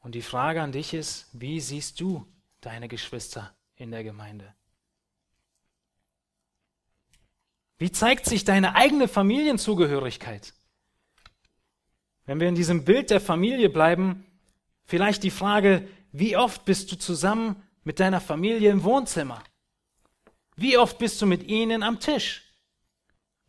Und 0.00 0.14
die 0.14 0.22
Frage 0.22 0.60
an 0.60 0.72
dich 0.72 0.92
ist, 0.92 1.28
wie 1.32 1.60
siehst 1.60 2.00
du 2.00 2.26
deine 2.60 2.88
Geschwister 2.88 3.56
in 3.76 3.90
der 3.90 4.04
Gemeinde? 4.04 4.54
Wie 7.78 7.90
zeigt 7.90 8.26
sich 8.26 8.44
deine 8.44 8.76
eigene 8.76 9.08
Familienzugehörigkeit? 9.08 10.54
Wenn 12.26 12.40
wir 12.40 12.48
in 12.48 12.54
diesem 12.54 12.84
Bild 12.84 13.10
der 13.10 13.20
Familie 13.20 13.68
bleiben, 13.68 14.26
vielleicht 14.84 15.22
die 15.22 15.30
Frage, 15.30 15.86
wie 16.12 16.36
oft 16.36 16.64
bist 16.64 16.90
du 16.90 16.96
zusammen 16.96 17.62
mit 17.82 18.00
deiner 18.00 18.20
Familie 18.20 18.70
im 18.70 18.84
Wohnzimmer? 18.84 19.42
Wie 20.56 20.78
oft 20.78 20.98
bist 20.98 21.20
du 21.20 21.26
mit 21.26 21.42
ihnen 21.44 21.82
am 21.82 22.00
Tisch 22.00 22.52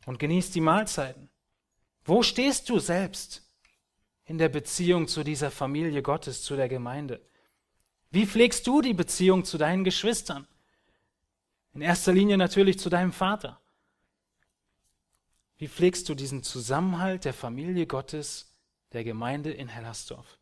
und 0.06 0.20
genießt 0.20 0.56
die 0.56 0.62
Mahlzeiten? 0.62 1.30
Wo 2.04 2.24
stehst 2.24 2.70
du 2.70 2.80
selbst 2.80 3.48
in 4.26 4.38
der 4.38 4.50
Beziehung 4.50 5.08
zu 5.08 5.24
dieser 5.24 5.52
Familie 5.52 6.02
Gottes, 6.02 6.44
zu 6.44 6.56
der 6.56 6.68
Gemeinde? 6.68 7.22
Wie 8.12 8.26
pflegst 8.26 8.66
du 8.68 8.82
die 8.82 8.94
Beziehung 8.94 9.46
zu 9.46 9.58
deinen 9.58 9.84
Geschwistern? 9.84 10.48
In 11.74 11.82
erster 11.82 12.14
Linie 12.14 12.38
natürlich 12.38 12.80
zu 12.80 12.90
deinem 12.90 13.12
Vater. 13.12 13.60
Wie 15.58 15.68
pflegst 15.68 16.10
du 16.10 16.16
diesen 16.16 16.44
Zusammenhalt 16.44 17.26
der 17.26 17.34
Familie 17.34 17.86
Gottes, 17.86 18.55
der 18.96 19.04
Gemeinde 19.04 19.52
in 19.52 19.68
Hellersdorf? 19.68 20.40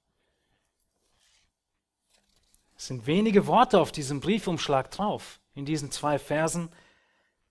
Es 2.78 2.88
sind 2.88 3.06
wenige 3.06 3.48
Worte 3.48 3.80
auf 3.80 3.92
diesem 3.92 4.20
Briefumschlag 4.20 4.92
drauf 4.92 5.40
in 5.56 5.66
diesen 5.66 5.92
zwei 5.92 6.20
Versen, 6.20 6.70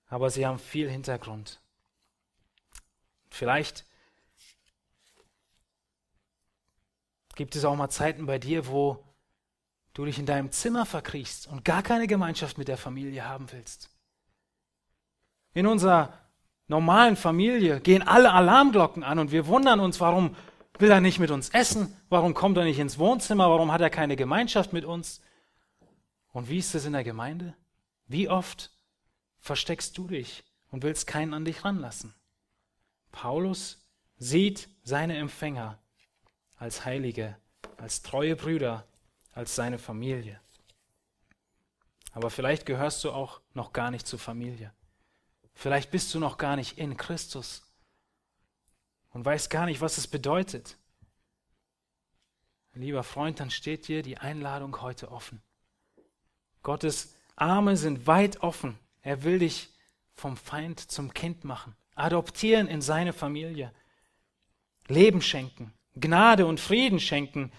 aber 0.08 0.30
sie 0.30 0.46
haben 0.46 0.58
viel 0.58 0.90
Hintergrund. 0.90 1.60
Vielleicht 3.30 3.84
gibt 7.34 7.56
es 7.56 7.64
auch 7.64 7.74
mal 7.76 7.88
Zeiten 7.88 8.26
bei 8.26 8.38
dir, 8.38 8.66
wo 8.66 9.02
du 9.94 10.04
dich 10.04 10.18
in 10.18 10.26
deinem 10.26 10.52
Zimmer 10.52 10.86
verkriechst 10.86 11.46
und 11.46 11.64
gar 11.64 11.82
keine 11.82 12.06
Gemeinschaft 12.06 12.58
mit 12.58 12.68
der 12.68 12.76
Familie 12.76 13.26
haben 13.26 13.50
willst. 13.52 13.90
In 15.54 15.66
unserer 15.66 16.12
normalen 16.68 17.16
Familie 17.16 17.80
gehen 17.80 18.06
alle 18.06 18.32
Alarmglocken 18.32 19.02
an 19.02 19.18
und 19.18 19.32
wir 19.32 19.46
wundern 19.46 19.80
uns, 19.80 20.00
warum 20.00 20.36
will 20.78 20.90
er 20.90 21.00
nicht 21.00 21.18
mit 21.18 21.30
uns 21.30 21.50
essen? 21.50 21.96
Warum 22.08 22.34
kommt 22.34 22.56
er 22.56 22.64
nicht 22.64 22.78
ins 22.78 22.98
Wohnzimmer? 22.98 23.50
Warum 23.50 23.72
hat 23.72 23.80
er 23.80 23.90
keine 23.90 24.16
Gemeinschaft 24.16 24.72
mit 24.72 24.84
uns? 24.84 25.20
Und 26.32 26.48
wie 26.48 26.58
ist 26.58 26.74
es 26.74 26.84
in 26.84 26.92
der 26.92 27.04
Gemeinde? 27.04 27.54
Wie 28.06 28.28
oft 28.28 28.70
versteckst 29.40 29.96
du 29.98 30.08
dich 30.08 30.44
und 30.70 30.82
willst 30.82 31.06
keinen 31.06 31.34
an 31.34 31.44
dich 31.44 31.64
ranlassen? 31.64 32.14
Paulus 33.10 33.84
sieht 34.16 34.68
seine 34.82 35.16
Empfänger 35.16 35.78
als 36.56 36.84
Heilige, 36.84 37.36
als 37.76 38.02
treue 38.02 38.36
Brüder, 38.36 38.86
als 39.32 39.54
seine 39.54 39.78
Familie. 39.78 40.40
Aber 42.12 42.30
vielleicht 42.30 42.66
gehörst 42.66 43.04
du 43.04 43.10
auch 43.10 43.40
noch 43.54 43.72
gar 43.72 43.90
nicht 43.90 44.06
zur 44.06 44.18
Familie. 44.18 44.72
Vielleicht 45.54 45.90
bist 45.90 46.12
du 46.14 46.18
noch 46.18 46.38
gar 46.38 46.56
nicht 46.56 46.78
in 46.78 46.96
Christus 46.96 47.71
und 49.12 49.24
weißt 49.24 49.50
gar 49.50 49.66
nicht, 49.66 49.80
was 49.80 49.98
es 49.98 50.06
bedeutet. 50.06 50.76
Lieber 52.74 53.02
Freund, 53.02 53.40
dann 53.40 53.50
steht 53.50 53.88
dir 53.88 54.02
die 54.02 54.18
Einladung 54.18 54.80
heute 54.80 55.12
offen. 55.12 55.42
Gottes 56.62 57.14
Arme 57.36 57.76
sind 57.76 58.06
weit 58.06 58.42
offen. 58.42 58.78
Er 59.02 59.24
will 59.24 59.38
dich 59.40 59.68
vom 60.14 60.36
Feind 60.36 60.80
zum 60.80 61.12
Kind 61.12 61.44
machen, 61.44 61.74
adoptieren 61.94 62.68
in 62.68 62.80
seine 62.80 63.12
Familie, 63.12 63.72
Leben 64.88 65.20
schenken, 65.20 65.72
Gnade 65.96 66.46
und 66.46 66.60
Frieden 66.60 67.00
schenken, 67.00 67.52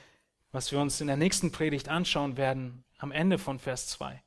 was 0.51 0.72
wir 0.72 0.80
uns 0.80 1.01
in 1.01 1.08
der 1.08 1.18
nächsten 1.18 1.51
Predigt 1.51 1.89
anschauen 1.89 2.38
werden, 2.38 2.84
am 2.97 3.12
Ende 3.12 3.38
von 3.38 3.60
Vers 3.60 3.88
2. 3.89 4.22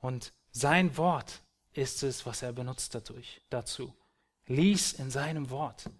Und 0.00 0.32
sein 0.50 0.96
Wort 0.96 1.40
ist 1.72 2.02
es, 2.02 2.26
was 2.26 2.42
er 2.42 2.52
benutzt 2.52 2.94
dadurch, 2.94 3.40
dazu. 3.50 3.94
Lies 4.48 4.94
in 4.94 5.10
seinem 5.10 5.50
Wort. 5.50 5.90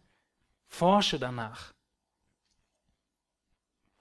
Forsche 0.67 1.19
danach. 1.19 1.73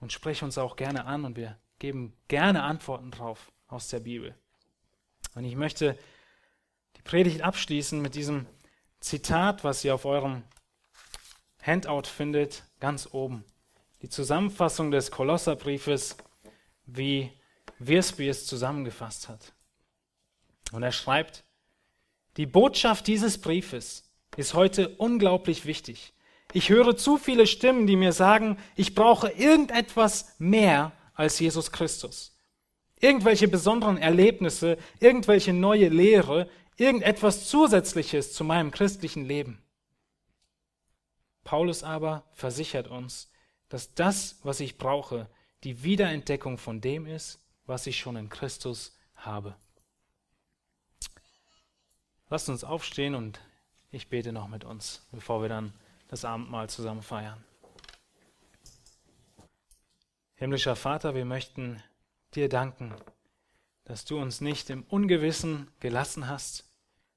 Und 0.00 0.12
sprich 0.12 0.42
uns 0.42 0.58
auch 0.58 0.76
gerne 0.76 1.04
an 1.04 1.24
und 1.24 1.36
wir 1.36 1.58
geben 1.78 2.16
gerne 2.28 2.62
Antworten 2.62 3.10
drauf 3.10 3.52
aus 3.66 3.88
der 3.88 4.00
Bibel. 4.00 4.34
Und 5.34 5.44
ich 5.44 5.54
möchte 5.54 5.98
die 6.96 7.02
Predigt 7.02 7.42
abschließen 7.42 8.00
mit 8.00 8.14
diesem 8.14 8.46
Zitat, 9.00 9.64
was 9.64 9.84
ihr 9.84 9.94
auf 9.94 10.04
eurem 10.04 10.42
Handout 11.62 12.08
findet, 12.08 12.64
ganz 12.80 13.08
oben. 13.12 13.44
Die 14.02 14.08
Zusammenfassung 14.08 14.90
des 14.90 15.10
Kolosserbriefes, 15.10 16.16
wie 16.86 17.32
Wirsby 17.78 18.28
es 18.28 18.46
zusammengefasst 18.46 19.28
hat. 19.28 19.52
Und 20.72 20.82
er 20.82 20.92
schreibt, 20.92 21.44
die 22.36 22.46
Botschaft 22.46 23.06
dieses 23.06 23.40
Briefes 23.40 24.07
ist 24.38 24.54
heute 24.54 24.88
unglaublich 24.96 25.66
wichtig. 25.66 26.14
Ich 26.54 26.70
höre 26.70 26.96
zu 26.96 27.18
viele 27.18 27.46
Stimmen, 27.46 27.86
die 27.86 27.96
mir 27.96 28.12
sagen, 28.12 28.56
ich 28.74 28.94
brauche 28.94 29.28
irgendetwas 29.28 30.34
mehr 30.38 30.92
als 31.14 31.38
Jesus 31.38 31.72
Christus 31.72 32.38
irgendwelche 33.00 33.48
besonderen 33.48 33.96
Erlebnisse, 33.98 34.78
irgendwelche 35.00 35.52
neue 35.52 35.88
Lehre, 35.88 36.48
irgendetwas 36.76 37.48
Zusätzliches 37.48 38.32
zu 38.32 38.44
meinem 38.44 38.70
christlichen 38.70 39.24
Leben. 39.24 39.62
Paulus 41.44 41.82
aber 41.82 42.24
versichert 42.32 42.88
uns, 42.88 43.30
dass 43.68 43.94
das, 43.94 44.38
was 44.42 44.60
ich 44.60 44.78
brauche, 44.78 45.28
die 45.64 45.82
Wiederentdeckung 45.82 46.58
von 46.58 46.80
dem 46.80 47.06
ist, 47.06 47.40
was 47.66 47.86
ich 47.86 47.98
schon 47.98 48.16
in 48.16 48.28
Christus 48.28 48.96
habe. 49.14 49.56
Lasst 52.30 52.48
uns 52.48 52.64
aufstehen 52.64 53.14
und 53.14 53.40
ich 53.90 54.08
bete 54.08 54.32
noch 54.32 54.48
mit 54.48 54.64
uns, 54.64 55.06
bevor 55.12 55.42
wir 55.42 55.48
dann 55.48 55.72
das 56.08 56.24
Abendmahl 56.24 56.68
zusammen 56.68 57.02
feiern. 57.02 57.42
Himmlischer 60.34 60.76
Vater, 60.76 61.14
wir 61.14 61.24
möchten 61.24 61.82
dir 62.34 62.48
danken, 62.48 62.94
dass 63.84 64.04
du 64.04 64.20
uns 64.20 64.40
nicht 64.40 64.70
im 64.70 64.84
Ungewissen 64.84 65.70
gelassen 65.80 66.28
hast, 66.28 66.64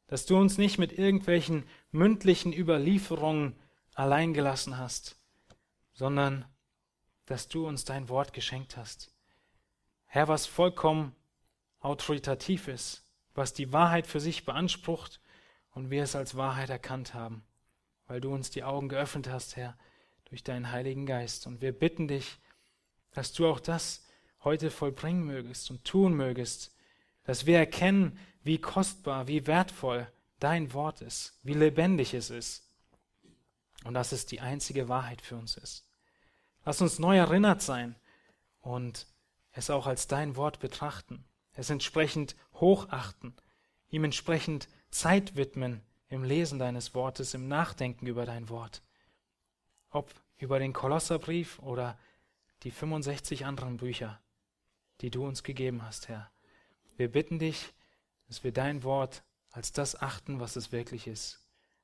dass 0.07 0.26
du 0.26 0.38
uns 0.38 0.57
nicht 0.57 0.78
mit 0.78 0.97
irgendwelchen 0.97 1.67
mündlichen 1.91 2.53
Überlieferungen 2.53 3.55
allein 3.93 4.34
gelassen 4.34 4.78
hast, 4.78 5.17
sondern 5.93 6.45
dass 7.26 7.47
du 7.47 7.67
uns 7.67 7.86
dein 7.86 8.09
Wort 8.09 8.34
geschenkt 8.34 8.78
hast. 8.78 9.13
Herr, 10.05 10.28
was 10.28 10.45
vollkommen 10.45 11.15
autoritativ 11.80 12.67
ist, 12.67 13.05
was 13.34 13.53
die 13.53 13.72
Wahrheit 13.72 14.07
für 14.07 14.19
sich 14.19 14.45
beansprucht 14.45 15.22
und 15.72 15.89
wir 15.89 16.03
es 16.03 16.15
als 16.15 16.36
Wahrheit 16.36 16.69
erkannt 16.69 17.13
haben, 17.13 17.43
weil 18.07 18.22
du 18.22 18.34
uns 18.34 18.49
die 18.49 18.63
Augen 18.63 18.89
geöffnet 18.89 19.30
hast, 19.30 19.55
Herr, 19.55 19.78
durch 20.26 20.43
deinen 20.43 20.72
Heiligen 20.72 21.05
Geist. 21.05 21.47
Und 21.47 21.61
wir 21.61 21.72
bitten 21.72 22.07
dich, 22.07 22.39
dass 23.11 23.34
du 23.34 23.47
auch 23.47 23.59
das 23.59 24.05
heute 24.43 24.72
vollbringen 24.72 25.26
mögest 25.26 25.69
und 25.72 25.86
tun 25.86 26.13
mögest, 26.13 26.76
dass 27.24 27.45
wir 27.45 27.57
erkennen, 27.57 28.17
wie 28.43 28.57
kostbar, 28.57 29.28
wie 29.28 29.45
wertvoll 29.47 30.07
dein 30.39 30.74
Wort 30.74 31.01
ist, 31.01 31.38
wie 31.43 31.53
lebendig 31.53 32.13
es 32.13 32.30
ist 32.30 32.67
und 33.84 33.93
dass 33.93 34.11
es 34.11 34.26
die 34.26 34.41
einzige 34.41 34.89
Wahrheit 34.89 35.22
für 35.22 35.36
uns 35.36 35.57
ist. 35.57 35.86
Lass 36.65 36.82
uns 36.82 36.99
neu 36.99 37.17
erinnert 37.17 37.61
sein 37.61 37.95
und 38.61 39.07
es 39.51 39.69
auch 39.69 39.88
als 39.88 40.07
dein 40.07 40.36
Wort 40.36 40.59
betrachten, 40.59 41.24
es 41.53 41.69
entsprechend 41.69 42.36
hochachten, 42.53 43.36
ihm 43.89 44.03
entsprechend 44.03 44.67
Zeit 44.91 45.35
widmen 45.35 45.81
im 46.09 46.23
Lesen 46.23 46.59
deines 46.59 46.93
Wortes, 46.93 47.33
im 47.33 47.47
Nachdenken 47.47 48.05
über 48.05 48.25
dein 48.25 48.49
Wort. 48.49 48.83
Ob 49.89 50.13
über 50.37 50.59
den 50.59 50.73
Kolosserbrief 50.73 51.59
oder 51.59 51.97
die 52.63 52.71
65 52.71 53.45
anderen 53.45 53.77
Bücher, 53.77 54.21
die 55.01 55.09
du 55.09 55.25
uns 55.25 55.43
gegeben 55.43 55.83
hast, 55.83 56.09
Herr. 56.09 56.31
Wir 56.97 57.11
bitten 57.11 57.39
dich, 57.39 57.73
dass 58.27 58.43
wir 58.43 58.51
dein 58.51 58.83
Wort 58.83 59.23
als 59.49 59.71
das 59.71 59.99
achten, 59.99 60.39
was 60.39 60.55
es 60.55 60.71
wirklich 60.71 61.07
ist 61.07 61.41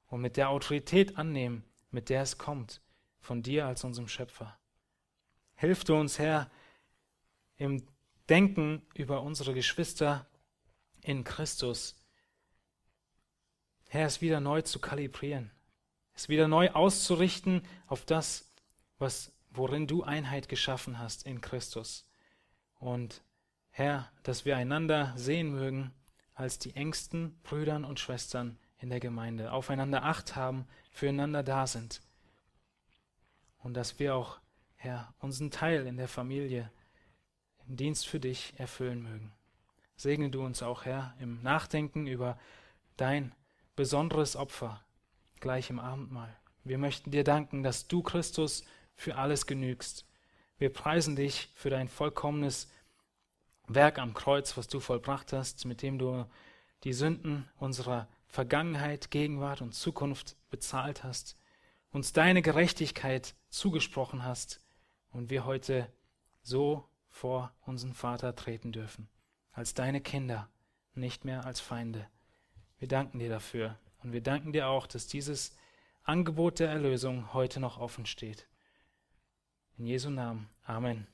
und 0.07 0.21
mit 0.21 0.37
der 0.37 0.49
Autorität 0.49 1.17
annehmen, 1.17 1.63
mit 1.91 2.09
der 2.09 2.21
es 2.21 2.37
kommt, 2.37 2.81
von 3.19 3.41
dir 3.41 3.65
als 3.65 3.83
unserem 3.83 4.07
Schöpfer. 4.07 4.57
Hilf 5.55 5.83
du 5.83 5.95
uns, 5.95 6.19
Herr, 6.19 6.49
im 7.57 7.83
Denken 8.29 8.85
über 8.93 9.21
unsere 9.21 9.53
Geschwister 9.53 10.27
in 11.01 11.23
Christus, 11.23 11.96
Herr, 13.87 14.05
es 14.05 14.21
wieder 14.21 14.39
neu 14.39 14.61
zu 14.61 14.79
kalibrieren, 14.79 15.51
es 16.13 16.29
wieder 16.29 16.47
neu 16.47 16.69
auszurichten 16.71 17.61
auf 17.87 18.05
das, 18.05 18.51
was 18.99 19.31
worin 19.51 19.87
du 19.87 20.03
Einheit 20.03 20.49
geschaffen 20.49 20.99
hast 20.99 21.25
in 21.25 21.41
Christus. 21.41 22.05
Und 22.79 23.21
Herr, 23.71 24.11
dass 24.23 24.45
wir 24.45 24.57
einander 24.57 25.13
sehen 25.15 25.51
mögen 25.51 25.93
als 26.33 26.59
die 26.59 26.75
engsten 26.75 27.39
Brüdern 27.43 27.83
und 27.83 27.99
Schwestern 27.99 28.57
in 28.79 28.89
der 28.89 28.99
Gemeinde, 28.99 29.51
aufeinander 29.51 30.03
Acht 30.03 30.35
haben, 30.35 30.67
füreinander 30.91 31.43
da 31.43 31.65
sind. 31.65 32.01
Und 33.59 33.73
dass 33.73 33.99
wir 33.99 34.15
auch, 34.15 34.39
Herr, 34.75 35.13
unseren 35.19 35.49
Teil 35.49 35.87
in 35.87 35.97
der 35.97 36.07
Familie, 36.07 36.71
im 37.67 37.75
Dienst 37.75 38.07
für 38.07 38.19
dich 38.19 38.53
erfüllen 38.57 39.01
mögen. 39.01 39.33
Segne 39.95 40.29
du 40.29 40.43
uns 40.43 40.61
auch, 40.61 40.85
Herr, 40.85 41.15
im 41.19 41.41
Nachdenken 41.41 42.05
über 42.05 42.39
dein 42.97 43.33
besonderes 43.77 44.35
Opfer 44.35 44.83
gleich 45.39 45.69
im 45.69 45.79
Abendmahl. 45.79 46.35
Wir 46.65 46.79
möchten 46.79 47.11
dir 47.11 47.23
danken, 47.23 47.63
dass 47.63 47.87
du, 47.87 48.01
Christus, 48.01 48.65
für 48.95 49.15
alles 49.15 49.45
genügst. 49.45 50.05
Wir 50.57 50.73
preisen 50.73 51.15
dich 51.15 51.51
für 51.53 51.69
dein 51.69 51.87
vollkommenes 51.87 52.69
Werk 53.67 53.99
am 53.99 54.15
Kreuz, 54.15 54.57
was 54.57 54.67
du 54.67 54.79
vollbracht 54.79 55.31
hast, 55.31 55.65
mit 55.65 55.83
dem 55.83 55.99
du 55.99 56.25
die 56.83 56.91
Sünden 56.91 57.47
unserer 57.57 58.07
Vergangenheit, 58.25 59.11
Gegenwart 59.11 59.61
und 59.61 59.73
Zukunft 59.73 60.35
bezahlt 60.49 61.03
hast, 61.03 61.37
uns 61.91 62.11
deine 62.13 62.41
Gerechtigkeit 62.41 63.35
zugesprochen 63.49 64.23
hast 64.23 64.59
und 65.11 65.29
wir 65.29 65.45
heute 65.45 65.87
so 66.41 66.89
vor 67.09 67.53
unseren 67.61 67.93
Vater 67.93 68.35
treten 68.35 68.71
dürfen, 68.71 69.07
als 69.51 69.75
deine 69.75 70.01
Kinder, 70.01 70.49
nicht 70.95 71.25
mehr 71.25 71.45
als 71.45 71.59
Feinde. 71.59 72.07
Wir 72.79 72.87
danken 72.87 73.19
dir 73.19 73.29
dafür 73.29 73.77
und 74.03 74.13
wir 74.13 74.21
danken 74.21 74.53
dir 74.53 74.67
auch, 74.67 74.87
dass 74.87 75.07
dieses 75.07 75.55
Angebot 76.03 76.59
der 76.59 76.69
Erlösung 76.69 77.33
heute 77.33 77.59
noch 77.59 77.79
offen 77.79 78.05
steht. 78.05 78.47
In 79.77 79.85
Jesu 79.85 80.09
Namen. 80.09 80.49
Amen. 80.63 81.07